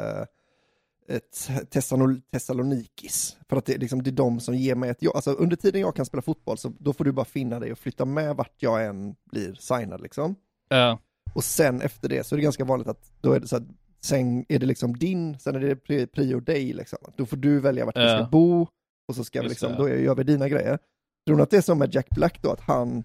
Thessalonikis. 2.32 3.38
För 3.50 3.58
att 3.58 3.66
det, 3.66 3.74
är 3.74 3.78
liksom, 3.80 4.04
det 4.04 4.10
är 4.10 4.12
de 4.12 4.40
som 4.40 4.56
ger 4.56 4.76
mig 4.76 4.90
ett 4.90 5.02
jobb. 5.04 5.16
Alltså 5.16 5.32
under 5.32 5.56
tiden 5.56 5.82
jag 5.82 5.96
kan 5.96 6.06
spela 6.06 6.22
fotboll 6.22 6.58
så 6.58 6.74
då 6.80 6.94
får 6.94 7.04
du 7.06 7.12
bara 7.12 7.26
finna 7.26 7.60
dig 7.60 7.72
och 7.72 7.78
flytta 7.80 8.06
med 8.06 8.36
vart 8.36 8.54
jag 8.58 8.86
än 8.86 9.16
blir 9.32 9.54
signad 9.54 10.02
liksom. 10.02 10.36
ja, 10.70 11.00
Och 11.34 11.44
sen 11.44 11.82
efter 11.82 12.10
det 12.10 12.24
så 12.26 12.36
är 12.36 12.38
det 12.38 12.44
ganska 12.44 12.66
vanligt 12.66 12.88
att 12.88 13.12
då 13.22 13.34
är 13.34 13.40
det 13.40 13.48
så 13.48 13.56
att 13.56 13.64
sen 14.02 14.46
är 14.50 14.60
det 14.60 14.66
liksom 14.66 14.98
din, 14.98 15.40
sen 15.40 15.56
är 15.56 15.60
det 15.60 15.76
pri- 15.88 16.06
prio 16.08 16.40
dig 16.40 16.74
liksom. 16.74 17.00
Då 17.16 17.26
får 17.26 17.38
du 17.38 17.60
välja 17.60 17.86
vart 17.86 17.96
du 17.96 18.02
Ja. 18.02 18.18
ska 18.18 18.30
bo 18.30 18.68
och 19.08 19.16
så 19.16 19.24
ska 19.24 19.40
vi 19.42 19.46
Just 19.48 19.52
liksom, 19.62 19.72
det. 19.72 19.78
då 19.78 19.90
gör 19.90 20.16
vi 20.16 20.24
dina 20.24 20.50
grejer. 20.50 20.80
Tror 21.28 21.38
du 21.38 21.44
att 21.44 21.50
det 21.50 21.58
är 21.58 21.62
som 21.62 21.80
med 21.80 21.96
Jack 21.96 22.10
Black 22.10 22.42
då, 22.42 22.52
att 22.52 22.62
han, 22.62 23.04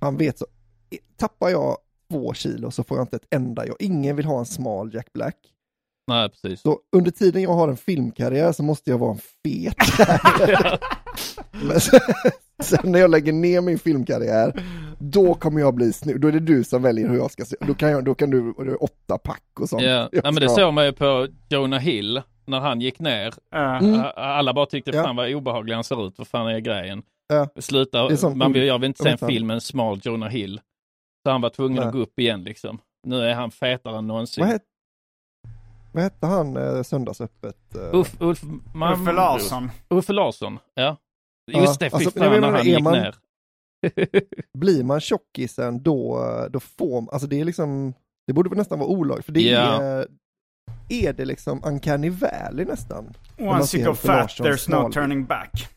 han 0.00 0.16
vet 0.16 0.38
så, 0.38 0.46
tappar 1.16 1.48
jag 1.48 1.76
två 2.10 2.34
kilo 2.34 2.70
så 2.70 2.82
får 2.84 2.96
jag 2.98 3.04
inte 3.04 3.16
ett 3.16 3.26
enda 3.30 3.66
jobb. 3.66 3.76
Ingen 3.80 4.16
vill 4.16 4.24
ha 4.26 4.38
en 4.38 4.46
smal 4.46 4.94
Jack 4.94 5.12
Black. 5.12 5.36
Nej 6.08 6.28
precis. 6.28 6.60
Så 6.60 6.78
under 6.96 7.10
tiden 7.10 7.42
jag 7.42 7.50
har 7.54 7.68
en 7.68 7.76
filmkarriär 7.76 8.52
så 8.52 8.62
måste 8.62 8.90
jag 8.90 8.98
vara 8.98 9.12
en 9.12 9.18
fet. 9.44 9.76
Men 11.62 11.80
sen, 11.80 12.00
sen 12.62 12.92
när 12.92 12.98
jag 12.98 13.10
lägger 13.10 13.32
ner 13.32 13.60
min 13.60 13.78
filmkarriär, 13.78 14.62
då 14.98 15.34
kommer 15.34 15.60
jag 15.60 15.74
bli 15.74 15.92
snygg. 15.92 16.20
Då 16.20 16.28
är 16.28 16.32
det 16.32 16.40
du 16.40 16.64
som 16.64 16.82
väljer 16.82 17.08
hur 17.08 17.16
jag 17.16 17.30
ska 17.30 17.44
se. 17.44 17.56
Då 17.60 17.74
kan, 17.74 17.90
jag, 17.90 18.04
då 18.04 18.14
kan 18.14 18.30
du, 18.30 18.48
är 18.48 18.82
åtta 18.82 19.18
pack 19.18 19.60
och 19.60 19.68
sånt. 19.68 19.82
Ja, 19.82 19.90
Jag 19.90 20.08
ja 20.12 20.20
men 20.24 20.34
det 20.34 20.48
ska- 20.48 20.56
såg 20.62 20.74
man 20.74 20.84
ju 20.84 20.92
på 20.92 21.28
Jonah 21.48 21.80
Hill 21.80 22.22
när 22.46 22.60
han 22.60 22.80
gick 22.80 22.98
ner. 23.00 23.34
Mm. 23.54 24.00
Alla 24.16 24.54
bara 24.54 24.66
tyckte 24.66 24.92
fan 24.92 25.16
vad 25.16 25.34
obehaglig 25.34 25.74
han 25.74 25.84
ser 25.84 26.06
ut, 26.06 26.14
vad 26.18 26.28
fan 26.28 26.48
är 26.48 26.58
grejen? 26.58 27.02
Ja. 27.28 27.48
Sluta, 27.58 28.16
som 28.16 28.38
man 28.38 28.52
vill, 28.52 28.62
jag 28.66 28.78
vill 28.78 28.86
inte 28.88 29.02
se 29.02 29.08
en 29.08 29.18
film 29.18 29.46
med 29.46 29.54
en 29.54 29.60
smal 29.60 30.00
Jonah 30.02 30.28
Hill. 30.28 30.60
Så 31.26 31.30
han 31.30 31.40
var 31.40 31.50
tvungen 31.50 31.76
Nej. 31.76 31.86
att 31.86 31.92
gå 31.92 31.98
upp 31.98 32.18
igen 32.18 32.44
liksom. 32.44 32.78
Nu 33.06 33.20
är 33.24 33.34
han 33.34 33.50
fetare 33.50 33.98
än 33.98 34.06
någonsin. 34.06 34.44
Vad, 34.44 34.52
het, 34.52 34.62
vad 35.98 36.04
hette 36.04 36.26
han 36.26 36.56
eh, 36.56 36.82
söndagsöppet? 36.82 37.74
Eh, 37.76 37.94
Uff, 38.00 38.16
Ulf, 38.20 38.42
man, 38.74 38.92
Uffe 39.02 39.12
Larsson. 39.12 39.70
Uffe 39.90 40.12
Larsson, 40.12 40.58
ja. 40.74 40.96
Ja, 41.52 41.60
Just 41.60 41.80
det, 41.80 41.90
fy 41.90 41.94
alltså, 41.96 42.10
fan 42.10 42.22
jag 42.22 42.32
menar, 42.32 42.50
när 42.50 42.58
han 42.58 42.66
är 42.66 42.70
gick 42.70 42.80
man- 42.82 42.92
ner. 42.92 43.14
Blir 44.58 44.84
man 44.84 45.00
tjockisen 45.00 45.82
då, 45.82 46.24
då 46.50 46.60
får 46.60 47.12
alltså 47.12 47.28
det 47.28 47.40
är 47.40 47.44
liksom, 47.44 47.94
det 48.26 48.32
borde 48.32 48.48
väl 48.48 48.58
nästan 48.58 48.78
vara 48.78 48.88
olagligt, 48.88 49.24
för 49.26 49.32
det 49.32 49.40
Ja. 49.40 49.82
är, 49.82 50.06
är 50.88 51.12
det 51.12 51.24
liksom 51.24 51.60
uncanny 51.64 52.10
valley 52.10 52.64
nästan? 52.64 53.14
man 53.38 53.48
Once 53.48 53.76
you 53.78 53.86
go 53.86 53.94
fat 53.94 54.28
there's 54.30 54.50
no 54.50 54.56
smal. 54.56 54.92
turning 54.92 55.24
back. 55.26 55.68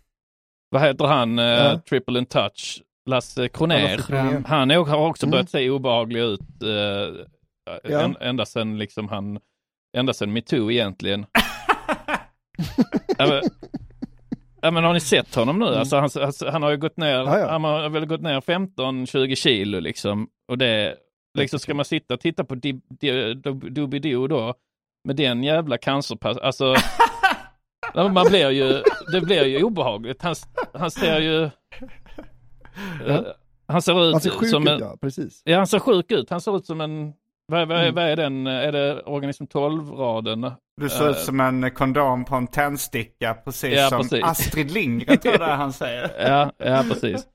Vad 0.69 0.81
heter 0.81 1.05
han, 1.05 1.39
eh, 1.39 1.45
Ja. 1.45 1.79
Triple 1.89 2.19
in 2.19 2.25
Touch? 2.25 2.81
Lasse 3.09 3.41
Ja, 3.41 3.47
Kronér. 3.47 3.97
Lasse 3.97 4.07
Kronér. 4.07 4.43
Han 4.47 4.71
är, 4.71 4.75
har 4.77 5.07
också 5.09 5.25
Mm. 5.25 5.31
börjat 5.31 5.49
se 5.49 5.69
obehaglig 5.69 6.21
ut. 6.21 6.63
Eh, 6.63 7.25
Ja. 7.83 8.01
en, 8.01 8.15
ända 8.21 8.45
sedan 8.45 8.77
liksom 8.77 9.07
han, 9.07 9.39
ända 9.97 10.13
sedan 10.13 10.33
metoo 10.33 10.71
egentligen. 10.71 11.25
ja, 13.17 13.27
men, 13.27 13.41
ja 14.61 14.71
men 14.71 14.83
har 14.83 14.93
ni 14.93 14.99
sett 14.99 15.35
honom 15.35 15.59
nu? 15.59 15.65
Alltså, 15.65 15.95
han, 15.95 16.09
alltså, 16.15 16.49
han 16.49 16.63
har 16.63 16.69
ju 16.71 16.77
gått 16.77 16.97
ner. 16.97 17.15
Ja, 17.15 17.39
ja. 17.39 17.49
han 17.49 17.63
har 17.63 17.89
väl 17.89 18.05
gått 18.05 18.21
ner 18.21 18.41
15-20 18.41 19.35
kilo 19.35 19.79
liksom. 19.79 20.27
Och 20.47 20.57
det, 20.57 20.95
liksom 21.37 21.59
ska 21.59 21.73
man 21.73 21.85
sitta 21.85 22.13
och 22.13 22.19
titta 22.19 22.43
på 22.43 22.55
Doobie-Doo 22.55 24.27
då, 24.27 24.53
med 25.07 25.15
den 25.15 25.43
jävla 25.43 25.77
cancerpass, 25.77 26.37
alltså 26.37 26.75
Man 27.95 28.27
blir 28.29 28.49
ju, 28.49 28.83
det 29.11 29.21
blir 29.21 29.45
ju 29.45 29.63
obehagligt. 29.63 30.21
Han, 30.21 30.35
han 30.73 30.91
ser 30.91 31.19
ju... 31.19 31.43
eh, 33.07 33.21
Han 33.67 33.81
ser 33.81 34.07
ut 34.07 34.13
Han 34.13 34.21
ser 34.21 34.29
sjuk 34.29 34.49
som 34.49 34.63
ut 34.63 34.69
en... 34.69 34.79
ja, 34.79 34.97
precis. 35.01 35.41
Ja, 35.45 35.57
han 35.57 35.67
ser 35.67 35.79
sjuk 35.79 36.11
ut. 36.11 36.29
Han 36.29 36.41
ser 36.41 36.57
ut 36.57 36.65
som 36.65 36.81
en... 36.81 37.13
Vad, 37.51 37.67
vad, 37.67 37.81
Mm. 37.81 37.95
vad 37.95 38.03
är 38.03 38.15
den? 38.15 38.47
Är 38.47 38.71
det 38.71 39.01
organism 39.01 39.43
12-raden? 39.43 40.51
Du 40.81 40.89
ser 40.89 41.09
ut 41.09 41.15
Eh, 41.15 41.21
som 41.21 41.39
en 41.39 41.71
kondom 41.71 42.25
på 42.25 42.35
en 42.35 42.47
tändsticka, 42.47 43.33
precis 43.33 43.77
Ja, 43.77 43.89
som 43.89 44.01
precis. 44.01 44.23
Astrid 44.23 44.71
Lindgren 44.71 45.17
tror 45.17 45.33
jag 45.41 45.57
han 45.57 45.73
säger. 45.73 46.11
Ja, 46.29 46.51
ja 46.57 46.83
precis. 46.89 47.27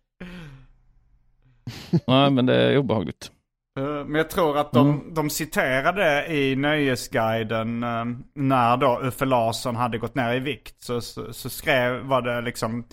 Nej, 2.06 2.30
men 2.30 2.46
det 2.46 2.54
är 2.56 2.78
obehagligt. 2.78 3.30
Eh, 3.78 3.84
Men 3.84 4.14
jag 4.14 4.30
tror 4.30 4.58
att 4.58 4.72
de, 4.72 5.14
de 5.14 5.30
citerade 5.30 6.26
i 6.34 6.56
Nöjesguiden 6.56 7.82
eh, 7.82 8.04
när 8.34 8.76
då 8.76 9.00
Uffe 9.02 9.24
Larsson 9.24 9.76
hade 9.76 9.98
gått 9.98 10.14
ner 10.14 10.34
i 10.34 10.38
vikt. 10.40 10.82
Så, 10.82 11.00
så, 11.00 11.32
så 11.32 11.50
skrev, 11.50 12.00
var 12.02 12.22
det 12.22 12.40
liksom, 12.40 12.84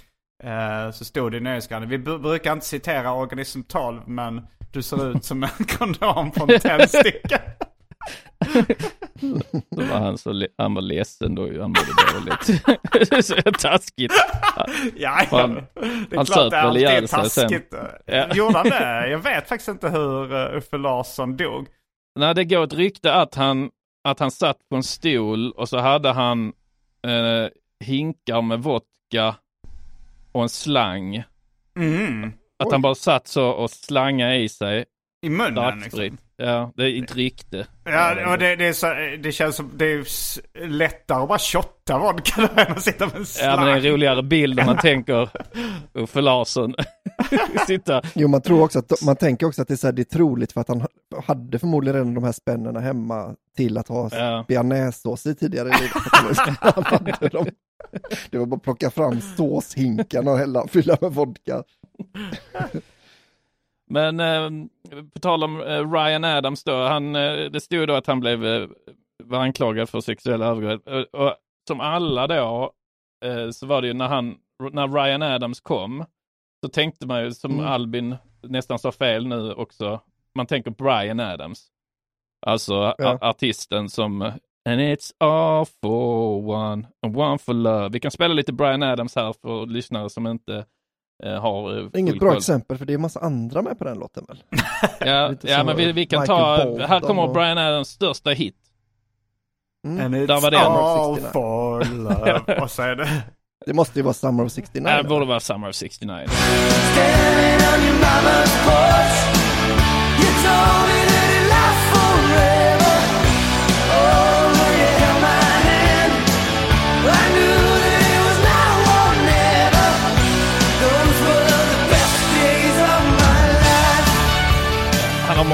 så 0.93 1.05
stod 1.05 1.31
det 1.31 1.37
i 1.37 1.41
Nöjesguiden. 1.41 1.89
Vi 1.89 1.97
br- 1.97 2.19
brukar 2.21 2.53
inte 2.53 2.65
citera 2.65 3.13
Organism 3.13 3.61
12 3.61 4.01
men 4.07 4.41
du 4.73 4.81
ser 4.81 5.15
ut 5.15 5.25
som 5.25 5.43
en 5.43 5.49
kondom 5.77 6.31
på 6.31 6.53
en 6.53 6.59
tändsticka. 6.59 7.41
Då 9.69 9.81
var 9.83 9.99
han, 9.99 10.17
så 10.17 10.47
han 10.57 10.73
var 10.73 10.81
ledsen 10.81 11.35
då, 11.35 11.41
han 11.41 11.51
mådde 11.71 12.13
dåligt. 12.13 13.25
så 13.25 13.35
taskigt. 13.51 14.13
ja, 14.95 15.21
Fan. 15.29 15.53
det 15.53 16.15
är 16.15 16.15
Han 16.15 16.25
klart 16.25 16.51
det 16.51 16.57
är 16.57 16.63
alltid 16.63 17.09
sig 17.09 17.29
sen. 17.29 17.49
taskigt. 17.49 17.73
Ja. 18.05 18.35
Gjorde 18.35 18.57
han 18.57 18.69
det? 18.69 19.09
Jag 19.09 19.19
vet 19.19 19.47
faktiskt 19.49 19.69
inte 19.69 19.89
hur 19.89 20.33
uh, 20.33 20.57
Uffe 20.57 20.77
Larsson 20.77 21.37
dog. 21.37 21.67
Nej, 22.19 22.35
det 22.35 22.45
går 22.45 22.63
ett 22.63 22.73
rykte 22.73 23.13
att 23.13 23.35
han, 23.35 23.69
att 24.03 24.19
han 24.19 24.31
satt 24.31 24.57
på 24.69 24.75
en 24.75 24.83
stol 24.83 25.51
och 25.51 25.69
så 25.69 25.77
hade 25.77 26.11
han 26.11 26.53
eh, 27.07 27.49
hinkar 27.85 28.41
med 28.41 28.59
vodka 28.63 29.35
och 30.31 30.43
en 30.43 30.49
slang. 30.49 31.23
Mm. 31.77 32.33
Att 32.63 32.71
han 32.71 32.81
bara 32.81 32.95
satt 32.95 33.27
så 33.27 33.47
och 33.49 33.71
slangade 33.71 34.35
i 34.35 34.49
sig 34.49 34.85
I 35.25 35.29
munnen 35.29 35.79
liksom. 35.79 36.17
Ja, 36.37 36.71
det 36.75 36.83
är 36.83 37.03
ett 37.03 37.15
rykte. 37.15 37.67
Ja, 37.83 38.31
och 38.31 38.37
det, 38.37 38.55
det, 38.55 38.65
är 38.67 38.73
så, 38.73 38.93
det 39.23 39.31
känns 39.31 39.55
som 39.55 39.71
det 39.75 39.85
är 39.85 40.05
lättare 40.67 41.21
att 41.23 41.27
bara 41.27 41.39
shotta 41.39 41.97
vodka 41.99 42.49
då 42.55 42.61
än 42.61 42.71
att 42.71 42.81
sitta 42.81 43.05
med 43.07 43.15
en 43.15 43.25
slang. 43.25 43.49
Ja, 43.49 43.55
men 43.55 43.65
det 43.65 43.71
är 43.71 43.75
en 43.75 43.83
roligare 43.83 44.23
bild 44.23 44.59
om 44.59 44.65
man 44.65 44.77
tänker 44.81 45.29
Uffe 45.93 46.21
Larsson 46.21 46.73
sitta. 47.67 48.01
Jo, 48.15 48.27
man 48.27 48.41
tror 48.41 48.63
också 48.63 48.79
att, 48.79 49.01
man 49.05 49.15
tänker 49.15 49.47
också 49.47 49.61
att 49.61 49.67
det 49.67 49.73
är, 49.73 49.75
så 49.75 49.87
här, 49.87 49.91
det 49.91 50.01
är 50.01 50.17
troligt 50.17 50.51
för 50.51 50.61
att 50.61 50.67
han 50.67 50.87
hade 51.25 51.59
förmodligen 51.59 51.95
redan 51.95 52.13
de 52.13 52.23
här 52.23 52.31
spännena 52.31 52.79
hemma 52.79 53.35
till 53.57 53.77
att 53.77 53.87
ha 53.87 54.09
Ja. 54.11 54.45
bearnaisesås 54.47 55.25
i 55.25 55.35
tidigare 55.35 55.69
i 55.69 55.71
livet. 55.71 57.53
Det 58.31 58.37
var 58.37 58.45
bara 58.45 58.55
att 58.55 58.63
plocka 58.63 58.91
fram 58.91 59.21
såshinkarna 59.21 60.31
och 60.31 60.37
hälla, 60.37 60.67
fylla 60.67 60.97
med 61.01 61.11
vodka. 61.11 61.63
Men 63.89 64.19
eh, 64.19 64.49
på 65.13 65.19
tal 65.19 65.43
om 65.43 65.61
eh, 65.61 65.91
Ryan 65.91 66.23
Adams 66.23 66.63
då, 66.63 66.83
han, 66.85 67.15
eh, 67.15 67.35
det 67.51 67.61
stod 67.61 67.87
då 67.87 67.93
att 67.93 68.07
han 68.07 68.19
blev 68.19 68.45
eh, 68.45 68.67
var 69.23 69.39
anklagad 69.39 69.89
för 69.89 70.01
sexuella 70.01 70.45
övergrepp. 70.45 70.87
Och, 70.87 71.21
och 71.21 71.35
som 71.67 71.79
alla 71.79 72.27
då, 72.27 72.71
eh, 73.25 73.49
så 73.49 73.65
var 73.65 73.81
det 73.81 73.87
ju 73.87 73.93
när 73.93 74.07
han, 74.07 74.37
när 74.71 74.87
Ryan 74.87 75.21
Adams 75.21 75.61
kom, 75.61 76.05
så 76.63 76.69
tänkte 76.69 77.07
man 77.07 77.23
ju 77.23 77.31
som 77.31 77.51
Mm. 77.51 77.65
Albin 77.65 78.15
nästan 78.41 78.79
sa 78.79 78.91
fel 78.91 79.27
nu 79.27 79.53
också, 79.53 80.01
man 80.35 80.45
tänker 80.45 80.71
Brian 80.71 81.19
Adams. 81.19 81.67
Alltså 82.45 82.95
Ja. 82.97 83.17
artisten 83.21 83.89
som 83.89 84.21
And 84.69 84.81
it's 84.81 85.11
all 85.17 85.65
for 85.81 86.49
one 86.49 86.87
and 87.05 87.17
one 87.17 87.37
for 87.37 87.53
love. 87.53 87.89
Vi 87.89 87.99
kan 87.99 88.11
spela 88.11 88.33
lite 88.33 88.53
Brian 88.53 88.83
Adams 88.83 89.15
här 89.15 89.33
för 89.41 89.65
lyssnare 89.65 90.09
som 90.09 90.27
inte 90.27 90.65
har 91.29 91.79
eh, 91.79 91.99
Inget 91.99 92.19
bra 92.19 92.29
koll. 92.29 92.37
exempel 92.37 92.77
för 92.77 92.85
det 92.85 92.93
är 92.93 92.97
massa 92.97 93.19
andra 93.19 93.61
med 93.61 93.77
på 93.79 93.83
den 93.83 93.97
låten 93.99 94.25
väl? 94.27 94.43
Ja, 94.99 95.33
ja 95.41 95.63
men 95.63 95.77
vi, 95.77 95.91
vi 95.91 96.05
kan 96.05 96.21
Michael 96.21 96.57
ta, 96.57 96.65
Bolton 96.65 96.89
här 96.89 96.99
kommer 96.99 97.23
och- 97.23 97.33
Brian 97.33 97.57
Adams 97.57 97.87
största 97.89 98.29
hit. 98.29 98.55
Mm. 99.87 100.05
And 100.05 100.27
Där 100.27 100.41
var 100.41 100.51
det. 100.51 100.59
all 100.59 101.15
69. 101.15 101.31
for 101.33 101.85
love. 101.85 102.67
Så 102.69 102.81
är 102.81 102.95
det... 102.95 103.23
Det 103.65 103.73
måste 103.73 103.99
ju 103.99 104.03
vara 104.03 104.13
Summer 104.13 104.45
of 104.45 104.51
69. 104.51 104.83
Nej, 104.83 105.03
det 105.03 105.09
borde 105.09 105.25
vara 105.25 105.39
Summer 105.39 105.69
of 105.69 105.75
69. 105.75 106.25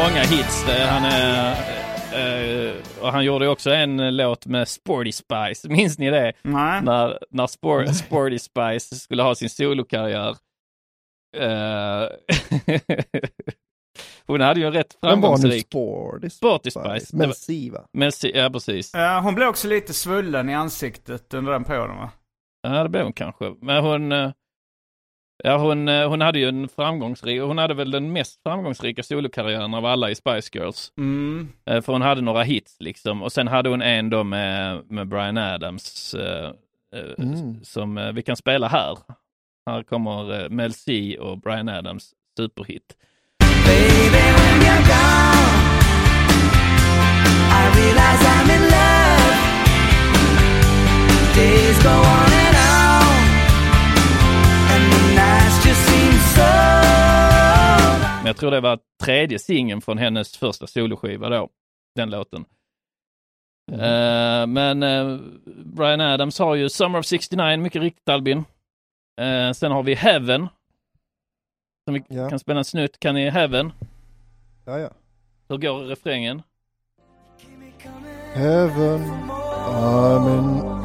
Många 0.04 0.22
hits. 0.24 0.68
Eh, 0.70 0.88
Han 0.88 1.04
är, 1.06 1.56
Eh, 2.14 2.74
och 3.02 3.12
han 3.12 3.26
gjorde 3.26 3.47
också 3.47 3.70
en 3.72 4.00
eh, 4.00 4.12
låt 4.12 4.45
med 4.45 4.68
Sporty 4.68 5.12
Spice, 5.12 5.70
minns 5.70 6.00
ni 6.00 6.10
det? 6.10 6.34
Nej. 6.41 6.82
När, 6.82 7.20
när 7.30 7.47
Spor 7.47 7.86
Sporty 7.86 8.39
Spice 8.39 8.95
skulle 8.95 9.24
ha 9.24 9.36
sin 9.36 9.50
solokarriär. 9.50 10.36
Hon 14.28 14.41
hade 14.41 14.60
ju 14.60 14.66
en 14.66 14.74
rätt 14.74 14.97
Men 15.02 15.10
var 15.10 15.16
nu 15.18 15.22
framgångsrik... 15.22 15.66
Sporty 15.68 16.30
Sporty 16.30 16.72
Spice. 16.72 17.18
Men 17.18 17.34
Siva. 17.34 17.86
Men, 17.93 18.12
si- 18.12 18.32
ja, 18.38 18.50
precis. 18.50 18.93
Eh, 18.93 19.22
hon 19.22 19.36
blev 19.36 19.47
också 19.47 19.68
lite 19.68 19.93
svullen 19.93 20.50
i 20.50 20.54
ansiktet 20.56 21.34
under 21.34 21.52
den 21.52 21.64
perioden 21.64 21.97
va? 21.97 22.10
Ja, 22.62 22.84
det 22.84 22.89
blev 22.89 23.04
hon 23.04 23.14
kanske. 23.14 23.54
Men 23.62 23.84
hon, 23.84 24.12
eh, 24.12 24.32
ja, 25.44 25.58
hon, 25.58 25.88
eh, 25.88 26.10
hon 26.10 26.22
hade 26.22 26.40
ju 26.40 26.48
en 26.50 26.70
framgångsrik, 26.70 27.42
hon 27.42 27.58
hade 27.58 27.74
väl 27.74 27.92
den 27.92 28.12
mest 28.14 28.44
framgångsrika 28.44 29.04
solokarriären 29.04 29.74
av 29.74 29.86
alla 29.86 30.10
i 30.10 30.16
Spice 30.16 30.50
Girls. 30.54 30.92
Mm. 30.98 31.50
Eh, 31.70 31.82
För 31.82 31.94
hon 31.94 32.02
hade 32.02 32.22
några 32.22 32.44
hits 32.44 32.76
liksom. 32.80 33.24
Och 33.24 33.32
sen 33.32 33.48
hade 33.48 33.70
hon 33.70 33.82
en 33.82 34.10
då 34.10 34.24
med, 34.24 34.82
med 34.92 35.08
Brian 35.08 35.38
Adams 35.38 36.14
eh, 36.14 36.52
Mm. 37.18 37.64
som 37.64 38.12
vi 38.16 38.22
kan 38.22 38.36
spela 38.36 38.68
här. 38.68 38.98
Här 39.70 39.84
kommer 39.84 40.50
Mel 40.50 40.74
C 40.74 41.18
och 41.20 41.38
Brian 41.40 41.70
Adams 41.70 42.12
superhit. 42.38 42.96
Men 58.17 58.26
jag 58.26 58.38
tror 58.38 58.51
det 58.51 58.61
var 58.61 58.80
tredje 59.03 59.39
singeln 59.39 59.82
från 59.82 59.97
hennes 59.97 60.38
första 60.38 60.67
soloskiva 60.67 61.30
då, 61.30 61.49
den 61.95 62.09
låten. 62.09 62.45
Eh, 63.72 64.47
men 64.47 64.84
eh, 64.84 65.17
Brian 65.65 66.01
Adams 66.01 66.39
har 66.39 66.55
ju 66.55 66.70
Summer 66.70 66.99
of 66.99 67.05
69, 67.05 67.57
mycket 67.57 67.82
riktigt 67.82 68.09
Albin. 68.09 68.38
Eh, 69.22 69.51
sen 69.51 69.72
har 69.72 69.84
vi 69.84 69.93
Heaven. 69.95 70.47
Som 71.86 71.93
vi 71.93 72.03
Ja. 72.07 72.30
kan 72.30 72.39
spela 72.39 72.59
en 72.59 72.65
snutt. 72.65 72.99
Kan 72.99 73.15
ni 73.15 73.30
Heaven? 73.30 73.72
Ja, 74.65 74.80
ja. 74.80 74.89
Hur 75.49 75.57
går 75.57 75.80
refrängen? 75.80 76.41
Heaven, 78.34 79.01
I'm 79.70 80.38
in... 80.38 80.80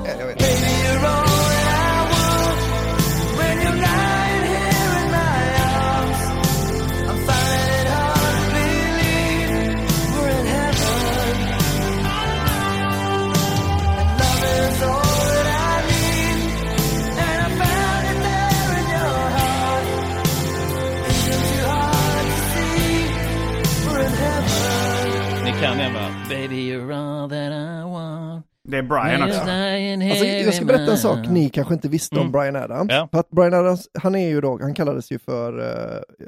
kan 25.64 25.78
den 25.78 25.94
va? 25.94 26.08
Baby 26.28 26.72
you're 26.72 26.94
all 26.94 27.30
that 27.30 27.52
I 27.52 27.90
want. 27.92 28.46
Det 28.68 28.78
är 28.78 28.82
Brian 28.82 29.22
också. 29.22 29.40
Alltså, 29.40 30.24
jag 30.26 30.54
ska 30.54 30.64
berätta 30.64 30.92
en 30.92 30.98
sak 30.98 31.18
ni 31.30 31.48
kanske 31.50 31.74
inte 31.74 31.88
visste 31.88 32.14
om 32.14 32.20
Mm. 32.20 32.32
Brian 32.32 32.56
Adams. 32.56 32.92
Ja. 32.92 33.08
För 33.12 33.18
att 33.20 33.30
Brian 33.30 33.54
Adams, 33.54 33.88
han 33.98 34.14
är 34.14 34.28
ju 34.28 34.40
då, 34.40 34.58
han 34.62 34.74
kallades 34.74 35.12
ju 35.12 35.18
för, 35.18 35.58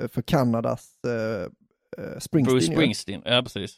eh, 0.01 0.09
för 0.09 0.23
Kanadas 0.23 0.91
eh, 1.05 1.51
Springsteen. 2.19 2.43
Bruce. 2.57 2.73
Springsteen, 2.73 3.23
ja 3.25 3.43
precis. 3.43 3.77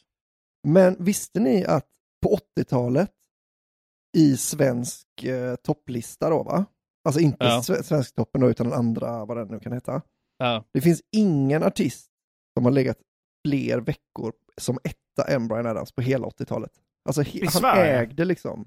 Men 0.67 0.95
visste 0.99 1.39
ni 1.39 1.65
att 1.65 1.85
på 2.25 2.37
80-talet 2.59 3.11
i 4.17 4.37
svensk 4.37 5.23
eh, 5.23 5.55
topplista 5.55 6.29
då 6.29 6.43
va? 6.43 6.65
Alltså 7.05 7.21
inte 7.21 7.45
Ja. 7.45 7.61
sve- 7.63 7.83
Svensktoppen 7.83 8.41
då, 8.41 8.49
utan 8.49 8.69
den 8.69 8.79
andra, 8.79 9.25
vad 9.25 9.37
den 9.37 9.47
nu 9.47 9.59
kan 9.59 9.73
heta. 9.73 10.01
Ja. 10.37 10.63
Det 10.73 10.81
finns 10.81 11.01
ingen 11.11 11.63
artist 11.63 12.07
som 12.57 12.65
har 12.65 12.71
legat 12.71 12.97
fler 13.47 13.77
veckor 13.79 14.33
som 14.59 14.77
etta 14.83 15.31
än 15.31 15.47
Brian 15.47 15.65
Adams 15.65 15.91
på 15.91 16.01
hela 16.01 16.27
80-talet. 16.27 16.71
Alltså 17.05 17.21
he- 17.21 17.37
I 17.37 17.41
han 17.45 17.51
Sverige? 17.51 17.99
ägde 17.99 18.25
liksom 18.25 18.61
i 18.61 18.65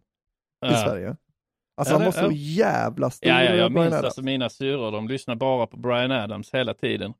Ja. 0.66 0.76
Sverige. 0.76 1.16
Alltså 1.76 1.95
Ja, 1.95 1.99
han 1.99 2.05
var 2.05 2.12
så 2.12 2.20
ja. 2.24 2.30
jävla 2.32 3.11
stor, 3.11 3.28
Ja, 3.28 3.45
ja, 3.45 3.55
jag 3.55 3.72
Brian 3.72 3.72
minns 3.84 3.86
Adams. 3.95 4.05
alltså 4.05 4.22
mina 4.22 4.49
syrror, 4.51 4.90
de 4.93 5.09
lyssnade 5.09 5.38
bara 5.38 5.66
på 5.66 5.76
Brian 5.76 6.11
Adams 6.12 6.55
hela 6.55 6.74
tiden. 6.74 7.14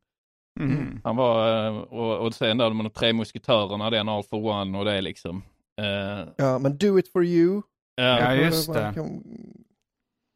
Mhm. 0.59 1.01
Han 1.03 1.15
var, 1.15 1.65
eh, 1.67 1.77
och, 1.77 2.17
och 2.25 2.33
sen 2.33 2.57
då 2.57 2.69
de 2.69 2.89
tre 2.89 3.13
musketörerna, 3.13 3.89
den 3.89 4.09
All 4.09 4.23
for 4.23 4.45
One 4.45 4.77
och 4.77 4.85
det 4.85 5.01
liksom. 5.01 5.43
Eh, 5.81 6.27
Ja, 6.37 6.59
men 6.59 6.77
Do 6.77 6.99
It 6.99 7.11
For 7.11 7.25
You. 7.25 7.61
ja, 7.95 8.19
Ja, 8.19 8.33
just 8.35 8.73
det. 8.73 8.93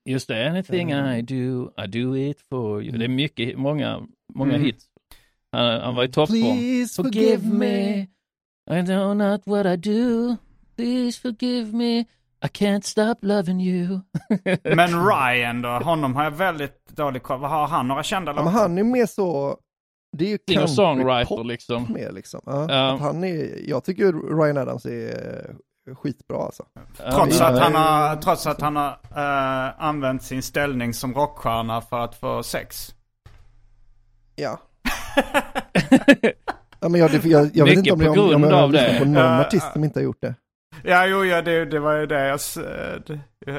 just 0.06 0.28
det, 0.28 0.50
anything 0.50 0.92
Mm. 0.92 1.16
I 1.20 1.22
do, 1.22 1.72
I 1.84 1.88
do 1.88 2.16
it 2.18 2.42
for 2.50 2.84
you. 2.84 2.98
Det 2.98 3.06
är 3.06 3.10
mycket, 3.10 3.58
många, 3.58 4.08
många 4.34 4.54
Mm. 4.54 4.66
hits. 4.66 4.86
Han, 5.52 5.82
han 5.82 5.96
var 5.96 6.04
i 6.04 6.08
toppform. 6.12 6.42
Please 6.58 7.04
Forgive 7.04 7.48
me, 7.48 8.08
I 8.70 8.82
know 8.82 9.14
not 9.14 9.42
what 9.46 9.66
I 9.66 9.76
do. 9.78 10.36
Please 10.76 11.20
forgive 11.22 11.74
me, 11.74 12.00
I 12.46 12.48
can't 12.48 12.84
stop 12.86 13.16
loving 13.22 13.60
you. 13.62 14.02
Men 14.76 15.06
Ryan 15.08 15.62
då, 15.62 15.70
honom 15.70 16.16
har 16.16 16.24
jag 16.24 16.32
väldigt 16.32 16.90
dålig 16.90 17.24
koll. 17.24 17.40
Vad 17.40 17.50
Har 17.50 17.68
han 17.68 17.88
några 17.88 18.04
kända 18.04 18.32
Ja, 18.32 18.36
men 18.36 18.46
låtar? 18.46 18.60
han 18.60 18.78
är 18.78 18.84
mer 18.84 19.06
så, 19.06 19.58
det 20.18 20.26
är 20.26 20.30
ju 20.30 20.38
country-pop 20.38 21.44
liksom. 21.48 21.94
mer 21.94 22.12
liksom. 22.12 22.42
Ja. 22.46 22.94
Att 22.94 23.00
han 23.02 23.24
är, 23.24 23.70
jag 23.70 23.84
tycker 23.84 24.38
Ryan 24.44 24.58
Adams 24.58 24.86
är 24.86 25.50
eh, 25.90 25.96
skitbra 25.96 26.38
alltså. 26.38 26.64
Trots 27.14 27.42
att 27.42 27.60
han 27.60 27.76
har, 27.76 28.16
trots 28.16 28.48
att 28.48 28.62
han 28.62 28.76
har 28.76 28.90
eh, 29.16 29.84
använt 29.84 30.24
sin 30.24 30.44
ställning 30.44 30.94
som 30.94 31.14
rockstjärna 31.14 31.82
för 31.82 32.00
att 32.00 32.16
få 32.16 32.44
sex. 32.44 32.96
Ja. 34.36 34.60
ja 36.80 36.90
men 36.90 37.02
jag, 37.02 37.12
jag, 37.26 37.50
jag 37.54 37.66
vet 37.66 37.78
inte 37.78 37.92
om 37.92 38.00
på 38.00 38.06
jag, 38.06 38.18
om, 38.18 38.44
jag 38.44 38.52
har 38.52 38.64
av 38.64 38.72
det. 38.72 38.82
lyssnat 38.82 39.00
på 39.00 39.06
någon 39.06 39.24
Ja, 39.24 39.42
artist 39.42 39.74
som 39.74 39.84
inte 39.84 40.00
har 40.00 40.04
gjort 40.04 40.22
det. 40.22 40.36
Ja, 40.84 41.06
jo, 41.06 41.26
ja, 41.26 41.42
det, 41.42 41.66
det 41.66 41.80
var 41.80 41.94
ju 41.98 42.06
det 42.06 42.28
jag, 42.28 42.40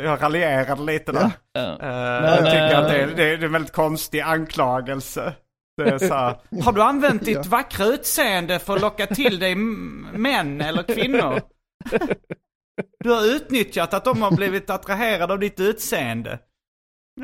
jag 0.04 0.22
raljerade 0.22 0.82
lite 0.82 1.12
där. 1.12 1.30
Ja. 1.52 1.60
Eh, 1.60 1.78
Men, 1.80 2.24
jag 2.24 2.38
tycker 2.38 2.72
eh, 2.72 2.78
att 2.78 2.88
det, 2.88 2.96
är- 3.02 3.12
det, 3.16 3.22
är- 3.24 3.44
en 3.44 3.52
väldigt 3.52 3.72
konstig 3.72 4.20
anklagelse. 4.20 5.34
Det 5.76 5.90
är 5.90 5.98
så 5.98 6.14
här, 6.14 6.36
har 6.64 6.72
du 6.72 6.82
använt 6.82 7.24
ditt 7.24 7.34
Ja. 7.36 7.42
vackra 7.48 7.86
utseende 7.86 8.58
för 8.58 8.74
att 8.74 8.80
locka 8.80 9.06
till 9.06 9.38
dig 9.38 9.54
män 9.54 10.60
eller 10.60 10.82
kvinnor? 10.82 11.40
Du 13.04 13.10
har 13.10 13.26
utnyttjat 13.36 13.94
att 13.94 14.04
de 14.04 14.22
har 14.22 14.30
blivit 14.36 14.70
attraherade 14.70 15.32
av 15.32 15.38
ditt 15.38 15.60
utseende. 15.60 16.38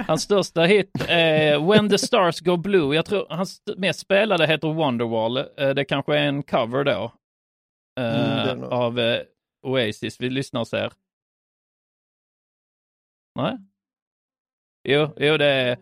Hans 0.07 0.22
största 0.22 0.62
hit 0.62 0.90
är 1.09 1.59
When 1.72 1.88
the 1.90 1.99
Stars 1.99 2.40
Go 2.40 2.57
Blue. 2.57 2.97
Jag 2.97 3.07
tror 3.07 3.26
hans 3.30 3.62
mest 3.76 4.01
spelade 4.01 4.47
heter 4.47 4.68
Wonderwall. 4.68 5.36
Eh, 5.36 5.68
Det 5.74 5.84
kanske 5.84 6.18
är 6.18 6.26
en 6.28 6.42
cover 6.42 6.84
då. 6.84 7.12
eh, 8.01 8.51
Mm, 8.51 8.64
av 8.64 8.99
eh, 8.99 9.20
Oasis. 9.66 10.20
Vi 10.20 10.30
lyssnar 10.30 10.61
och 10.61 10.68
ser. 10.68 10.92
Nej? 13.38 13.57
Jo, 14.88 15.09
jo 15.16 15.36
det 15.36 15.47
är 15.47 15.76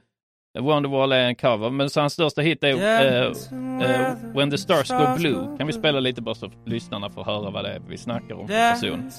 Wonderwall 0.61 1.13
är 1.13 1.27
en 1.27 1.35
cover. 1.37 1.71
Men 1.71 1.91
så 1.91 2.01
hans 2.01 2.13
största 2.13 2.41
hit 2.41 2.65
är 2.65 2.69
eh, 2.75 3.27
eh, 3.27 4.17
When 4.35 4.51
the 4.51 4.59
Stars 4.59 4.89
Go 4.89 5.15
Blue. 5.17 5.57
Kan 5.59 5.67
vi 5.67 5.73
spela 5.73 6.01
lite 6.01 6.23
bara 6.23 6.35
så 6.35 6.51
lyssnarna 6.65 7.11
får 7.11 7.25
höra 7.25 7.51
vad 7.51 7.65
det 7.65 7.71
är 7.73 7.81
vi 7.89 7.99
snackar 7.99 8.35
om 8.35 8.49
för 8.49 8.55
person. 8.73 9.11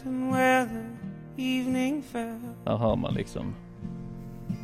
Här 2.66 2.78
hör 2.78 2.96
man 2.96 3.14
liksom 3.14 3.56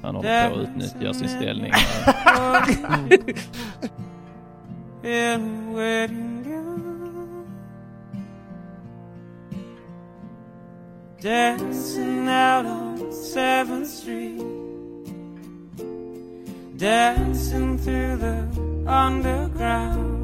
han 0.04 0.16
håller 0.16 0.50
på 0.50 0.56
att 0.56 0.62
utnyttja 0.62 1.14
sin 1.14 1.30
ställning. 1.30 1.72
Dancing 11.22 12.28
out 12.30 12.66
on 12.66 13.12
7th 13.12 13.86
Street. 13.86 14.42
Dancing 16.80 17.78
through 17.78 18.18
the 18.20 18.36
underground. 18.88 20.16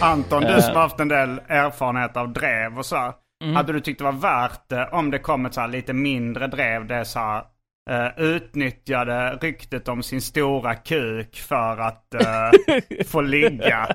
Anton, 0.00 0.40
du 0.42 0.48
Eh. 0.48 0.60
som 0.60 0.74
har 0.74 0.82
haft 0.82 1.00
en 1.00 1.08
del 1.08 1.40
erfarenhet 1.48 2.16
av 2.16 2.32
drev 2.32 2.78
och 2.78 2.86
så. 2.86 2.96
här, 2.96 3.12
Mm. 3.42 3.56
Hade 3.56 3.72
du 3.72 3.80
tyckt 3.80 3.98
det 3.98 4.04
var 4.04 4.12
värt 4.12 4.68
det 4.68 4.88
om 4.92 5.10
det 5.10 5.18
kom 5.18 5.46
ett 5.46 5.54
så 5.54 5.60
här 5.60 5.68
lite 5.68 5.92
mindre 5.92 6.46
drev? 6.46 6.86
Det 6.86 6.94
är 6.94 7.04
så 7.04 7.18
här, 7.18 7.42
eh, 7.90 8.24
utnyttjade 8.24 9.38
ryktet 9.40 9.88
om 9.88 10.02
sin 10.02 10.20
stora 10.22 10.74
kuk 10.74 11.36
för 11.36 11.78
att 11.78 12.14
eh, 12.14 13.04
få 13.06 13.20
ligga. 13.20 13.88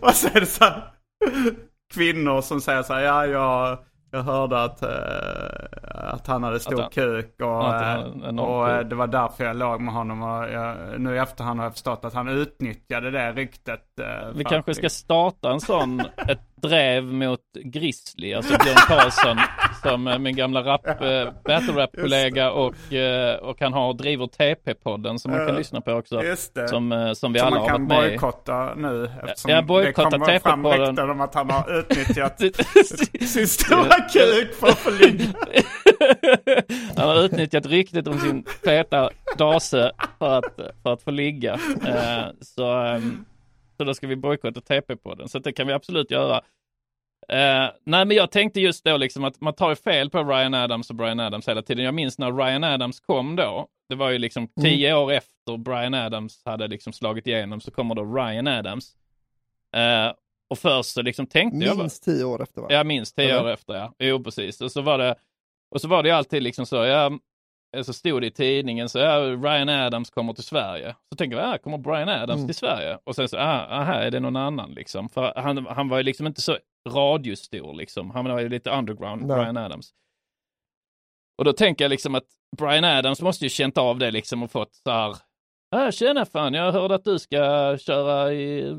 och 0.00 0.14
så 0.14 0.28
är 0.28 0.40
det 0.40 0.46
så 0.46 0.64
här, 0.64 0.82
kvinnor 1.94 2.40
som 2.40 2.60
säger 2.60 2.82
så 2.82 2.94
här, 2.94 3.00
ja 3.00 3.26
jag, 3.26 3.78
jag 4.10 4.22
hörde 4.22 4.62
att, 4.62 4.82
eh, 4.82 4.88
att 6.12 6.26
han 6.26 6.42
hade 6.42 6.60
stor 6.60 6.80
han- 6.80 6.90
kuk 6.90 7.40
och, 7.40 7.74
en 7.74 8.24
enorm 8.24 8.38
och 8.38 8.78
kuk. 8.80 8.90
det 8.90 8.96
var 8.96 9.06
därför 9.06 9.44
jag 9.44 9.56
låg 9.56 9.80
med 9.80 9.94
honom. 9.94 10.22
Och 10.22 10.50
jag, 10.50 10.76
nu 11.00 11.14
i 11.14 11.18
efterhand 11.18 11.60
har 11.60 11.66
jag 11.66 11.72
förstått 11.72 12.04
att 12.04 12.14
han 12.14 12.28
utnyttjade 12.28 13.10
det 13.10 13.32
ryktet. 13.32 13.82
Vi 14.34 14.44
kanske 14.44 14.74
ska 14.74 14.88
starta 14.88 15.50
en 15.50 15.60
sån, 15.60 16.00
ett 16.28 16.40
drev 16.68 17.04
mot 17.04 17.40
Grizzly, 17.64 18.34
alltså 18.34 18.58
Björn 18.64 18.76
Karlsson 18.76 19.38
som 19.82 20.06
är 20.06 20.18
min 20.18 20.36
gamla 20.36 20.62
rap, 20.62 20.86
eh, 20.86 21.28
battle 21.44 21.72
rap-kollega 21.82 22.50
och, 22.50 22.92
eh, 22.92 23.36
och 23.36 23.60
han 23.60 23.72
har 23.72 23.94
driver 23.94 24.26
TP-podden 24.26 25.18
som 25.18 25.30
man 25.30 25.40
kan 25.40 25.48
Ja. 25.48 25.58
lyssna 25.58 25.80
på 25.80 25.92
också. 25.92 26.22
Som, 26.68 26.92
eh, 26.92 27.12
som 27.12 27.32
vi 27.32 27.38
Som 27.38 27.46
alla 27.46 27.56
man 27.56 27.60
har 27.60 27.68
kan 27.68 27.86
varit 27.86 28.00
med 28.00 28.06
i. 28.06 28.10
bojkotta 28.18 28.74
nu 28.76 29.10
eftersom 29.24 29.50
Ja, 29.50 29.62
bojkotta 29.62 30.10
det 30.10 30.18
kommer 30.18 30.38
fram 30.38 30.62
TP-podden. 30.66 30.86
rykten 30.88 31.10
om 31.10 31.20
att 31.20 31.34
han 31.34 31.50
har 31.50 31.78
utnyttjat 31.78 32.40
sin 33.28 33.48
stora 33.48 34.00
kuk 34.12 34.54
för 34.54 34.66
att 34.68 34.78
få 34.78 34.90
ligga. 34.90 35.24
Han 36.96 37.08
har 37.08 37.24
utnyttjat 37.24 37.66
ryktet 37.66 38.08
om 38.08 38.18
sin 38.18 38.44
feta 38.64 39.10
dase 39.38 39.92
för 40.18 40.38
att, 40.38 40.56
för 40.82 40.92
att 40.92 41.02
få 41.02 41.10
ligga. 41.10 41.52
Eh, 41.86 42.26
så, 42.40 42.72
ehm, 42.78 43.24
så 43.76 43.84
då 43.84 43.94
ska 43.94 44.06
vi 44.06 44.16
bojkotta 44.16 44.60
TP 44.60 44.96
på 44.96 45.14
den. 45.14 45.28
Så 45.28 45.38
det 45.38 45.52
kan 45.52 45.66
vi 45.66 45.72
absolut 45.72 46.10
göra. 46.10 46.40
Eh, 47.28 47.70
nej 47.84 48.04
men 48.04 48.10
jag 48.10 48.30
tänkte 48.30 48.60
just 48.60 48.84
då 48.84 48.96
liksom 48.96 49.24
att 49.24 49.40
man 49.40 49.54
tar 49.54 49.68
ju 49.70 49.76
fel 49.76 50.10
på 50.10 50.24
Ryan 50.24 50.54
Adams 50.54 50.90
och 50.90 50.96
Brian 50.96 51.20
Adams 51.20 51.48
hela 51.48 51.62
tiden. 51.62 51.84
Jag 51.84 51.94
minns 51.94 52.18
när 52.18 52.32
Ryan 52.32 52.64
Adams 52.64 53.00
kom 53.00 53.36
då. 53.36 53.66
Det 53.88 53.94
var 53.94 54.10
ju 54.10 54.18
liksom 54.18 54.48
tio 54.62 54.94
år 54.94 55.12
efter 55.12 55.56
Brian 55.56 55.94
Adams 55.94 56.42
hade 56.44 56.68
liksom 56.68 56.92
slagit 56.92 57.26
igenom 57.26 57.60
så 57.60 57.70
kommer 57.70 57.94
då 57.94 58.04
Ryan 58.14 58.46
Adams. 58.46 58.94
Eh, 59.76 60.12
och 60.50 60.58
först 60.58 60.90
så 60.90 61.02
liksom 61.02 61.26
tänkte 61.26 61.58
jag... 61.66 61.76
bara- 61.76 61.82
Minst 61.82 62.04
tio 62.04 62.24
år 62.24 62.42
efter 62.42 62.60
va? 62.60 62.66
Ja, 62.70 62.84
minst 62.84 63.16
tio 63.16 63.24
Eller? 63.30 63.44
år 63.44 63.48
efter 63.50 63.74
ja. 63.74 63.92
Jo, 63.98 64.24
precis. 64.24 64.60
Och 64.60 64.72
så 64.72 64.80
var 64.82 64.98
det, 64.98 65.14
och 65.74 65.80
så 65.80 65.88
var 65.88 66.02
det 66.02 66.10
alltid 66.10 66.42
liksom 66.42 66.66
så, 66.66 66.76
ja, 66.76 67.10
så 67.82 67.92
stod 67.92 68.22
det 68.22 68.26
i 68.26 68.30
tidningen 68.30 68.88
så, 68.88 68.98
ja, 68.98 69.18
Ryan 69.20 69.68
Adams 69.68 70.10
kommer 70.10 70.32
till 70.32 70.44
Sverige. 70.44 70.94
Så 71.12 71.16
tänker 71.16 71.36
jag, 71.36 71.48
ja, 71.54 71.58
kommer 71.58 71.78
Brian 71.78 72.08
Adams 72.08 72.36
Mm. 72.38 72.46
till 72.48 72.54
Sverige? 72.56 72.98
Och 73.04 73.14
sen 73.16 73.28
så, 73.28 73.36
ah, 73.38 73.66
aha, 73.80 73.92
är 73.92 74.10
det 74.10 74.20
någon 74.20 74.36
annan 74.36 74.70
liksom? 74.72 75.08
För 75.08 75.32
han, 75.36 75.66
han 75.66 75.88
var 75.88 75.96
ju 75.96 76.02
liksom 76.02 76.26
inte 76.26 76.40
så 76.40 76.58
radiostor 76.86 77.74
liksom. 77.74 78.10
Han 78.10 78.24
var 78.24 78.40
ju 78.40 78.48
lite 78.48 78.70
underground, 78.70 79.22
Nej. 79.26 79.36
Brian 79.36 79.56
Adams. 79.56 79.90
Och 81.38 81.44
då 81.44 81.52
tänker 81.52 81.84
jag 81.84 81.90
liksom 81.90 82.14
att 82.14 82.26
Brian 82.56 82.84
Adams 82.84 83.22
måste 83.22 83.44
ju 83.44 83.48
känt 83.48 83.78
av 83.78 83.98
det 83.98 84.10
liksom 84.10 84.42
och 84.42 84.50
fått 84.50 84.74
så 84.74 84.90
här, 84.90 85.16
ah, 85.70 85.90
tjena 85.90 86.26
fan, 86.26 86.54
jag 86.54 86.72
hörde 86.72 86.94
att 86.94 87.04
du 87.04 87.18
ska 87.18 87.78
köra 87.78 88.32
i 88.32 88.76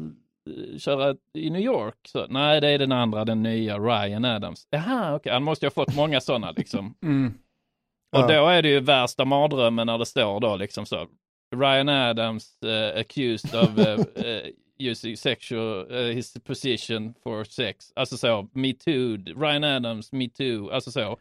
köra 0.79 1.15
i 1.33 1.49
New 1.49 1.61
York. 1.61 1.95
Så, 2.07 2.25
nej, 2.29 2.61
det 2.61 2.67
är 2.69 2.79
den 2.79 2.91
andra, 2.91 3.25
den 3.25 3.43
nya 3.43 3.77
Ryan 3.77 4.25
Adams. 4.25 4.67
Jaha, 4.69 5.15
okej, 5.15 5.33
han 5.33 5.43
måste 5.43 5.65
ju 5.65 5.67
ha 5.67 5.73
fått 5.85 5.95
många 5.95 6.21
sådana 6.21 6.51
liksom. 6.51 6.95
Mm. 7.03 7.33
Och 8.15 8.19
Ja. 8.19 8.27
då 8.27 8.47
är 8.47 8.61
det 8.61 8.69
ju 8.69 8.79
värsta 8.79 9.25
mardrömmen 9.25 9.87
när 9.87 9.97
det 9.97 10.05
står 10.05 10.39
då 10.39 10.55
liksom 10.55 10.85
så. 10.85 11.07
Ryan 11.55 11.89
Adams 11.89 12.57
uh, 12.65 12.99
accused 12.99 13.59
of 13.63 13.77
uh, 13.77 14.05
using 14.79 15.17
sexual, 15.17 15.91
uh, 15.91 16.13
his 16.15 16.33
position 16.45 17.13
for 17.23 17.43
sex. 17.43 17.91
Alltså 17.95 18.17
så, 18.17 18.47
me 18.53 18.73
too, 18.73 19.17
Ryan 19.37 19.63
Adams, 19.63 20.11
me 20.11 20.29
too, 20.29 20.71
alltså 20.71 20.91
så. 20.91 21.17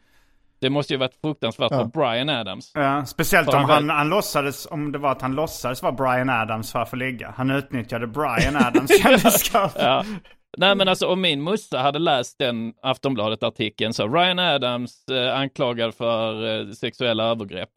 Det 0.59 0.69
måste 0.69 0.93
ju 0.93 0.97
varit 0.99 1.15
fruktansvärt 1.21 1.71
Ja. 1.71 1.77
för 1.77 1.85
Brian 1.85 2.29
Adams. 2.29 2.71
Ja, 2.75 3.05
speciellt 3.05 3.51
För 3.51 3.57
om 3.57 3.63
han 3.69 3.89
han, 3.89 4.09
låtsades, 4.09 4.65
om 4.71 4.91
det 4.91 4.97
var 4.97 5.11
att 5.11 5.21
han 5.21 5.35
låtsades 5.35 5.81
vara 5.81 5.91
Brian 5.91 6.29
Adams 6.29 6.71
för 6.71 6.79
att 6.79 6.89
få 6.89 6.95
ligga. 6.95 7.33
Han 7.37 7.51
utnyttjade 7.51 8.07
Brian 8.07 8.55
Adams 8.55 9.01
kändisskap. 9.03 9.71
Ja. 9.75 10.05
Nej 10.57 10.75
men 10.75 10.87
alltså 10.87 11.07
om 11.07 11.21
min 11.21 11.43
mussa 11.43 11.79
hade 11.79 11.99
läst 11.99 12.39
den 12.39 12.73
Aftonbladet-artikeln 12.81 13.93
så 13.93 14.07
Ryan 14.07 14.39
Adams 14.39 15.05
eh, 15.09 15.39
anklagad 15.39 15.95
för 15.95 16.59
eh, 16.59 16.71
sexuella 16.71 17.23
övergrepp. 17.23 17.69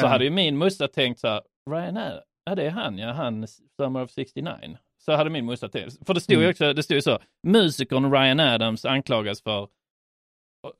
Så 0.00 0.04
Ja. 0.06 0.08
hade 0.08 0.24
ju 0.24 0.30
min 0.30 0.58
mussa 0.58 0.88
tänkt 0.88 1.20
så 1.20 1.28
här, 1.28 1.40
Ryan 1.70 1.96
Adams, 1.96 2.22
ja 2.44 2.54
det 2.54 2.66
är 2.66 2.70
han 2.70 2.98
ja, 2.98 3.12
han 3.12 3.46
Summer 3.80 4.02
of 4.02 4.10
69. 4.10 4.52
Så 5.06 5.12
hade 5.12 5.30
min 5.30 5.46
mussa 5.46 5.68
tänkt. 5.68 6.06
För 6.06 6.14
det 6.14 6.20
stod 6.20 6.34
ju 6.36 6.40
Mm. 6.42 6.50
också, 6.50 6.72
det 6.72 6.82
stod 6.82 6.94
ju 6.94 7.02
så, 7.02 7.18
musikern 7.46 8.12
Ryan 8.12 8.40
Adams 8.40 8.84
anklagas 8.84 9.42
för 9.42 9.68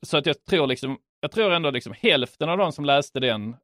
så 0.02 0.16
att 0.16 0.26
jag 0.26 0.44
tror 0.44 0.66
liksom, 0.66 0.98
jag 1.20 1.30
tror 1.30 1.52
ändå 1.52 1.70
liksom 1.70 1.94
hälften 2.00 2.48
av 2.48 2.58
de 2.58 2.72
som 2.72 2.84
läste 2.84 3.20
den, 3.20 3.56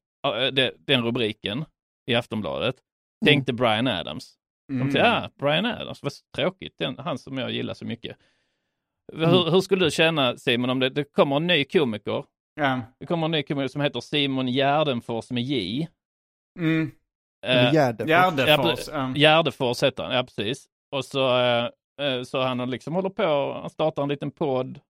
de- 0.53 0.73
den 0.79 1.05
rubriken 1.05 1.65
i 2.07 2.15
Aftonbladet 2.15 2.77
tänkte 3.25 3.53
Brian 3.53 3.87
Adams. 3.87 4.35
De 4.69 4.75
Mm. 4.75 4.85
tänkte, 4.87 4.99
ja, 4.99 5.31
Brian 5.39 5.67
Adams, 5.67 6.03
vad 6.03 6.13
tråkigt, 6.37 6.75
den, 6.79 6.99
han 6.99 7.19
som 7.19 7.39
jag 7.39 7.51
gillar 7.51 7.75
så 7.75 7.85
mycket. 7.85 8.17
Mm. 9.13 9.31
Hur, 9.31 9.51
hur 9.51 9.61
skulle 9.61 9.85
du 9.85 9.91
känna 9.91 10.37
Simon 10.37 10.71
om 10.71 10.79
det, 10.81 10.89
det 10.91 11.05
kommer 11.05 11.37
en 11.37 11.47
ny 11.47 11.65
komiker, 11.65 12.25
Ja. 12.55 12.81
det 13.01 13.07
kommer 13.07 13.25
en 13.25 13.31
ny 13.31 13.43
komiker 13.43 13.69
som 13.69 13.81
heter 13.81 14.01
Simon 14.01 14.49
Gärdenfors 14.49 15.31
med 15.31 15.43
J. 15.43 15.89
Mm. 16.59 16.91
Eh, 17.43 17.73
Gärdefors. 17.75 18.89
Gärdefors. 19.17 19.83
Heter 19.83 20.03
han, 20.03 20.15
ja 20.15 20.23
precis. 20.23 20.67
Och 20.91 21.05
så, 21.05 21.39
eh, 21.39 21.69
eh, 22.01 22.23
så 22.23 22.41
han 22.41 22.59
har 22.59 22.67
liksom 22.67 22.95
håller 22.95 23.11
på, 23.11 23.59
han 23.61 23.71
startar 23.71 24.03
en 24.03 24.09
liten 24.09 24.31
podd 24.31 24.81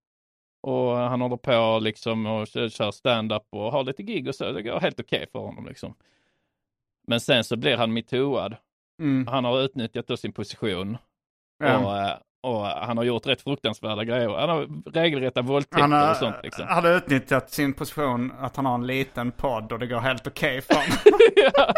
och 0.63 0.97
han 0.97 1.21
håller 1.21 1.37
på 1.37 1.79
liksom 1.83 2.27
och 2.27 2.47
kör, 2.49 2.91
stand-up 2.91 3.43
och 3.51 3.73
har 3.73 3.85
lite 3.85 4.03
gig 4.03 4.29
och 4.29 4.35
så. 4.35 4.53
Det 4.53 4.63
går 4.63 4.81
helt 4.81 5.01
okej 5.01 5.27
för 5.33 5.39
honom 5.39 5.67
liksom. 5.67 5.95
Men 7.07 7.21
sen 7.21 7.45
så 7.45 7.57
blir 7.57 7.77
han 7.77 7.93
metooad. 7.93 8.57
Mm. 9.01 9.27
Han 9.27 9.45
har 9.45 9.61
utnyttjat 9.61 10.07
då 10.07 10.17
sin 10.17 10.33
position 10.33 10.99
Ja. 11.59 11.79
och, 11.79 11.99
eh, 11.99 12.17
och 12.43 12.65
han 12.67 12.97
har 12.97 13.05
gjort 13.05 13.27
rätt 13.27 13.43
fruktansvärda 13.43 14.05
grejer. 14.05 14.29
Han 14.29 14.49
har 14.49 14.91
regelrätta 14.93 15.43
våldtäkter 15.43 15.81
Han 15.81 15.93
har, 15.93 16.11
och 16.11 16.17
sånt 16.17 16.37
liksom. 16.43 16.67
hade 16.69 16.95
utnyttjat 16.97 17.51
sin 17.51 17.73
position 17.73 18.33
att 18.41 18.57
han 18.57 18.67
har 18.67 18.75
en 18.75 18.87
liten 18.87 19.33
podd 19.33 19.73
och 19.73 19.79
det 19.79 19.87
går 19.87 20.01
helt 20.01 20.27
okej 20.27 20.61
för 20.61 20.75
honom. 20.75 21.19
Ja. 21.57 21.75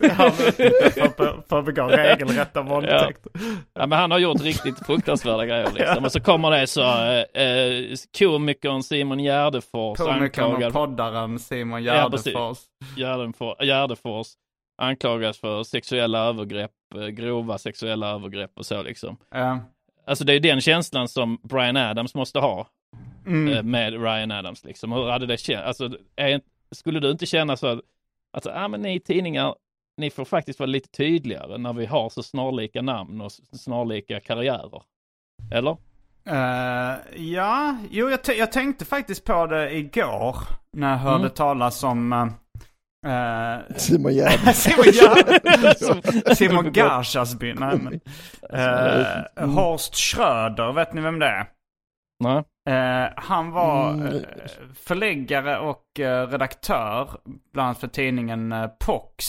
Han 0.00 0.16
har 0.16 0.30
för, 0.30 1.48
för 1.48 1.58
att 1.58 1.64
begå 1.64 1.86
regelrätta 1.86 2.62
våldtäkter. 2.62 3.32
Ja, 3.74 3.86
men 3.86 3.98
han 3.98 4.10
har 4.10 4.18
gjort 4.18 4.42
riktigt 4.42 4.86
fruktansvärda 4.86 5.46
grejer 5.46 5.70
liksom. 5.74 6.04
Och 6.04 6.12
så 6.12 6.20
kommer 6.20 6.50
det 6.50 6.66
så, 6.66 6.82
eh, 6.82 7.42
eh, 7.46 7.96
komikern 8.18 8.82
Simon 8.82 9.18
Gärdefors 9.20 9.98
Komikern 9.98 10.64
och 10.64 10.72
poddaren 10.72 11.38
Simon 11.38 11.84
Ja, 11.84 12.08
precis. 12.10 12.34
Gärdefors. 13.60 14.28
Anklagas 14.80 15.38
för 15.38 15.62
sexuella 15.62 16.18
övergrepp, 16.18 16.70
eh, 16.94 17.06
grova 17.06 17.58
sexuella 17.58 18.08
övergrepp 18.10 18.50
och 18.58 18.66
så 18.66 18.82
liksom. 18.82 19.16
Ja. 19.30 19.58
Alltså 20.06 20.24
det 20.24 20.32
är 20.32 20.40
den 20.40 20.60
känslan 20.60 21.08
som 21.08 21.38
Brian 21.42 21.76
Adams 21.76 22.14
måste 22.14 22.38
ha 22.38 22.66
Mm. 23.26 23.52
eh, 23.52 23.62
med 23.62 23.92
Ryan 24.02 24.30
Adams 24.30 24.64
liksom. 24.64 24.92
Hur 24.92 25.10
hade 25.10 25.26
det 25.26 25.36
känts? 25.36 25.66
Alltså, 25.66 25.98
är, 26.16 26.40
skulle 26.70 27.00
du 27.00 27.10
inte 27.10 27.26
känna 27.26 27.56
så 27.56 27.66
att, 27.66 27.80
att 28.36 28.46
ah, 28.46 28.68
men 28.68 28.82
ni 28.82 29.00
tidningar, 29.00 29.54
ni 29.96 30.10
får 30.10 30.24
faktiskt 30.24 30.58
vara 30.58 30.66
lite 30.66 30.88
tydligare 30.88 31.58
när 31.58 31.72
vi 31.72 31.86
har 31.86 32.08
så 32.08 32.22
snarlika 32.22 32.82
namn 32.82 33.20
och 33.20 33.32
snarlika 33.52 34.20
karriärer? 34.20 34.82
Eller? 35.52 35.76
Eh, 36.24 36.96
ja, 37.16 37.76
jo 37.90 38.10
jag, 38.10 38.20
jag 38.38 38.52
tänkte 38.52 38.84
faktiskt 38.84 39.24
på 39.24 39.46
det 39.46 39.76
igår 39.76 40.36
när 40.72 40.90
jag 40.90 40.98
hörde 40.98 41.18
Mm. 41.24 41.30
talas 41.30 41.82
om 41.84 42.32
uh, 43.06 43.76
Simon 43.76 44.12
Gärd. 44.14 44.40
Simon, 44.54 44.84
Gär- 44.84 46.34
Simon 46.34 46.72
Gashasby. 46.72 47.54
Nej, 47.54 47.78
men, 47.78 48.00
eh, 48.52 49.48
Horst 49.48 49.94
Schröder, 49.96 50.72
vet 50.72 50.92
ni 50.94 51.00
vem 51.00 51.18
det 51.18 51.26
är? 51.26 51.46
Nej. 52.24 52.42
Eh, 52.68 53.08
han 53.16 53.50
var 53.50 53.90
eh, 53.94 54.20
förläggare 54.84 55.58
och 55.58 55.84
redaktör, 56.28 57.08
bland 57.52 57.66
annat 57.66 57.78
för 57.80 57.88
tidningen 57.88 58.52
uh, 58.52 58.66
Pox. 58.86 59.24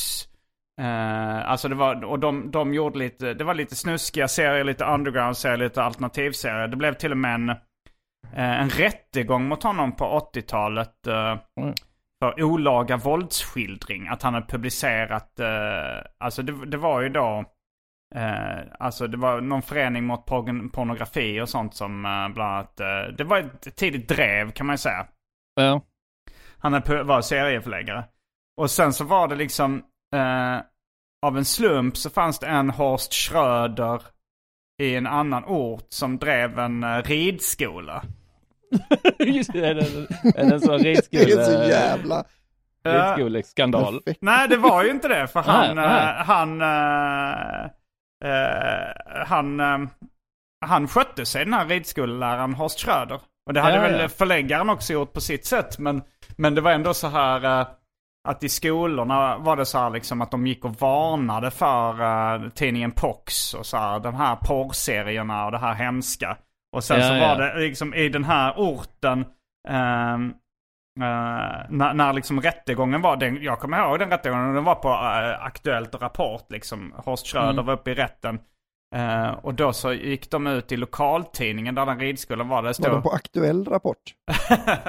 Alltså 1.46 1.68
det 1.68 1.76
var, 1.76 2.04
och 2.04 2.20
de, 2.20 2.52
de 2.52 2.74
gjorde 2.74 3.00
lite, 3.00 3.34
det 3.34 3.44
var 3.44 3.54
lite 3.54 3.76
snuskiga 3.76 4.28
serier, 4.28 4.64
lite 4.64 4.86
underground-serier, 4.86 5.58
lite 5.58 5.84
alternativserier. 5.84 6.68
Det 6.68 6.76
blev 6.78 6.94
till 6.94 7.12
och 7.12 7.18
med 7.18 7.36
en, 7.36 7.50
en 8.36 8.70
rättegång 8.70 9.48
mot 9.48 9.64
honom 9.64 9.96
på 9.96 10.30
80-talet. 10.34 11.08
eh, 11.08 11.38
Mm. 11.62 11.74
För 12.22 12.44
olaga 12.44 12.98
våldsskildring. 12.98 14.08
Att 14.08 14.22
han 14.24 14.34
hade 14.34 14.46
publicerat, 14.46 15.40
eh, 15.40 16.12
alltså 16.18 16.44
det, 16.44 16.66
det 16.66 16.78
var 16.78 17.02
ju 17.02 17.10
då, 17.10 17.46
eh, 18.16 18.60
alltså 18.80 19.08
det 19.08 19.18
var 19.18 19.42
någon 19.42 19.62
förening 19.62 20.04
mot 20.04 20.26
porn- 20.28 20.70
pornografi 20.70 21.42
och 21.42 21.50
sånt 21.50 21.76
som 21.76 22.06
eh, 22.06 22.34
bland 22.34 22.54
annat, 22.54 22.80
eh, 22.80 23.16
det 23.18 23.24
var 23.24 23.38
ett 23.38 23.76
tidigt 23.76 24.10
drev 24.10 24.52
kan 24.52 24.66
man 24.66 24.74
ju 24.74 24.78
säga. 24.78 25.08
Ja. 25.56 25.82
Han 26.58 26.74
hade 26.74 27.04
var 27.04 27.22
serieförläggare. 27.22 28.04
Och 28.58 28.72
sen 28.72 28.94
så 28.94 29.04
var 29.04 29.28
det 29.28 29.36
liksom, 29.36 29.84
eh, 30.16 30.58
av 31.26 31.38
en 31.38 31.46
slump 31.46 31.98
så 31.98 32.10
fanns 32.10 32.40
det 32.40 32.48
en 32.48 32.70
Horst 32.70 33.14
Schröder 33.14 34.02
i 34.82 34.96
en 34.96 35.08
annan 35.08 35.46
ort 35.46 35.88
som 35.90 36.18
drev 36.18 36.60
en 36.60 36.84
uh, 36.84 37.04
ridskola. 37.04 38.04
Just 39.20 39.54
det, 39.54 39.68
är 39.68 39.74
det 39.76 39.82
en 40.36 40.62
sån 40.62 40.82
Det 40.82 40.92
är 40.92 40.96
så 40.96 41.12
ridskole, 41.12 41.68
jävla 41.68 42.24
ridskoleskandal? 42.86 44.00
perfekt. 44.00 44.22
Nej, 44.22 44.48
det 44.48 44.58
var 44.58 44.84
ju 44.84 44.90
inte 44.92 45.08
det. 45.08 45.28
För 45.28 45.40
han, 45.46 45.76
Nej, 45.76 45.88
nej. 45.88 46.10
eh, 46.10 46.26
han, 46.26 46.62
eh, 46.62 47.64
eh, 48.26 49.26
han, 49.28 49.60
eh, 49.60 49.78
han 50.66 50.88
skötte 50.88 51.26
sig 51.26 51.46
den 51.46 51.54
här 51.54 51.66
ridskoleläraren 51.66 52.54
Horst 52.54 52.80
Schröder. 52.80 53.20
Och 53.46 53.54
det 53.54 53.62
hade 53.62 53.76
Ja, 53.76 53.82
väl 53.82 54.00
ja. 54.00 54.10
förläggaren 54.10 54.70
också 54.70 54.94
gjort 54.94 55.14
på 55.14 55.22
sitt 55.22 55.46
sätt. 55.46 55.80
Men, 55.80 56.02
men 56.38 56.56
det 56.56 56.62
var 56.62 56.72
ändå 56.72 56.94
så 56.94 57.08
här, 57.08 57.66
att 58.28 58.44
i 58.44 58.50
skolorna 58.50 59.38
var 59.38 59.56
det 59.56 59.66
så 59.66 59.78
här 59.78 59.90
liksom 59.90 60.22
att 60.22 60.32
de 60.32 60.48
gick 60.48 60.66
och 60.66 60.76
varnade 60.76 61.52
för 61.52 62.02
uh, 62.44 62.50
tidningen 62.50 62.92
Pox 62.92 63.54
och 63.54 63.66
så 63.66 63.78
här, 63.78 64.00
de 64.00 64.16
här 64.16 64.36
porrserierna 64.36 65.46
och 65.46 65.52
det 65.52 65.58
här 65.58 65.74
hemska. 65.74 66.38
Och 66.76 66.84
sen 66.84 67.00
Ja, 67.00 67.08
så 67.08 67.14
ja. 67.14 67.28
var 67.28 67.38
det 67.38 67.60
liksom 67.60 67.94
i 67.94 68.10
den 68.10 68.24
här 68.24 68.54
orten, 68.58 69.26
ehm, 69.70 70.30
eh, 71.00 71.66
när, 71.70 71.94
när 71.94 72.14
liksom 72.14 72.42
rättegången 72.42 73.02
var, 73.02 73.18
den, 73.18 73.44
jag 73.44 73.60
kommer 73.60 73.80
ihåg 73.80 74.00
den 74.00 74.10
rättegången, 74.10 74.54
den 74.56 74.64
var 74.64 74.76
på 74.76 74.90
eh, 74.90 75.46
Aktuellt 75.46 75.96
och 75.96 76.02
Rapport 76.02 76.46
liksom. 76.52 76.94
Horst 77.06 77.28
Schröder 77.28 77.50
Mm. 77.52 77.66
var 77.66 77.74
uppe 77.74 77.92
i 77.92 77.94
rätten. 77.94 78.40
Eh, 78.96 79.30
och 79.32 79.54
då 79.54 79.74
så 79.74 79.94
gick 79.94 80.32
de 80.32 80.48
ut 80.48 80.72
i 80.72 80.78
lokaltidningen 80.78 81.76
där 81.76 81.86
den 81.86 82.00
ridskolan 82.00 82.48
var. 82.50 82.62
Det 82.62 82.68
Var 82.68 82.74
stod... 82.74 82.92
de 82.92 83.02
på 83.04 83.10
aktuell 83.12 83.66
rapport? 83.66 84.02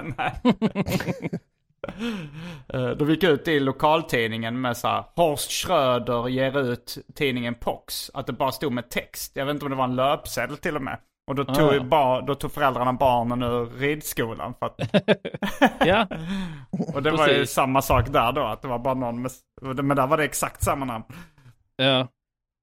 Nej. 0.17 0.33
De 2.99 3.11
gick 3.11 3.23
ut 3.25 3.49
i 3.49 3.61
lokaltidningen 3.61 4.61
med 4.61 4.77
så 4.77 4.89
här, 4.89 5.05
Horst 5.17 5.51
Schröder 5.53 6.29
ger 6.29 6.59
ut 6.61 6.99
tidningen 7.15 7.55
Pox. 7.55 8.11
Att 8.15 8.27
det 8.27 8.33
bara 8.33 8.53
stod 8.53 8.73
med 8.73 8.91
text. 8.91 9.33
Jag 9.37 9.47
vet 9.47 9.55
inte 9.55 9.65
om 9.65 9.71
det 9.71 9.77
var 9.77 9.85
en 9.85 9.97
löpsedel 9.97 10.57
till 10.57 10.77
och 10.77 10.83
med. 10.83 10.99
Och 11.27 11.35
då 11.35 11.45
tog, 11.45 11.69
Ah. 11.69 11.73
ju 11.75 11.81
bar, 11.81 12.23
då 12.23 12.35
tog 12.35 12.53
föräldrarna 12.53 12.93
barnen 12.93 13.43
ur 13.43 13.67
ridskolan. 13.79 14.55
För 14.59 14.67
att, 14.67 14.81
Ja, 15.87 16.07
och 16.95 17.03
det 17.03 17.11
var 17.11 17.29
ju 17.29 17.47
samma 17.47 17.83
sak 17.83 18.13
där 18.13 18.33
då. 18.33 18.43
Att 18.43 18.63
det 18.63 18.69
var 18.69 18.79
bara 18.79 18.95
någon 18.95 19.23
med, 19.23 19.31
men 19.85 19.97
där 19.97 20.07
var 20.07 20.17
det 20.17 20.25
exakt 20.25 20.63
samma 20.63 20.85
namn. 20.85 21.05
ja. 21.77 22.09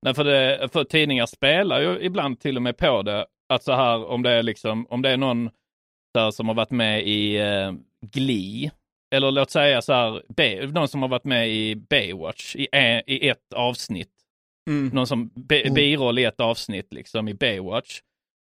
Nej, 0.05 0.13
för, 0.13 0.23
det, 0.23 0.69
för 0.73 0.83
tidningar 0.83 1.25
spelar 1.25 1.79
ju 1.79 1.99
ibland 1.99 2.39
till 2.39 2.55
och 2.55 2.61
med 2.61 2.77
på 2.77 3.01
det. 3.01 3.25
Att 3.53 3.63
så 3.63 3.73
här, 3.73 4.05
om 4.05 4.23
det 4.23 4.31
är 4.31 4.43
liksom, 4.43 4.87
om 4.89 5.01
det 5.01 5.09
är 5.09 5.17
någon 5.17 5.49
där 6.13 6.31
som 6.31 6.47
har 6.47 6.55
varit 6.55 6.71
med 6.71 7.07
i 7.07 7.35
eh, 7.39 7.71
Glee, 8.11 8.71
eller 9.15 9.31
låt 9.31 9.51
säga 9.51 9.81
så 9.81 9.93
här, 9.93 10.23
B, 10.29 10.67
någon 10.73 10.87
som 10.87 11.01
har 11.01 11.09
varit 11.09 11.23
med 11.23 11.49
i 11.49 11.75
Baywatch 11.75 12.55
i, 12.55 12.67
e- 12.71 13.03
i 13.07 13.29
ett 13.29 13.53
avsnitt. 13.55 14.11
Mm. 14.69 14.87
Någon 14.93 15.07
som 15.07 15.27
bi- 15.35 15.69
biroll 15.71 16.19
i 16.19 16.23
ett 16.25 16.39
avsnitt 16.39 16.93
liksom 16.93 17.27
i 17.27 17.33
Baywatch. 17.33 17.99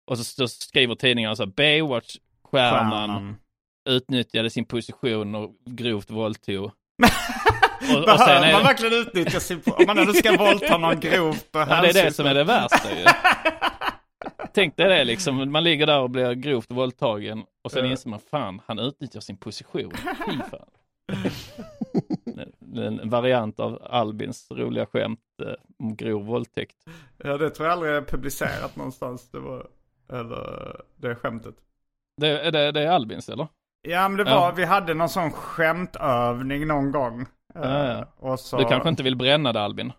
Och 0.10 0.18
så, 0.18 0.48
skriver 0.48 0.96
tidningarna 0.96 1.36
så 1.36 1.44
här, 1.44 1.52
Baywatch-stjärnan 1.52 2.92
Stjärnan. 2.92 3.36
utnyttjade 3.90 4.50
sin 4.50 4.66
position 4.66 5.36
och 5.36 5.56
grovt 5.66 6.10
våldtog. 6.10 6.64
och, 7.96 8.14
och 8.14 8.20
sen 8.20 8.44
är 8.44 8.54
man 8.54 8.64
verkligen 8.64 8.94
utnyttja 8.94 9.40
sin... 9.40 9.62
Om 9.66 9.84
man 9.88 9.98
ändå 9.98 10.14
ska 10.14 10.38
våldta 10.38 10.78
någon 10.78 11.00
grovt 11.00 11.56
och 11.56 11.62
ja, 11.62 11.82
det 11.82 11.90
är 11.90 12.06
det 12.06 12.12
som 12.12 12.26
är 12.26 12.34
det 12.34 12.44
värsta 12.44 12.92
ju. 13.00 13.06
Tänk 14.54 14.78
dig 14.78 14.90
det 14.90 15.04
liksom, 15.04 15.52
man 15.52 15.64
ligger 15.64 15.88
där 15.88 16.00
och 16.00 16.10
blir 16.10 16.34
grovt 16.34 16.72
våldtagen 16.72 17.44
och 17.64 17.72
sen 17.72 17.86
inser 17.86 18.10
man 18.10 18.20
fan, 18.32 18.62
han 18.66 18.80
utnyttjar 18.80 19.20
sin 19.20 19.38
position. 19.38 19.92
Fy 20.28 20.38
fan. 20.52 20.70
En- 22.76 23.10
variant 23.10 23.60
av 23.60 23.88
Albins 23.90 24.52
roliga 24.52 24.86
skämt 24.86 25.20
eh, 25.42 25.54
om 25.80 25.96
grov 25.96 26.26
våldtäkt. 26.26 26.76
Ja, 27.18 27.38
det 27.38 27.50
tror 27.50 27.68
jag 27.68 27.74
aldrig 27.74 27.94
är 27.94 28.02
publicerat 28.02 28.76
någonstans. 28.76 29.32
Det 29.32 29.40
var, 29.40 29.68
eller 30.10 30.76
det 30.96 31.16
skämtet. 31.16 31.56
Det, 32.18 32.28
är 32.48 32.52
det, 32.52 32.72
det 32.72 32.82
är 32.84 32.92
Albins 32.92 33.30
eller? 33.30 33.48
Ja, 33.82 34.10
men 34.10 34.18
det 34.18 34.24
var, 34.24 34.32
Ja. 34.32 34.54
vi 34.56 34.66
hade 34.66 34.94
någon 34.94 35.10
sån 35.10 35.32
skämtövning 35.32 36.68
någon 36.68 36.92
gång. 36.92 37.26
Ja, 37.54 37.64
Eh, 37.64 37.90
ja. 37.98 38.06
Och 38.32 38.40
så, 38.40 38.58
Du 38.58 38.66
kanske 38.66 38.90
inte 38.90 39.04
vill 39.04 39.16
bränna 39.16 39.54
det 39.54 39.62
Albin? 39.62 39.94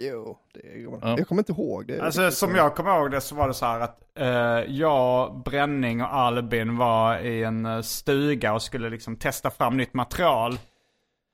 Jo, 0.00 0.38
det 0.54 0.80
går 0.82 0.98
Ja. 1.02 1.14
Jag 1.18 1.28
kommer 1.28 1.40
inte 1.42 1.52
ihåg 1.52 1.86
det. 1.86 2.00
Alltså 2.00 2.30
som 2.30 2.54
jag 2.54 2.74
kommer 2.76 2.96
ihåg 2.98 3.10
det 3.10 3.20
så 3.20 3.34
var 3.34 3.48
det 3.48 3.54
så 3.54 3.66
här 3.66 3.80
att 3.80 4.18
eh, 4.18 4.28
jag, 4.74 5.42
Bränning 5.44 6.02
och 6.02 6.14
Albin 6.14 6.76
var 6.76 7.18
i 7.18 7.44
en 7.44 7.66
eh, 7.66 7.80
stuga 7.80 8.52
och 8.54 8.62
skulle 8.62 8.90
liksom 8.90 9.16
testa 9.16 9.50
fram 9.50 9.76
nytt 9.76 9.94
material. 9.94 10.58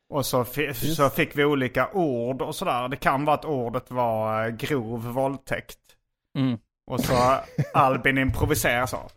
Och 0.09 0.27
så, 0.27 0.45
fi- 0.45 0.75
så 0.75 1.11
fick 1.11 1.39
vi 1.39 1.45
olika 1.45 1.91
ord 1.93 2.43
och 2.43 2.55
sådär. 2.55 2.89
Det 2.89 2.97
kan 2.97 3.25
vara 3.25 3.35
att 3.37 3.45
ordet 3.45 3.91
var 3.91 4.45
eh, 4.47 4.51
grov 4.51 5.01
våldtäkt. 5.13 5.79
Mm. 6.39 6.59
Och 6.91 7.01
så 7.01 7.41
Albin 7.75 8.19
improviserar 8.19 8.87
så. 8.87 9.11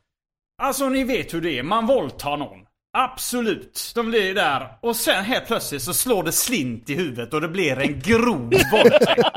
Alltså 0.61 0.89
ni 0.89 1.03
vet 1.03 1.33
hur 1.33 1.41
det 1.41 1.59
är, 1.59 1.63
man 1.63 1.85
våldtar 1.85 2.37
någon. 2.37 2.59
Absolut, 2.97 3.91
de 3.95 4.09
blir 4.09 4.35
där. 4.35 4.77
Och 4.81 4.95
sen 4.95 5.23
helt 5.23 5.47
plötsligt 5.47 5.81
så 5.81 5.93
slår 5.93 6.23
det 6.23 6.31
slint 6.31 6.89
i 6.89 6.95
huvudet 6.95 7.33
och 7.33 7.41
det 7.41 7.47
blir 7.47 7.79
en 7.79 7.99
grov 7.99 8.53
våldtäkt. 8.71 9.29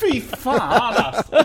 Fy 0.00 0.20
fan 0.20 0.94
alltså. 0.96 1.44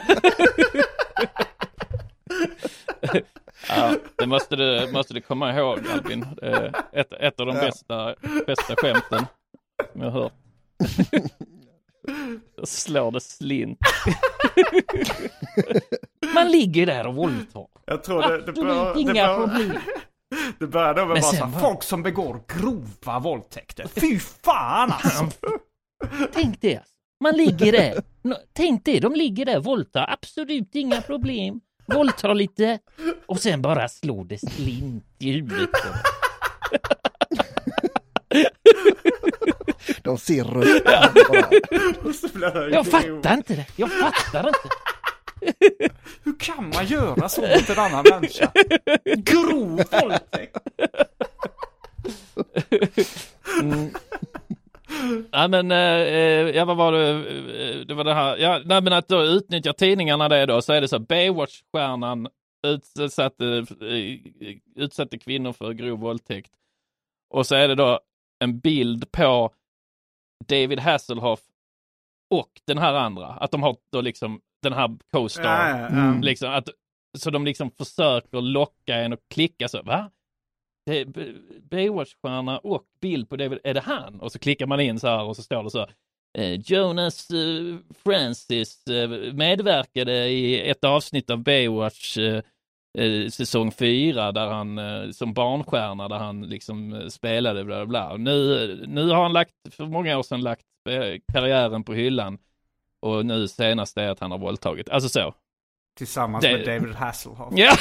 Ja, 3.70 3.96
det 4.16 4.28
måste 4.28 4.56
du, 4.56 4.92
måste 4.92 5.14
du 5.14 5.22
komma 5.22 5.58
ihåg 5.58 5.80
Albin. 5.94 6.26
Ett, 6.94 7.14
ett 7.14 7.40
av 7.40 7.46
de 7.46 7.54
bästa, 7.54 8.16
bästa 8.48 8.76
skämten 8.76 9.26
som 9.92 10.02
jag 10.02 10.12
har 10.12 10.22
hört. 10.22 10.34
Då 12.58 12.66
slår 12.66 13.12
det 13.12 13.22
slint. 13.22 13.80
Man 16.34 16.52
ligger 16.52 16.86
där 16.86 17.08
och 17.08 17.16
våldtar. 17.16 17.68
Jag 17.86 18.04
tror 18.04 18.22
det, 18.22 18.42
det, 18.46 18.52
bör, 18.54 18.94
det, 18.94 19.00
Inga 19.02 19.28
bör, 19.28 19.48
problem. 19.48 19.78
det 20.60 20.68
började 20.68 21.06
med 21.06 21.08
Men 21.08 21.22
bara 21.22 21.22
sen 21.32 21.40
så 21.40 21.46
här, 21.46 21.52
var- 21.52 21.60
folk 21.60 21.84
som 21.84 22.04
begår 22.04 22.44
grova 22.48 23.20
våldtäkter. 23.20 23.88
Fy 23.88 24.20
fan 24.20 24.92
alltså. 24.92 25.30
Tänk 26.34 26.62
det. 26.62 26.78
alltså. 26.78 26.94
Man 27.24 27.38
ligger 27.38 27.72
där. 27.72 28.02
Tänk 28.54 28.86
det, 28.86 29.00
de 29.00 29.14
ligger 29.16 29.46
där, 29.46 29.60
våldtar, 29.60 30.10
absolut 30.14 30.76
inga 30.76 31.02
problem. 31.02 31.62
Våldtar 31.86 32.34
lite 32.34 32.80
och 33.26 33.40
sen 33.40 33.62
bara 33.62 33.90
slår 33.90 34.26
det 34.26 34.38
slint 34.38 35.06
i 35.20 35.32
huvudet. 35.32 35.70
De 40.02 40.18
ser 40.18 40.44
rött. 40.44 40.84
Jag 42.72 42.88
fattar 42.88 43.34
inte 43.34 43.56
det. 43.56 43.66
Jag 43.76 43.92
fattar 43.92 44.48
inte. 44.48 44.60
Hur 46.24 46.40
kan 46.40 46.70
man 46.70 46.86
göra 46.86 47.30
så 47.30 47.42
mot 47.42 47.70
en 47.70 47.80
annan 47.80 48.06
människa? 48.10 48.52
Grov 49.18 49.84
våldtäkt. 49.92 50.58
Ja 55.32 55.48
men, 55.48 55.72
eh, 55.72 55.78
eh, 55.78 56.50
ja 56.56 56.66
vad 56.66 56.78
var 56.78 56.92
det, 56.92 57.10
Eh, 57.10 57.86
det 57.86 57.94
var 57.94 58.04
det 58.04 58.14
här, 58.14 58.38
ja 58.38 58.62
nej 58.66 58.82
men 58.82 58.94
att 58.94 59.08
då 59.08 59.24
utnyttjar 59.24 59.74
tidningarna 59.74 60.30
det 60.30 60.46
då, 60.46 60.62
så 60.62 60.74
är 60.74 60.82
det 60.82 60.88
så 60.88 61.00
Baywatch-stjärnan 61.00 62.28
utsatte, 63.00 63.66
eh, 63.82 64.56
utsatte 64.76 65.18
kvinnor 65.18 65.54
för 65.54 65.74
grov 65.74 66.00
våldtäkt. 66.00 66.52
Och 67.30 67.48
så 67.48 67.56
är 67.56 67.68
det 67.68 67.76
då 67.76 68.00
en 68.40 68.60
bild 68.60 69.12
på 69.12 69.50
David 70.48 70.80
Hasselhoff 70.80 71.40
och 72.30 72.50
den 72.68 72.78
här 72.78 72.94
andra, 72.94 73.28
att 73.28 73.52
de 73.52 73.64
har 73.64 73.76
då 73.92 74.02
liksom 74.02 74.42
den 74.62 74.74
här 74.74 74.98
co-star, 75.12 75.90
ja. 75.92 76.20
liksom 76.22 76.52
att, 76.52 76.70
så 77.18 77.30
de 77.30 77.46
liksom 77.46 77.72
försöker 77.72 78.42
locka 78.42 78.96
en 78.96 79.14
och 79.14 79.20
klicka 79.30 79.68
så, 79.68 79.82
va? 79.82 80.12
Baywatch-stjärna 81.70 82.58
och 82.58 82.84
bild 83.02 83.30
på 83.30 83.36
David, 83.36 83.60
är 83.64 83.74
det 83.74 83.80
han? 83.80 84.20
Och 84.20 84.32
så 84.32 84.40
klickar 84.40 84.66
man 84.66 84.80
in 84.80 85.00
så 85.00 85.08
här 85.08 85.24
och 85.24 85.36
så 85.36 85.44
står 85.44 85.64
det 85.64 85.70
så 85.70 85.88
eh, 86.38 86.54
Jonas 86.54 87.30
eh, 87.30 87.78
Francis 88.04 88.88
eh, 88.88 89.10
medverkade 89.34 90.28
i 90.28 90.70
ett 90.70 90.84
avsnitt 90.84 91.30
av 91.30 91.38
Baywatch 91.38 92.18
eh, 92.98 93.30
säsong 93.30 93.72
4 93.72 94.32
där 94.32 94.48
han 94.48 94.78
eh, 94.78 95.10
som 95.12 95.34
barnstjärna 95.34 96.08
där 96.08 96.18
han 96.18 96.42
liksom 96.42 96.94
eh, 96.94 97.08
spelade 97.08 97.64
bla 97.64 97.86
bla 97.86 98.18
Nu, 98.18 98.86
nu 98.88 99.10
har 99.10 99.24
han 99.24 99.34
lagt, 99.34 99.52
för 99.72 99.86
många 99.86 100.18
år 100.18 100.24
sedan 100.24 100.42
lagt 100.42 100.62
eh, 100.90 101.20
karriären 101.34 101.84
på 101.84 101.94
hyllan 101.94 102.38
och 103.02 103.26
nu 103.26 103.48
senast 103.48 103.98
är 103.98 104.10
att 104.10 104.20
han 104.20 104.32
har 104.32 104.38
våldtagit. 104.38 104.90
Alltså 104.90 105.10
så. 105.10 105.34
Tillsammans 105.98 106.44
Det- 106.46 106.52
med 106.58 106.66
David 106.66 106.96
Hasselhoff. 106.96 107.54
Ja! 107.56 107.76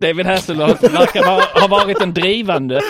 David 0.00 0.26
Hasselhoff 0.26 0.82
verkar 0.82 1.24
ha, 1.24 1.60
ha 1.60 1.68
varit 1.68 2.00
en 2.00 2.14
drivande. 2.14 2.80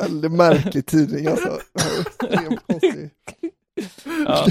Väldigt 0.00 0.32
märklig 0.32 0.86
tidning 0.86 1.26
alltså. 1.26 1.58
Ja. 4.26 4.46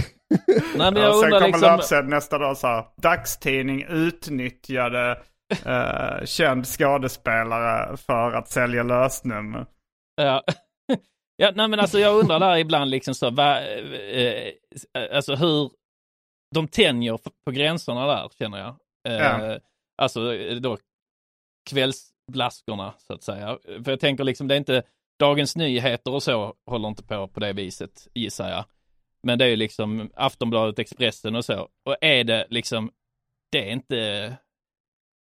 Nej 0.75 0.91
men 0.91 0.95
Ja, 0.95 1.01
jag 1.01 1.15
sen 1.19 1.23
undrar 1.25 1.39
kommer 1.39 1.47
liksom. 1.47 1.61
löpsedeln 1.61 2.09
nästa 2.09 2.37
dag 2.37 2.57
så 2.57 2.67
här. 2.67 2.85
Dagstidning 3.01 3.83
utnyttjade 3.89 5.21
eh, 5.65 6.25
känd 6.25 6.65
skådespelare 6.67 7.97
för 7.97 8.31
att 8.31 8.49
sälja 8.49 8.83
lösnummer. 8.83 9.65
Ja. 10.15 10.43
ja, 11.35 11.51
nej 11.55 11.67
men 11.67 11.79
alltså 11.79 11.99
jag 11.99 12.19
undrar 12.19 12.39
där 12.39 12.57
ibland 12.57 12.91
liksom 12.91 13.13
så, 13.15 13.29
va, 13.29 13.61
eh, 13.61 14.51
alltså 15.11 15.35
hur 15.35 15.71
de 16.55 16.67
tänjer 16.67 17.17
på- 17.45 17.51
gränserna 17.51 18.07
där 18.07 18.29
känner 18.39 18.57
jag. 18.57 18.75
Eh, 19.07 19.21
Ja. 19.27 19.59
Alltså 20.01 20.33
då 20.59 20.77
kvällsblaskorna 22.27 22.93
så 22.97 23.13
att 23.13 23.23
säga. 23.23 23.57
För 23.83 23.91
jag 23.91 23.99
tänker 23.99 24.23
liksom 24.23 24.47
det 24.47 24.55
är 24.55 24.57
inte 24.57 24.83
Dagens 25.19 25.55
Nyheter 25.55 26.11
och 26.13 26.23
så 26.23 26.53
håller 26.65 26.87
inte 26.87 27.03
på 27.03 27.27
på 27.27 27.39
det 27.39 27.53
viset 27.53 28.07
gissar 28.13 28.49
jag. 28.49 28.65
Men 29.23 29.39
det 29.39 29.45
är 29.45 29.49
ju 29.49 29.55
liksom 29.55 30.11
Aftonbladet, 30.15 30.79
Expressen 30.79 31.35
och 31.35 31.45
så. 31.45 31.69
Och 31.85 31.95
är 32.01 32.23
det 32.23 32.47
liksom, 32.49 32.91
det 33.51 33.67
är 33.69 33.71
inte, 33.73 34.33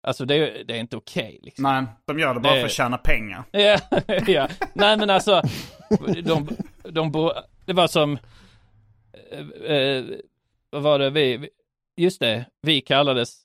alltså 0.03 0.25
det 0.25 0.35
är, 0.35 0.65
det 0.65 0.75
är 0.75 0.81
inte 0.81 0.97
okej. 0.97 1.39
liksom. 1.43 1.63
Nej, 1.63 1.85
de 2.05 2.19
gör 2.19 2.35
det 2.35 2.41
bara 2.41 2.55
Det- 2.55 2.61
för 2.61 2.67
att 2.67 2.73
tjäna 2.73 2.99
pengar. 2.99 3.45
Ja, 3.53 3.79
ja. 4.27 4.49
Nej 4.75 4.97
men 4.97 5.11
alltså, 5.11 5.43
de, 6.25 6.49
de 6.83 7.11
bo, 7.13 7.31
det 7.65 7.73
var 7.73 7.87
som, 7.87 8.19
eh, 9.31 9.77
eh, 9.77 10.05
vad 10.71 10.83
var 10.83 10.99
det 10.99 11.11
vi- 11.11 11.49
just 11.97 12.21
det, 12.21 12.45
vi 12.63 12.81
kallades, 12.81 13.41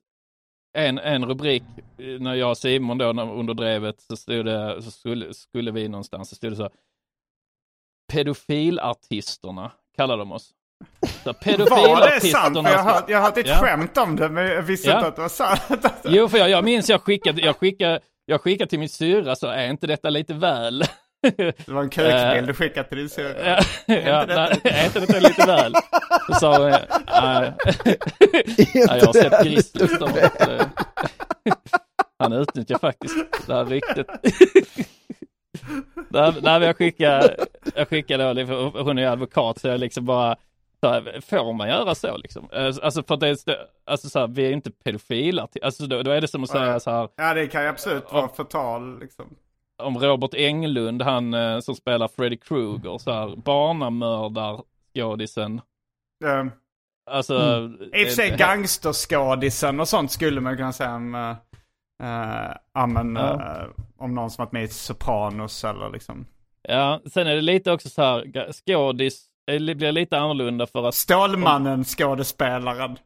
en, 0.74 0.98
en 0.98 1.26
rubrik 1.26 1.64
eh, 1.98 2.06
när 2.20 2.34
jag 2.34 2.50
och 2.50 2.58
Simon 2.58 2.98
då 2.98 3.06
under 3.10 3.54
drevet 3.54 4.02
så 4.02 4.16
stod 4.16 4.46
det, 4.46 4.82
så 4.82 4.92
skulle, 4.92 5.34
skulle 5.34 5.72
vi 5.72 5.88
någonstans, 5.88 6.30
så 6.30 6.36
stod 6.36 6.52
det 6.52 6.56
så, 6.56 6.70
pedofilartisterna 8.12 9.72
kallade 9.96 10.22
de 10.22 10.32
oss. 10.32 10.52
Så, 11.24 11.34
Var 11.34 12.10
det 12.10 12.22
sant? 12.22 12.58
För 12.58 12.72
jag 12.74 12.80
har 12.80 12.94
hört, 12.94 13.10
jag 13.10 13.22
hört 13.22 13.38
ett 13.38 13.48
Ja. 13.48 13.56
skämt 13.56 13.98
om 13.98 14.16
det 14.16 14.30
men 14.30 14.46
jag 14.48 14.62
visste 14.62 14.90
Ja. 14.90 14.96
inte 14.96 15.08
att 15.08 15.16
det 15.16 15.22
var 15.22 15.30
sant. 15.30 15.86
Jo, 16.04 16.28
för 16.30 16.38
jag, 16.38 16.50
jag 16.50 16.64
minns 16.64 16.90
jag 16.90 17.02
skickade, 17.02 17.42
jag 17.42 17.56
skickade, 17.58 18.00
jag 18.26 18.42
skickade 18.42 18.70
till 18.70 18.80
min 18.80 18.90
syrra, 18.90 19.36
så 19.36 19.48
är 19.48 19.70
inte 19.70 19.88
detta 19.88 20.10
lite 20.10 20.34
väl? 20.34 20.84
Det 21.22 21.68
var 21.68 21.82
en 21.82 21.90
kukbild 21.90 22.48
du 22.48 22.54
skickade 22.54 22.90
till 22.90 22.98
din 22.98 23.10
syrra. 23.10 23.60
Ja, 23.86 24.26
nej, 24.28 24.86
inte 24.86 25.20
lite 25.20 25.46
väl? 25.48 25.74
Så 26.28 26.34
sa 26.34 26.58
hon, 26.58 26.70
nej. 26.70 27.54
jag 28.74 28.88
har 28.88 29.14
sett? 29.14 30.50
Eh, 30.50 30.68
Han 32.20 32.34
utnyttjar 32.34 32.78
faktiskt 32.80 33.16
det 33.48 33.54
här 33.54 33.66
ryktet. 33.66 34.08
Nej, 36.10 36.34
men 36.42 36.62
jag 36.62 36.78
skickade, 36.78 37.36
jag 37.76 37.88
skickade 37.90 38.24
då, 38.24 38.34
liksom, 38.34 38.72
hon 38.76 38.98
är 38.98 39.02
ju 39.02 39.08
advokat 39.08 39.60
så 39.60 39.68
jag 39.68 39.80
liksom 39.80 40.06
bara, 40.06 40.36
så 40.80 40.90
här, 40.90 41.22
får 41.30 41.54
man 41.54 41.70
göra 41.70 41.96
så 41.96 42.18
liksom? 42.18 42.50
Eh, 42.54 42.66
Alltså 42.82 43.04
för 43.04 43.18
det 43.18 43.36
alltså 43.86 44.10
så 44.10 44.20
här, 44.20 44.28
vi 44.28 44.46
är 44.48 44.52
inte 44.52 44.72
pedofiler, 44.72 45.48
alltså 45.62 45.86
då, 45.88 46.04
då 46.04 46.12
är 46.12 46.22
det 46.22 46.28
som 46.28 46.44
att 46.44 46.50
säga 46.50 46.80
så 46.80 46.92
här, 46.92 47.10
Ja 47.16 47.34
det 47.34 47.48
kan 47.48 47.64
ju 47.64 47.68
absolut 47.70 48.12
vara 48.12 48.28
förtal 48.28 49.00
liksom. 49.00 49.36
Om 49.80 49.98
Robert 49.98 50.34
Englund, 50.34 51.02
han 51.02 51.34
eh, 51.34 51.60
som 51.60 51.76
spelar 51.76 52.08
Freddy 52.08 52.38
Krueger, 52.38 52.98
så 52.98 53.12
här, 53.12 53.36
barnamördar 53.36 54.62
skådisen. 54.94 55.62
Um, 56.26 56.52
Alltså, 57.12 57.34
I 57.94 58.04
och 58.04 58.08
för 58.08 58.16
sig 58.16 58.30
eh, 58.30 58.38
gangsterskådisen 58.38 59.80
och 59.80 59.88
sånt 59.88 60.12
skulle 60.12 60.42
man 60.42 60.58
kunna 60.58 60.74
säga 60.74 60.96
om, 60.96 61.16
uh, 61.16 61.32
uh, 62.84 62.88
men, 62.88 63.16
Ja. 63.16 63.34
eh, 63.34 63.68
om 63.98 64.16
någon 64.16 64.30
som 64.30 64.44
varit 64.44 64.52
med 64.52 64.64
i 64.64 64.68
Sopranos 64.68 65.64
eller 65.64 65.90
liksom. 65.90 66.26
Ja, 66.62 67.02
sen 67.06 67.28
är 67.28 67.36
det 67.36 67.42
lite 67.42 67.72
också 67.72 67.90
så 67.90 68.02
här, 68.02 68.52
skådis 68.52 69.29
eh, 69.54 69.60
li- 69.60 69.76
blir 69.76 69.92
lite 69.92 70.18
annorlunda 70.20 70.68
för 70.68 70.88
att... 70.88 70.96
Stålmannen 70.96 71.84
skådespelaren. 71.84 72.98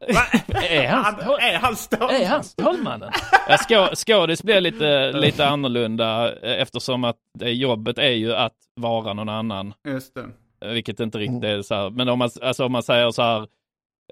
Är 0.70 0.86
han, 0.88 1.04
Han, 1.14 1.34
är 1.40 1.58
han 1.58 1.76
Stålman? 1.76 2.10
är 2.14 2.26
han 2.26 2.44
Stålmannen? 2.44 3.10
Ja, 3.48 3.56
skå, 3.58 3.88
skådis 3.96 4.42
blir 4.42 4.60
lite, 4.60 5.12
lite 5.12 5.46
annorlunda 5.48 6.32
eh, 6.42 6.62
eftersom 6.62 7.04
att 7.04 7.16
det 7.38 7.50
jobbet 7.50 7.98
är 7.98 8.10
ju 8.12 8.34
att 8.34 8.56
vara 8.80 9.12
någon 9.12 9.28
annan. 9.28 9.74
Just 9.88 10.14
det. 10.14 10.30
eh, 10.66 10.72
Vilket 10.72 11.00
inte 11.00 11.18
riktigt 11.18 11.44
är 11.44 11.62
så 11.62 11.74
här. 11.74 11.90
Men 11.90 12.08
om 12.08 12.18
man, 12.18 12.30
alltså 12.42 12.64
om 12.66 12.72
man 12.72 12.82
säger 12.82 13.10
så 13.10 13.22
här, 13.22 13.46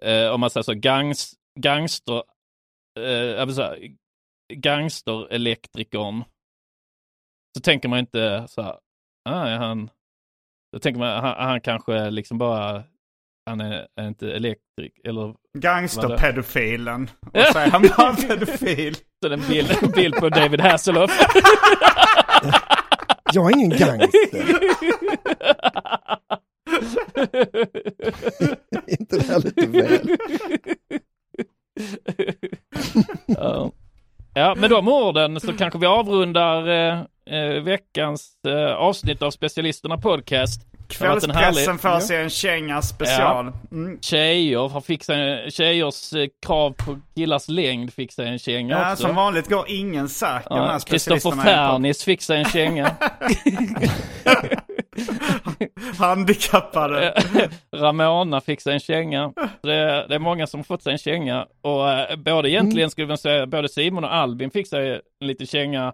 eh, 0.03 0.31
om 0.35 0.41
man 0.41 0.51
säger 0.51 0.63
så 0.63 0.75
gangs, 0.75 1.33
gangster, 1.61 2.23
eh, 3.01 3.49
säga, 3.49 3.75
gangsterelektrikern. 4.55 6.25
Så 7.57 7.61
tänker 7.63 7.89
man 7.89 7.99
inte 7.99 8.45
så 8.49 8.63
här, 8.63 8.77
ah, 9.29 9.47
är 9.47 9.57
han, 9.59 9.91
då 10.73 10.79
tänker 10.79 10.99
man, 10.99 11.25
han, 11.25 11.49
han 11.49 11.61
kanske 11.61 12.11
liksom 12.11 12.39
bara, 12.39 12.83
han 13.47 13.61
är, 13.61 13.87
är 14.01 14.09
inte 14.09 14.33
elektrik, 14.33 14.99
eller 15.05 15.35
Gangsterpedofilen. 15.59 17.11
Och 17.33 17.41
så 17.53 17.59
är 17.59 17.71
han 17.71 17.83
bara 17.83 18.15
pedofil. 18.15 18.97
så 19.25 19.33
en 19.33 19.43
bild, 19.49 19.77
en 19.83 19.91
bild 19.91 20.15
på 20.15 20.29
David 20.29 20.61
Hasselhoff. 20.61 21.21
Jag 23.35 23.51
är 23.51 23.57
ingen 23.57 23.71
gangster. 23.71 24.59
inte 28.87 29.19
det 29.19 29.27
här 29.27 29.41
lite 29.41 29.67
väl? 29.67 30.17
Ja, 34.35 34.55
med 34.55 34.71
de 34.71 34.89
orden 34.89 35.41
så 35.41 35.53
kanske 35.53 35.79
vi 35.79 35.87
avrundar 35.87 36.69
eh, 36.69 36.99
eh, 37.31 37.63
veckans 37.63 38.27
eh, 38.49 38.75
avsnitt 38.77 39.23
av 39.23 39.31
Specialisterna 39.31 39.99
Podcast. 39.99 40.61
Kvällspressen 40.89 41.79
får 41.79 42.01
sig 42.01 42.17
en 42.23 42.31
känga 42.31 42.83
special. 42.83 43.53
Mm. 43.73 43.99
Tjejer 44.01 44.69
har 44.69 44.81
fixat 44.81 45.17
tjejers 45.53 46.13
eh, 46.13 46.27
krav 46.47 46.71
på 46.71 46.99
killars 47.15 47.49
längd 47.49 47.93
fick 47.93 48.13
sig 48.13 48.29
en 48.29 48.39
känga 48.39 48.79
Ja, 48.79 48.93
också. 48.93 49.07
som 49.07 49.17
vanligt 49.17 49.49
går 49.49 49.65
ingen 49.69 50.09
säker 50.09 50.47
Ja, 50.51 50.79
Kristoffer. 50.87 51.31
Fernis 51.31 52.05
fick 52.05 52.23
sig 52.23 52.39
en 52.39 52.45
känga. 52.45 52.91
Handikappade. 55.99 57.15
Ramona 57.77 58.41
fick 58.41 58.61
sig 58.61 58.73
en 58.75 58.81
känga. 58.81 59.33
Det, 59.63 60.07
det 60.09 60.15
är 60.15 60.19
många 60.19 60.47
som 60.47 60.65
fått 60.65 60.83
sig 60.83 60.93
en 60.93 60.99
känga. 60.99 61.47
Och 61.61 61.91
eh, 61.91 62.17
både 62.17 62.51
egentligen 62.51 62.91
skulle 62.91 63.07
man 63.07 63.19
säga, 63.19 63.47
både 63.47 63.69
Simon 63.69 64.05
och 64.05 64.15
Albin 64.15 64.51
fick 64.51 64.67
sig 64.67 65.01
en 65.21 65.27
liten 65.27 65.47
känga. 65.47 65.93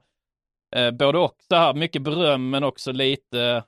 Eh, 0.76 0.90
både 0.90 1.18
och 1.18 1.36
så 1.48 1.56
här, 1.56 1.74
mycket 1.74 2.02
beröm 2.02 2.50
men 2.50 2.64
också 2.64 2.92
lite, 2.92 3.64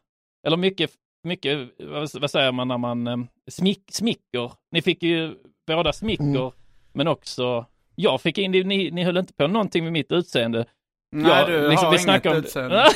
eller 0.46 0.56
mycket, 0.56 0.90
mycket, 1.24 1.58
vad, 1.78 2.08
vad 2.20 2.30
säger 2.30 2.52
man 2.52 2.68
när 2.68 2.78
man, 2.78 3.06
eh, 3.06 3.16
smick, 3.50 3.84
smicker. 3.90 4.52
Ni 4.70 4.82
fick 4.82 5.02
ju 5.02 5.34
båda 5.66 5.92
smicker, 5.92 6.24
Mm. 6.24 6.52
men 6.92 7.08
också, 7.08 7.66
jag 7.94 8.20
fick 8.20 8.38
in, 8.38 8.50
ni, 8.50 8.90
ni 8.90 9.04
höll 9.04 9.16
inte 9.16 9.32
på 9.32 9.46
någonting 9.46 9.84
med 9.84 9.92
mitt 9.92 10.12
utseende. 10.12 10.64
Nej, 11.12 11.30
Ja, 11.32 11.46
du 11.46 11.68
liksom, 11.68 11.84
har 11.86 11.92
vi 11.92 11.98
inget 12.12 12.26
om-. 12.26 12.32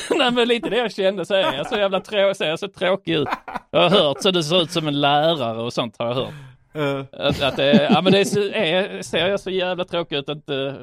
Nej 0.17 0.31
men 0.31 0.47
lite 0.47 0.69
det 0.69 0.77
jag 0.77 0.91
kände, 0.91 1.25
så 1.25 1.33
är 1.33 1.53
jag 1.53 1.67
så 1.67 1.75
jävla 1.75 1.99
trå, 1.99 2.33
ser 2.33 2.49
jag 2.49 2.59
så 2.59 2.67
tråkig 2.67 3.13
ut. 3.13 3.27
Jag 3.71 3.89
har 3.89 3.89
hört 3.89 4.21
så 4.21 4.31
du 4.31 4.43
ser 4.43 4.61
ut 4.61 4.71
som 4.71 4.87
en 4.87 5.01
lärare 5.01 5.61
och 5.61 5.73
sånt 5.73 5.95
har 5.99 6.05
jag 6.07 6.13
hört. 6.15 6.33
Eh, 6.73 7.05
Att, 7.27 7.41
att 7.41 7.55
det, 7.55 7.83
ja 7.91 8.01
men 8.01 8.11
det 8.13 8.19
är, 8.19 8.53
är, 8.55 9.01
ser 9.01 9.27
jag 9.27 9.39
så 9.39 9.49
jävla 9.49 9.85
tråkig 9.85 10.15
ut 10.17 10.29
att, 10.29 10.49
eh, 10.49 10.73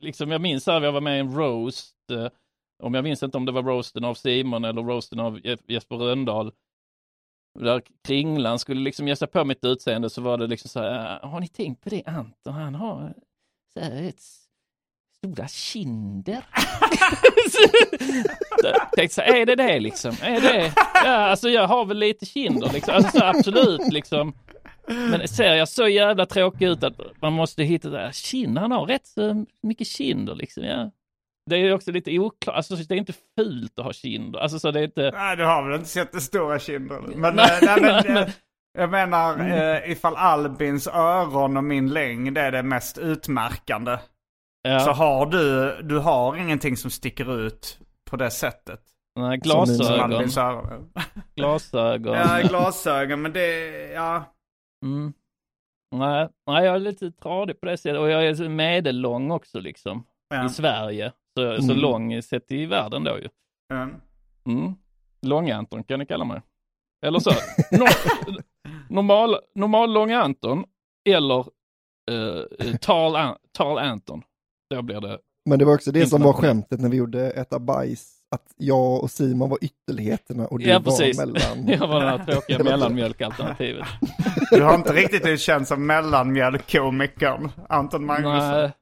liksom 0.00 0.30
jag 0.30 0.40
minns 0.40 0.66
här, 0.66 0.80
jag 0.80 0.92
var 0.92 1.00
med 1.00 1.16
i 1.16 1.20
en 1.20 1.34
roast, 1.36 1.94
eh, 2.12 2.26
om 2.82 2.94
jag 2.94 3.04
minns 3.04 3.22
inte 3.22 3.36
om 3.36 3.44
det 3.44 3.52
var 3.52 3.62
roasten 3.62 4.04
av 4.04 4.14
Simon 4.14 4.64
eller 4.64 4.82
roasten 4.82 5.20
av 5.20 5.38
Je- 5.38 5.58
Jesper 5.68 5.96
Röndahl. 5.96 6.52
Där 7.58 7.82
Kringlan 8.06 8.58
skulle 8.58 8.80
liksom 8.80 9.08
ge 9.08 9.16
sig 9.16 9.28
på 9.28 9.44
mitt 9.44 9.64
utseende 9.64 10.10
så 10.10 10.22
var 10.22 10.38
det 10.38 10.46
liksom 10.46 10.68
så 10.68 10.80
här, 10.80 11.18
"Ah, 11.22 11.26
har 11.28 11.40
ni 11.40 11.48
tänkt 11.48 11.82
på 11.84 11.88
det 11.90 12.02
Anton, 12.06 12.52
han 12.52 12.74
har 12.74 13.14
så 13.74 13.80
här 13.80 14.02
ett 14.08 14.20
stora 15.26 15.48
kinder. 15.48 16.42
Tänkte 18.96 19.14
så 19.14 19.20
här, 19.20 19.34
är 19.34 19.46
det 19.46 19.54
det 19.54 19.80
liksom? 19.80 20.14
Är 20.22 20.40
det? 20.40 20.72
Ja, 21.04 21.10
alltså 21.10 21.48
jag 21.48 21.66
har 21.66 21.84
väl 21.84 21.98
lite 21.98 22.26
kinder 22.26 22.70
liksom. 22.72 22.94
Alltså 22.94 23.18
så 23.18 23.24
absolut 23.24 23.92
liksom. 23.92 24.34
Men 24.88 25.28
ser 25.28 25.54
jag 25.54 25.68
så 25.68 25.88
jävla 25.88 26.26
tråkig 26.26 26.66
ut 26.66 26.82
att 26.82 27.00
man 27.22 27.32
måste 27.32 27.62
hitta 27.62 27.88
det 27.88 27.98
här, 27.98 28.12
kind, 28.12 28.58
han 28.58 28.72
har 28.72 28.86
rätt 28.86 29.06
så 29.06 29.44
mycket 29.62 29.86
kinder 29.86 30.34
liksom. 30.34 30.64
Ja. 30.64 30.90
Det 31.50 31.56
är 31.56 31.74
också 31.74 31.92
lite 31.92 32.18
oklart, 32.18 32.56
alltså 32.56 32.76
det 32.76 32.94
är 32.94 32.98
inte 32.98 33.14
fult 33.38 33.78
att 33.78 33.84
ha 33.84 33.92
kinder. 33.92 34.38
Alltså 34.38 34.58
så 34.58 34.70
det 34.70 34.80
är 34.80 34.84
inte... 34.84 35.10
Nej, 35.14 35.36
du 35.36 35.44
har 35.44 35.68
väl 35.68 35.74
inte 35.74 35.88
sett 35.88 36.12
det 36.12 36.20
stora 36.20 36.58
kinder? 36.58 37.00
Men, 37.16 37.36
Nej, 37.36 37.58
eh, 37.62 37.76
nej, 37.76 37.80
men, 37.80 38.14
nej, 38.14 38.22
eh, 38.22 38.28
jag 38.78 38.90
menar 38.90 39.50
eh, 39.50 39.90
ifall 39.90 40.16
Albins 40.16 40.86
öron 40.86 41.56
och 41.56 41.64
min 41.64 41.92
längd 41.92 42.38
är 42.38 42.52
det 42.52 42.62
mest 42.62 42.98
utmärkande. 42.98 43.98
Ja, 44.68 44.80
Så 44.80 44.90
har 44.90 45.26
du, 45.26 45.72
du 45.82 45.98
har 45.98 46.36
ingenting 46.36 46.76
som 46.76 46.90
sticker 46.90 47.40
ut 47.40 47.78
på 48.10 48.16
det 48.16 48.30
sättet. 48.30 48.80
nej, 49.18 49.38
glasögon. 49.38 50.28
Glasögon. 51.34 52.14
Ja, 52.14 52.40
glasögon, 52.48 53.22
men 53.22 53.32
det, 53.32 53.66
ja. 53.92 54.24
Mm. 54.84 55.12
Nej, 55.96 56.28
nej, 56.46 56.64
jag 56.64 56.74
är 56.74 56.78
lite 56.78 57.12
tradig 57.12 57.60
på 57.60 57.66
det 57.66 57.76
sättet 57.76 57.98
och 58.00 58.10
jag 58.10 58.26
är 58.26 58.48
medellång 58.48 59.30
också 59.30 59.60
liksom. 59.60 60.04
ja. 60.28 60.46
I 60.46 60.48
Sverige. 60.48 61.12
Så, 61.38 61.56
så 61.56 61.62
Mm. 61.72 61.76
lång 61.76 62.22
sett 62.22 62.52
i 62.52 62.66
världen 62.66 63.04
då 63.04 63.18
ju. 63.18 63.28
ja. 63.68 63.88
Mm. 64.46 64.74
Lång-Anton 65.26 65.84
kan 65.84 65.98
ni 65.98 66.06
kalla 66.06 66.24
mig. 66.24 66.42
Eller 67.06 67.18
så, 67.18 67.30
no, 67.72 67.86
normal, 68.94 69.36
normal 69.54 69.92
Lång-Anton 69.92 70.64
eller 71.08 71.38
uh, 72.10 72.44
Tall, 72.80 73.16
An- 73.16 73.36
Tall 73.52 73.78
Anton. 73.78 74.22
Då 74.74 74.82
blir 74.82 75.00
det, 75.00 75.18
Men 75.48 75.58
det 75.58 75.64
var 75.64 75.74
också 75.74 75.92
det 75.92 76.06
som 76.06 76.22
var 76.22 76.32
skämtet 76.32 76.80
när 76.80 76.88
vi 76.88 76.96
gjorde 76.96 77.30
Äta 77.30 77.58
bajs. 77.58 78.12
Att 78.30 78.52
jag 78.56 79.02
och 79.02 79.10
Simon 79.10 79.50
var 79.50 79.58
ytterligheterna 79.64 80.46
och 80.46 80.58
du 80.58 80.64
Ja, 80.64 80.78
var 80.78 80.84
precis. 80.84 81.18
mellan. 81.18 81.68
jag 81.80 81.88
var 81.88 82.00
det 82.04 82.06
här 82.10 82.24
tråkiga 82.24 82.64
mellanmjölkalternativet. 82.64 83.86
Du 84.50 84.62
har 84.62 84.74
inte 84.74 84.92
riktigt 84.92 85.22
blivit 85.22 85.40
känd 85.40 85.68
som 85.68 85.86
mellanmjölkkomikern 85.86 87.50
Anton 87.68 88.04
Magnusson. 88.06 88.38
Nej, 88.50 88.72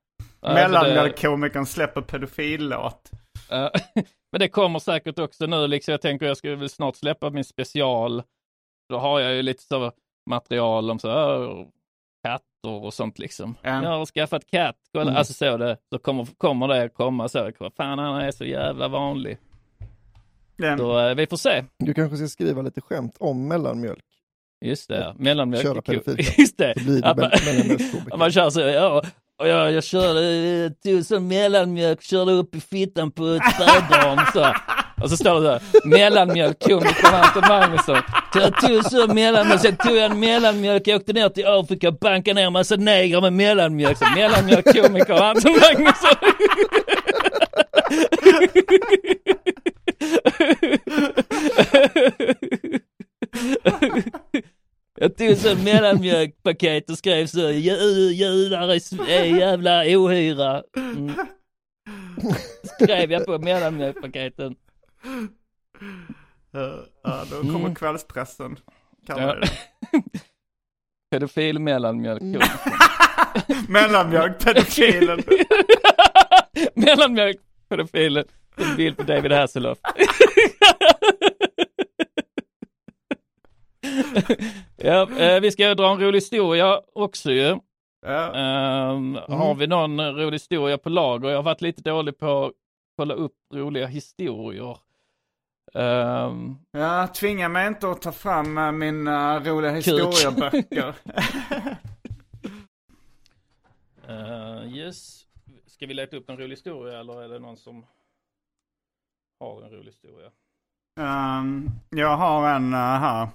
nej, 0.43 0.69
för 0.69 1.51
det- 1.61 1.67
släpper 1.67 2.01
pedofillåt. 2.01 3.11
Men 4.33 4.39
det 4.41 4.49
kommer 4.49 4.79
säkert 4.79 5.19
också 5.19 5.47
nu, 5.47 5.67
liksom, 5.67 5.93
jag 5.93 6.01
tänker 6.01 6.27
jag 6.27 6.37
ska 6.37 6.57
väl 6.57 6.69
snart 6.69 6.97
släppa 6.97 7.31
min 7.31 7.45
special. 7.45 8.23
Då 8.89 8.99
har 8.99 9.21
jag 9.21 9.35
ju 9.35 9.43
lite 9.43 9.63
så, 9.63 9.93
material 10.31 10.91
om 10.91 10.99
så 10.99 11.09
här, 11.09 11.67
katter 12.25 12.85
och 12.85 12.95
sånt 12.95 13.19
liksom. 13.19 13.55
Ja. 13.63 13.83
Jag 13.83 13.91
har 13.99 14.07
skaffat 14.07 14.43
katt, 14.51 14.77
kolla, 14.93 15.03
Mm. 15.11 15.17
alltså 15.17 15.33
så 15.33 15.57
det, 15.57 15.77
så 15.93 15.99
kommer, 15.99 16.27
kommer 16.39 16.69
det 16.69 16.89
komma 16.89 17.29
så, 17.29 17.51
fan 17.77 17.99
han 17.99 18.21
är 18.21 18.31
så 18.31 18.45
jävla 18.45 18.89
vanlig. 18.89 19.39
Ja. 20.57 20.79
Så 20.79 20.99
eh, 21.09 21.15
vi 21.15 21.27
får 21.27 21.37
se. 21.37 21.65
Du 21.79 21.95
kanske 21.95 22.17
ska 22.17 22.27
skriva 22.29 22.63
lite 22.63 22.81
skämt 22.81 23.17
om 23.21 23.49
mellanmjölk. 23.49 24.05
Just 24.65 24.89
det, 24.89 25.15
mellanmjölk. 25.19 25.63
Köra 25.65 25.83
pedofil. 25.83 26.17
Just 26.39 26.59
det. 26.59 26.75
Så 26.79 26.85
blir 26.85 27.03
det 27.03 27.09
Att 27.09 27.17
man- 27.17 27.31
mell- 27.31 27.45
mellanmjölkskomiker. 27.47 28.13
att 28.13 28.19
man 28.19 28.33
kör 28.33 28.51
så, 28.51 28.61
ja, 28.61 29.03
och 29.39 29.49
jag, 29.49 29.73
jag 29.73 29.85
körde, 29.85 30.71
tog 30.85 31.05
sån 31.05 31.29
mellanmjölk, 31.29 32.03
körde 32.03 32.33
upp 32.33 32.55
i 32.55 32.61
fittan 32.61 33.11
på 33.11 33.27
ett 33.27 33.43
spädbarn 33.55 34.27
så. 34.33 34.55
Och 35.03 35.11
så 35.11 35.17
står 35.17 35.41
det 35.41 35.47
så 35.47 35.51
här, 35.51 35.89
mellanmjölk, 35.89 36.63
från 36.63 37.15
Anton 37.15 37.43
Magnusson. 37.49 37.99
Så 38.33 38.39
jag 38.39 38.61
tog 38.61 38.85
så 38.85 39.15
mellanmjölk, 39.15 39.61
sen 39.61 39.77
tog 39.77 39.97
jag 39.97 40.11
en 40.11 40.21
mellanmjölk, 40.21 40.87
jag 40.87 40.97
åkte 40.97 41.13
ner 41.13 41.29
till 41.29 41.47
Afrika 41.47 41.89
och 41.89 41.99
bankade 41.99 42.41
ner 42.41 42.47
en 42.47 42.53
massa 42.53 42.77
negrer 42.77 43.21
med 43.21 43.33
mellanmjölk. 43.33 43.99
Så 43.99 44.05
mellanmjölk, 44.15 44.65
komiker 44.65 45.15
Anton 45.15 45.53
Magnusson. 45.53 46.17
Jag 55.01 55.17
tog 55.17 55.37
så 55.37 55.57
mellanmjölkpaket 55.57 56.91
och 56.91 56.99
skrev 56.99 57.27
så, 57.27 57.51
judar 57.51 58.71
är 59.09 59.25
jävla 59.25 59.83
ohyra. 59.87 60.63
Mm. 60.77 61.15
Skrev 62.63 63.13
jag 63.13 63.27
på 63.27 63.39
mellanmjölkpaketen. 63.39 64.55
Ja, 67.03 67.25
då 67.31 67.41
kommer 67.41 67.59
Mm. 67.59 67.75
kvällspressen. 67.75 68.59
Ja. 69.07 69.37
Pedofil 71.11 71.59
mellanmjölk. 71.59 72.23
Mm. 72.23 72.41
Mellanmjölk, 73.69 74.39
pedofilen. 74.45 75.23
mellanmjölk, 76.75 77.37
pedofilen. 77.69 78.25
En 78.57 78.77
bild 78.77 78.97
på 78.97 79.03
David 79.03 79.33
Hasselhoff. 79.33 79.79
ja, 84.77 85.11
eh, 85.19 85.41
vi 85.41 85.51
ska 85.51 85.75
dra 85.75 85.91
en 85.93 86.01
rolig 86.01 86.17
historia 86.17 86.81
också 86.95 87.33
ju. 87.33 87.57
Ja. 88.07 88.35
Ehm, 88.35 89.19
Har 89.29 89.55
vi 89.55 89.67
någon 89.67 90.01
rolig 90.01 90.33
historia 90.33 90.79
på 90.79 90.89
lager? 90.89 91.29
Jag 91.29 91.37
har 91.37 91.43
varit 91.43 91.61
lite 91.61 91.83
dålig 91.83 92.19
på 92.19 92.45
att 92.47 92.53
kolla 92.97 93.15
upp 93.15 93.33
roliga 93.55 93.87
historier. 93.87 94.79
Ehm, 95.75 96.59
ja, 96.71 97.09
tvinga 97.09 97.49
mig 97.49 97.67
inte 97.67 97.91
att 97.91 98.03
ta 98.03 98.13
fram 98.13 98.59
eh, 98.59 98.73
mina 98.73 99.41
roliga 99.41 99.73
historieböcker. 99.73 100.95
eh, 104.09 104.77
yes. 104.77 105.27
Ska 105.67 105.87
vi 105.87 105.95
leta 105.95 106.17
upp 106.17 106.31
en 106.31 106.37
rolig 106.37 106.51
historia 106.51 107.01
eller 107.01 107.23
är 107.23 107.29
det 107.29 107.39
någon 107.39 107.57
som 107.57 107.87
har 109.41 109.63
en 109.63 109.71
rolig 109.71 109.87
historia? 109.87 110.31
Ehm, 111.01 111.71
jag 111.91 112.17
har 112.17 112.49
en 112.49 112.73
eh, 112.73 112.79
här. 112.79 113.29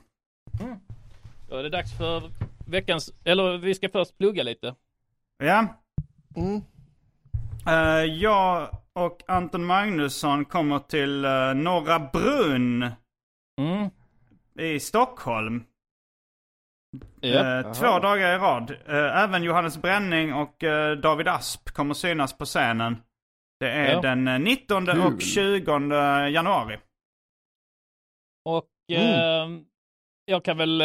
Då 1.49 1.55
är 1.55 1.63
det 1.63 1.69
dags 1.69 1.97
för 1.97 2.31
veckans, 2.67 3.13
eller 3.23 3.57
vi 3.57 3.75
ska 3.75 3.89
först 3.89 4.17
plugga 4.17 4.43
lite. 4.43 4.75
Ja. 5.37 5.67
Mm. 6.35 6.61
Eh, 7.67 8.05
jag 8.05 8.69
och 9.05 9.23
Anton 9.27 9.65
Magnusson 9.65 10.45
kommer 10.45 10.79
till 10.79 11.25
uh, 11.25 11.53
Norra 11.53 11.99
Brunn 11.99 12.85
Mm. 13.61 13.89
i 14.59 14.79
Stockholm. 14.79 15.63
Ja. 17.21 17.59
Eh, 17.59 17.73
två 17.73 17.99
dagar 17.99 18.35
i 18.35 18.37
rad. 18.37 18.71
Eh, 18.71 19.23
även 19.23 19.43
Johannes 19.43 19.77
Bränning 19.81 20.33
och 20.33 20.55
David 21.01 21.27
Asp 21.27 21.69
kommer 21.69 21.93
synas 21.93 22.37
på 22.37 22.45
scenen. 22.45 22.97
Det 23.59 23.71
är 23.71 23.91
Ja. 23.93 24.01
den 24.01 24.27
eh, 24.27 24.39
19 24.39 24.85
Kul. 24.85 24.99
och 25.01 25.21
20 25.21 26.27
januari. 26.29 26.79
Och 28.45 28.69
Mm. 28.91 29.53
eh, 29.59 29.61
jag 30.25 30.43
kan 30.43 30.57
väl 30.57 30.83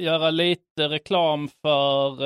göra 0.00 0.30
lite 0.30 0.88
reklam 0.88 1.48
för, 1.48 2.16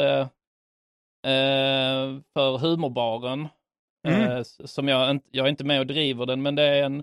för 2.34 2.58
humorbaren. 2.58 3.48
Mm. 4.08 4.30
Eh, 4.30 4.42
som 4.42 4.88
jag, 4.88 5.10
inte- 5.10 5.28
jag 5.30 5.46
är 5.46 5.50
inte 5.50 5.64
med 5.64 5.80
och 5.80 5.86
driver 5.86 6.26
den, 6.26 6.42
men 6.42 6.54
det 6.54 6.62
är 6.62 6.82
en, 6.82 7.02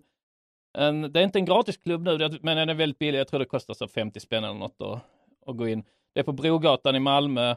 en 0.78 1.02
det 1.14 1.20
är 1.20 1.24
inte 1.24 1.40
en 1.40 1.46
gratisklubb 1.46 2.02
nu, 2.04 2.40
men 2.42 2.58
den 2.58 2.70
är 2.70 2.74
väldigt 2.74 3.00
billig. 3.00 3.20
Jag 3.20 3.28
tror 3.28 3.40
det 3.40 3.46
kostar 3.46 3.74
så 3.74 3.88
50 3.88 4.20
spänn 4.20 4.44
eller 4.44 4.54
något 4.54 4.82
att, 4.82 5.02
att 5.50 5.58
gå 5.58 5.68
in. 5.68 5.84
Det 6.14 6.20
är 6.20 6.24
på 6.24 6.32
Brogatan 6.32 6.96
i 6.96 7.00
Malmö. 7.00 7.56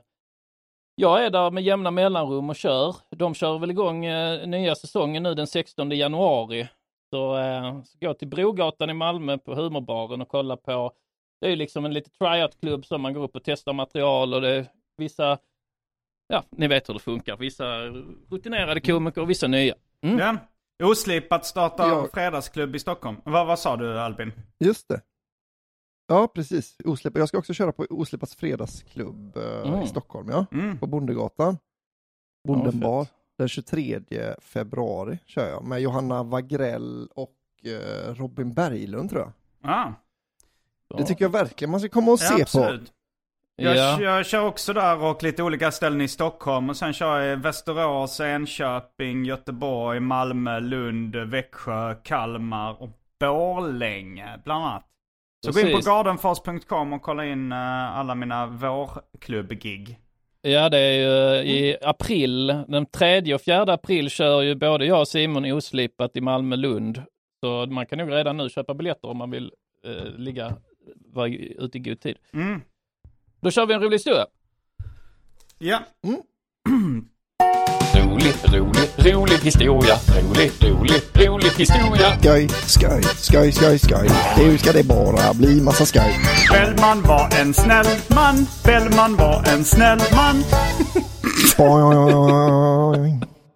Jag 0.94 1.24
är 1.24 1.30
där 1.30 1.50
med 1.50 1.62
jämna 1.64 1.90
mellanrum 1.90 2.50
och 2.50 2.56
kör. 2.56 2.96
De 3.10 3.34
kör 3.34 3.58
väl 3.58 3.70
igång 3.70 4.04
eh, 4.04 4.46
nya 4.46 4.74
säsongen 4.74 5.22
nu 5.22 5.34
den 5.34 5.46
16 5.46 5.90
januari. 5.90 6.68
Så, 7.10 7.38
eh, 7.38 7.82
så 7.82 7.98
gå 8.00 8.14
till 8.14 8.28
Brogatan 8.28 8.90
i 8.90 8.94
Malmö 8.94 9.38
på 9.38 9.54
humorbaren 9.54 10.22
och 10.22 10.28
kolla 10.28 10.56
på. 10.56 10.92
Det 11.40 11.46
är 11.46 11.50
ju 11.50 11.56
liksom 11.56 11.84
en 11.84 11.94
lite 11.94 12.10
tryout-klubb 12.10 12.86
som 12.86 13.02
man 13.02 13.14
går 13.14 13.22
upp 13.22 13.36
och 13.36 13.44
testar 13.44 13.72
material 13.72 14.34
och 14.34 14.40
det 14.40 14.50
är 14.50 14.66
vissa, 14.96 15.38
ja, 16.28 16.44
ni 16.50 16.68
vet 16.68 16.88
hur 16.88 16.94
det 16.94 17.00
funkar. 17.00 17.36
Vissa 17.36 17.78
rutinerade 18.30 18.80
komiker 18.80 19.20
och 19.20 19.30
vissa 19.30 19.46
nya. 19.46 19.74
Mm. 20.02 20.18
Ja. 20.18 20.36
Oslipat 20.86 21.46
startar 21.46 21.88
Ja. 21.88 22.08
fredagsklubb 22.12 22.76
i 22.76 22.78
Stockholm. 22.78 23.16
Vad, 23.24 23.46
vad 23.46 23.58
sa 23.58 23.76
du 23.76 24.00
Albin? 24.00 24.32
Just 24.58 24.88
det. 24.88 25.00
Ja, 26.06 26.28
precis. 26.34 26.76
Oslip. 26.84 27.16
Jag 27.16 27.28
ska 27.28 27.38
också 27.38 27.52
köra 27.54 27.72
på 27.72 27.86
Oslipats 27.90 28.34
fredagsklubb 28.36 29.36
eh, 29.36 29.68
Mm. 29.68 29.82
i 29.82 29.86
Stockholm, 29.86 30.28
ja. 30.30 30.46
Mm. 30.52 30.78
På 30.78 30.86
Bondegatan. 30.86 31.58
Ja, 32.42 32.54
Bondenbar. 32.54 33.04
fett. 33.04 33.14
Den 33.38 33.48
23 33.48 34.00
februari 34.40 35.18
kör 35.26 35.48
jag 35.48 35.64
med 35.64 35.80
Johanna 35.80 36.22
Wagrell 36.22 37.08
och 37.14 37.34
eh, 37.64 38.14
Robin 38.14 38.54
Berglund 38.54 39.10
tror 39.10 39.22
jag. 39.22 39.32
Ah. 39.72 39.92
Det 40.96 41.04
tycker 41.04 41.24
jag 41.24 41.30
verkligen 41.32 41.70
man 41.70 41.80
ska 41.80 41.88
komma 41.88 42.12
och 42.12 42.18
Ja, 42.22 42.46
se 42.46 42.58
på. 42.58 42.78
Jag, 43.60 43.76
Ja. 43.76 44.00
jag 44.02 44.26
kör 44.26 44.46
också 44.46 44.72
där 44.72 45.04
och 45.04 45.22
lite 45.22 45.42
olika 45.42 45.70
ställen 45.70 46.00
i 46.00 46.08
Stockholm. 46.08 46.70
Och 46.70 46.76
sen 46.76 46.92
kör 46.92 47.20
jag 47.20 47.32
i 47.32 47.40
Västerås, 47.40 48.20
Enköping, 48.20 49.24
Göteborg, 49.24 50.00
Malmö, 50.00 50.60
Lund, 50.60 51.16
Växjö, 51.16 51.94
Kalmar 51.94 52.82
och 52.82 52.90
Borlänge 53.20 54.40
bland 54.44 54.64
annat. 54.64 54.84
Så 55.46 55.52
gå 55.52 55.60
in 55.60 55.66
på 55.66 55.70
Precis. 55.72 55.86
gardenfors.com 55.86 56.92
och 56.92 57.02
kolla 57.02 57.24
in 57.26 57.52
eh, 57.52 57.98
alla 57.98 58.14
mina 58.14 58.46
vårklubbgig. 58.46 59.98
Ja, 60.42 60.68
det 60.68 60.78
är 60.78 60.92
ju 60.92 61.42
i 61.50 61.76
april, 61.82 62.46
den 62.68 62.86
3 62.86 63.34
och 63.34 63.40
4 63.42 63.62
april 63.62 64.10
kör 64.10 64.42
ju 64.42 64.54
både 64.54 64.86
jag 64.86 65.00
och 65.00 65.08
Simon 65.08 65.44
oslipat 65.52 66.16
i 66.16 66.20
Malmö-Lund. 66.20 67.02
Så 67.44 67.66
man 67.66 67.86
kan 67.86 67.98
nog 67.98 68.12
redan 68.12 68.36
nu 68.36 68.48
köpa 68.48 68.74
biljetter 68.74 69.08
om 69.08 69.16
man 69.16 69.30
vill 69.30 69.52
eh, 69.86 70.04
ligga, 70.16 70.52
vara 71.12 71.28
ute 71.28 71.78
i 71.78 71.80
god 71.80 72.00
tid. 72.00 72.16
Mm. 72.34 72.60
Då 73.40 73.50
kör 73.50 73.66
vi 73.66 73.74
en 73.74 73.80
rolig 73.80 73.94
historia. 73.94 74.26
Ja. 75.58 75.78
Rolig, 77.94 78.34
rolig, 78.44 79.14
rolig 79.14 79.38
historia. 79.38 79.94
Rolig, 80.22 80.50
rolig, 80.62 81.02
rolig 81.14 81.50
historia. 81.50 82.18
Skoj, 82.18 82.48
skoj, 82.48 83.02
skoj, 83.02 83.52
skoj, 83.52 83.78
skoj. 83.78 84.08
Nu 84.38 84.58
ska 84.58 84.72
det 84.72 84.84
bara 84.84 85.34
bli 85.34 85.60
massa 85.60 85.86
skoj. 85.86 86.14
Bellman 86.52 87.02
var 87.02 87.40
en 87.40 87.54
snäll 87.54 87.86
man. 88.14 88.46
Bellman 88.64 89.16
var 89.16 89.44
en 89.52 89.64
snäll 89.64 89.98
man. 90.16 90.36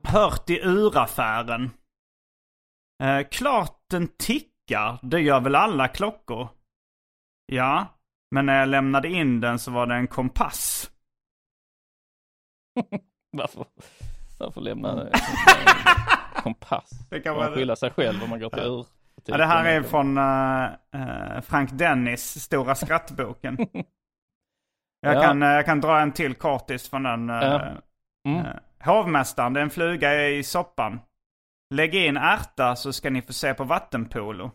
Hört 0.05 0.51
i 0.51 0.61
uraffären. 0.61 1.71
Eh, 3.03 3.29
klart 3.31 3.77
den 3.91 4.09
tickar, 4.19 4.99
det 5.03 5.21
gör 5.21 5.41
väl 5.41 5.55
alla 5.55 5.89
klockor? 5.89 6.49
Ja, 7.47 7.87
men 8.33 8.47
när 8.47 8.59
jag 8.61 8.69
lämnade 8.69 9.09
in 9.09 9.41
den 9.41 9.59
så 9.59 9.71
var 9.71 9.87
det 9.87 9.95
en 9.95 10.07
kompass. 10.07 10.91
Varför, 13.37 13.65
varför 14.39 14.61
lämna 14.61 15.03
en 15.07 15.13
kompass? 16.43 16.91
Det 17.11 17.21
kan 17.21 17.37
Man 17.37 17.53
skylla 17.55 17.77
sig 17.77 17.91
själv 17.91 18.23
om 18.23 18.31
man 18.31 18.41
går 18.41 18.51
till 18.51 18.63
ur. 18.63 18.87
Ja, 19.25 19.37
det 19.37 19.45
här 19.47 19.65
är 19.65 19.83
från 19.83 20.19
eh, 20.19 21.41
Frank 21.43 21.71
Dennis 21.73 22.43
stora 22.45 22.75
skrattboken. 22.75 23.57
Jag, 25.01 25.17
Ja. 25.17 25.23
kan, 25.23 25.43
eh, 25.43 25.49
jag 25.49 25.67
kan 25.67 25.81
dra 25.81 26.01
en 26.01 26.13
till 26.13 26.35
kortis 26.35 26.89
från 26.91 27.03
den. 27.03 27.29
Ja. 27.29 27.63
Mm. 28.29 28.47
eh, 28.47 28.53
Hovmästaren, 28.85 29.53
det 29.53 29.61
är 29.61 29.65
en 29.65 29.71
fluga 29.71 30.29
i 30.29 30.43
soppan. 30.43 31.01
Lägg 31.75 31.95
in 31.95 32.17
ärta 32.17 32.77
så 32.77 32.93
ska 32.93 33.11
ni 33.11 33.23
få 33.23 33.33
se 33.33 33.55
på 33.55 33.65
vattenpolo. 33.65 34.51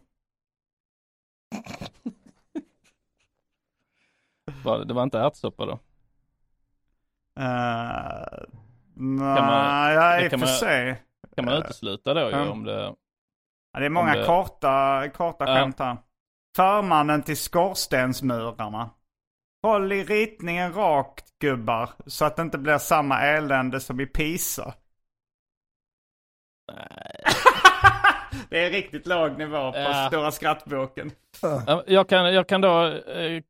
Var- 4.63 4.85
Det 4.85 4.93
var 4.93 5.03
inte 5.03 5.19
ärtsoppa 5.19 5.65
då? 5.65 5.71
Uh, 7.39 8.47
nej, 8.95 9.93
ja, 9.95 10.21
i 10.21 10.27
och 10.27 10.31
kan 10.31 10.39
för 10.39 10.47
sig. 10.47 11.03
Kan 11.35 11.45
man 11.45 11.53
utesluta 11.53 12.13
då 12.13 12.19
ju 12.21 12.29
Ja. 12.29 12.49
om 12.49 12.63
det... 12.63 12.93
Ja, 13.73 13.79
det 13.79 13.85
är 13.85 13.89
många 13.89 14.15
det- 14.15 14.25
korta, 14.25 15.09
korta 15.13 15.45
Ja. 15.47 15.55
skämt 15.55 15.79
här. 15.79 15.97
Förmannen 16.55 17.23
till 17.23 17.37
skorstensmurarna. 17.37 18.89
Håll 19.63 19.91
i 19.91 20.03
ritningen 20.03 20.73
rakt 20.73 21.39
gubbar. 21.39 21.89
Så 22.05 22.25
att 22.25 22.35
det 22.35 22.41
inte 22.41 22.57
blir 22.57 22.77
samma 22.77 23.21
elände 23.21 23.79
som 23.79 23.99
i 23.99 24.05
Pisa. 24.05 24.73
det 28.49 28.65
är 28.65 28.69
riktigt 28.71 29.07
låg 29.07 29.37
nivå 29.37 29.71
på 29.71 29.77
Ja. 29.77 30.07
Stora 30.07 30.31
skrattboken. 30.31 31.11
Ja, 31.41 31.83
Jag 31.87 32.09
kan, 32.09 32.33
jag 32.33 32.47
kan 32.47 32.61
då 32.61 32.85
eh, 32.87 33.43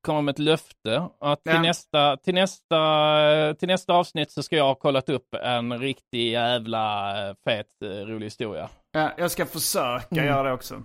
komma 0.00 0.20
med 0.20 0.32
ett 0.32 0.38
löfte 0.38 1.08
att 1.20 1.42
till, 1.44 1.52
Ja. 1.54 1.62
nästa, 1.62 2.16
till, 2.16 2.34
nästa, 2.34 3.54
till 3.58 3.68
nästa 3.68 3.94
avsnitt 3.94 4.30
så 4.32 4.42
ska 4.42 4.56
jag 4.56 4.64
ha 4.64 4.74
kollat 4.74 5.08
upp 5.08 5.34
en 5.34 5.78
riktig 5.78 6.32
jävla 6.32 7.10
eh, 7.28 7.34
fet 7.44 7.66
eh, 7.84 7.88
rolig 7.88 8.26
historia. 8.26 8.68
Ja, 8.92 9.10
jag 9.18 9.30
ska 9.30 9.46
försöka 9.46 10.06
Mm. 10.10 10.26
göra 10.26 10.42
det 10.42 10.52
också. 10.52 10.82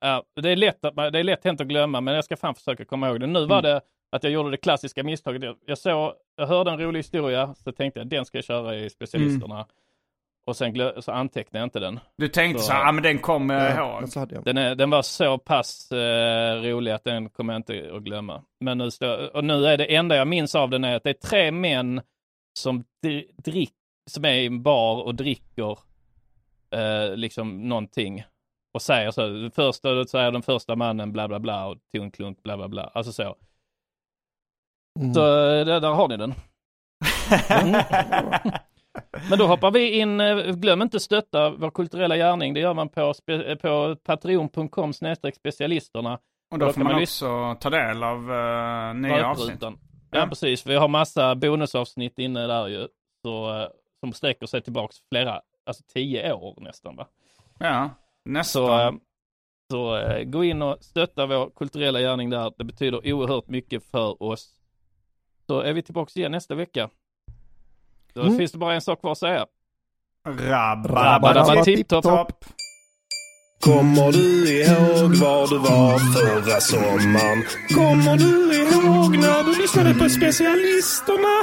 Ja, 0.00 0.22
det, 0.42 0.48
är 0.50 0.56
lätt 0.56 0.84
att, 0.84 0.96
det 0.96 1.18
är 1.18 1.24
lätt 1.24 1.44
hänt 1.44 1.60
att 1.60 1.66
glömma, 1.66 2.00
men 2.00 2.14
jag 2.14 2.24
ska 2.24 2.36
fan 2.36 2.54
försöka 2.54 2.84
komma 2.84 3.08
ihåg 3.08 3.20
det. 3.20 3.26
Nu 3.26 3.46
var 3.46 3.58
Mm. 3.58 3.62
det 3.70 3.80
att 4.12 4.22
jag 4.24 4.32
gjorde 4.32 4.50
det 4.50 4.56
klassiska 4.56 5.02
misstaget. 5.04 5.42
Jag- 5.42 5.56
Jag, 5.66 5.78
såg, 5.78 6.12
jag 6.36 6.46
hörde 6.46 6.70
en 6.70 6.80
rolig 6.80 6.98
historia, 6.98 7.54
så 7.64 7.72
tänkte 7.72 8.00
jag 8.00 8.06
den 8.06 8.24
ska 8.24 8.38
jag 8.38 8.44
köra 8.44 8.76
i 8.76 8.90
specialisterna. 8.90 9.54
Mm. 9.54 9.66
Och 10.48 10.56
sen 10.56 10.72
glö, 10.72 11.00
så 11.02 11.12
antecknade 11.12 11.58
jag 11.60 11.66
inte 11.66 11.80
den. 11.80 12.00
Du 12.16 12.28
tänkte 12.28 12.62
Så- 12.62 12.66
så 12.66 12.72
här, 12.72 12.88
ah, 12.88 12.92
men 12.92 13.02
den 13.02 13.18
kommer 13.18 13.54
jag 13.54 13.76
Ja, 13.76 13.98
ihåg. 14.00 14.08
så 14.08 14.20
hade 14.20 14.34
jag. 14.34 14.44
Den, 14.44 14.56
är, 14.58 14.74
den 14.74 14.90
var 14.90 15.02
så 15.02 15.38
pass 15.38 15.92
eh, 15.92 16.54
rolig 16.62 16.92
att 16.92 17.04
den 17.04 17.28
kommer 17.30 17.52
jag 17.52 17.58
inte 17.58 17.90
att 17.96 18.02
glömma. 18.02 18.42
Men 18.60 18.78
nu, 18.78 18.90
står, 18.90 19.36
och 19.36 19.44
nu 19.44 19.66
är 19.66 19.76
det 19.76 19.94
enda 19.96 20.16
jag 20.16 20.28
minns 20.28 20.54
av 20.54 20.70
den 20.70 20.84
är 20.84 20.96
att 20.96 21.02
det 21.02 21.10
är 21.10 21.14
tre 21.28 21.50
män 21.50 22.00
som, 22.58 22.84
dri- 23.06 23.30
drick, 23.36 23.72
som 24.10 24.24
är 24.24 24.32
i 24.32 24.46
en 24.46 24.62
bar 24.62 25.02
och 25.02 25.14
dricker 25.14 25.78
eh, 26.70 27.16
liksom 27.16 27.68
någonting. 27.68 28.24
Och 28.74 28.82
säger 28.82 29.10
så, 29.10 29.26
då 29.82 30.04
säger 30.04 30.30
den 30.32 30.42
första 30.42 30.76
mannen 30.76 31.12
bla 31.12 31.28
bla 31.28 31.38
bla 31.38 31.66
och 31.66 31.76
tog 31.94 32.14
klunk 32.14 32.42
bla 32.42 32.56
bla 32.56 32.68
bla. 32.68 32.82
Alltså 32.94 33.12
så. 33.12 33.36
Mm. 35.00 35.14
Så 35.14 35.20
eh, 35.20 35.64
där, 35.66 35.80
där 35.80 35.90
har 35.92 36.08
ni 36.08 36.16
den. 36.16 36.34
Mm. 37.50 37.82
Men 39.30 39.38
då 39.38 39.46
hoppar 39.46 39.70
vi 39.70 39.98
in, 39.98 40.20
eh, 40.20 40.36
glöm 40.36 40.82
inte 40.82 41.00
stötta 41.00 41.50
vår 41.50 41.70
kulturella 41.70 42.16
gärning. 42.16 42.54
Det 42.54 42.60
gör 42.60 42.74
man 42.74 42.88
på, 42.88 43.14
spe, 43.14 43.56
på 43.56 43.96
patreon.com 43.96 44.92
specialisterna. 45.34 46.18
Och 46.50 46.58
då 46.58 46.66
Då 46.66 46.72
får 46.72 46.80
man 46.80 46.92
man 46.92 47.02
också 47.02 47.56
ta 47.60 47.70
del 47.70 48.02
av 48.02 48.30
uh, 48.30 48.94
nya 48.94 49.26
avsnitt. 49.26 49.58
Ja, 49.60 49.72
Ja. 50.10 50.26
precis. 50.28 50.66
Vi 50.66 50.74
har 50.74 50.88
massa 50.88 51.34
bonusavsnitt 51.34 52.18
inne 52.18 52.46
där 52.46 52.66
ju. 52.66 52.88
Så, 53.22 53.60
eh, 53.60 53.68
som 54.00 54.12
sträcker 54.12 54.46
sig 54.46 54.62
tillbaks 54.62 54.96
flera, 55.08 55.40
alltså 55.66 55.82
tio 55.94 56.32
år 56.32 56.54
nästan 56.60 56.96
va. 56.96 57.06
Ja, 57.58 57.90
nästan. 58.24 58.66
Så, 58.66 58.80
eh, 58.80 58.92
så 59.70 59.96
eh, 59.96 60.24
gå 60.24 60.44
in 60.44 60.62
och 60.62 60.76
stötta 60.80 61.26
vår 61.26 61.50
kulturella 61.56 62.00
gärning 62.00 62.30
där. 62.30 62.52
Det 62.58 62.64
betyder 62.64 63.12
oerhört 63.12 63.48
mycket 63.48 63.84
för 63.84 64.22
oss. 64.22 64.54
Så 65.46 65.60
är 65.60 65.72
vi 65.72 65.82
tillbaks 65.82 66.16
igen 66.16 66.32
nästa 66.32 66.54
vecka. 66.54 66.90
Då 68.14 68.20
Mm. 68.22 68.36
finns 68.38 68.52
det 68.52 68.58
bara 68.58 68.74
en 68.74 68.80
sak 68.80 69.00
kvar 69.00 69.12
att 69.12 69.18
säga. 69.18 69.46
Rabba, 70.26 71.04
Rabba, 71.04 71.32
dabba, 71.34 71.64
tipp-topp. 71.64 72.02
topp. 72.04 72.44
Kommer 73.60 74.12
du 74.12 74.52
ihåg 74.52 75.14
var 75.14 75.48
du 75.48 75.58
var 75.58 75.98
förra 75.98 76.60
sommaren? 76.60 77.44
Kommer 77.74 78.16
du 78.16 78.54
ihåg 78.62 79.18
när 79.18 79.42
du 79.44 79.62
lyssnade 79.62 79.94
på 79.94 80.08
specialisterna? 80.08 81.34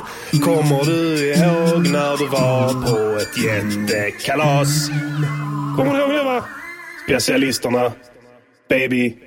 Kommer 0.43 0.83
du 0.85 1.33
ihåg 1.33 1.87
när 1.91 2.17
du 2.17 2.27
var 2.27 2.73
på 2.73 3.17
ett 3.21 3.37
jättekalas? 3.37 4.89
Kommer 5.77 5.93
du 5.93 5.99
ihåg 5.99 6.09
det 6.09 6.23
va? 6.23 6.43
Specialisterna. 7.07 7.91
Baby. 8.69 9.17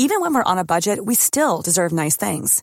Even 0.00 0.20
when 0.20 0.32
we're 0.34 0.44
on 0.52 0.58
a 0.58 0.64
budget, 0.64 0.98
we 1.04 1.14
still 1.14 1.60
deserve 1.64 1.92
nice 1.92 2.16
things. 2.16 2.62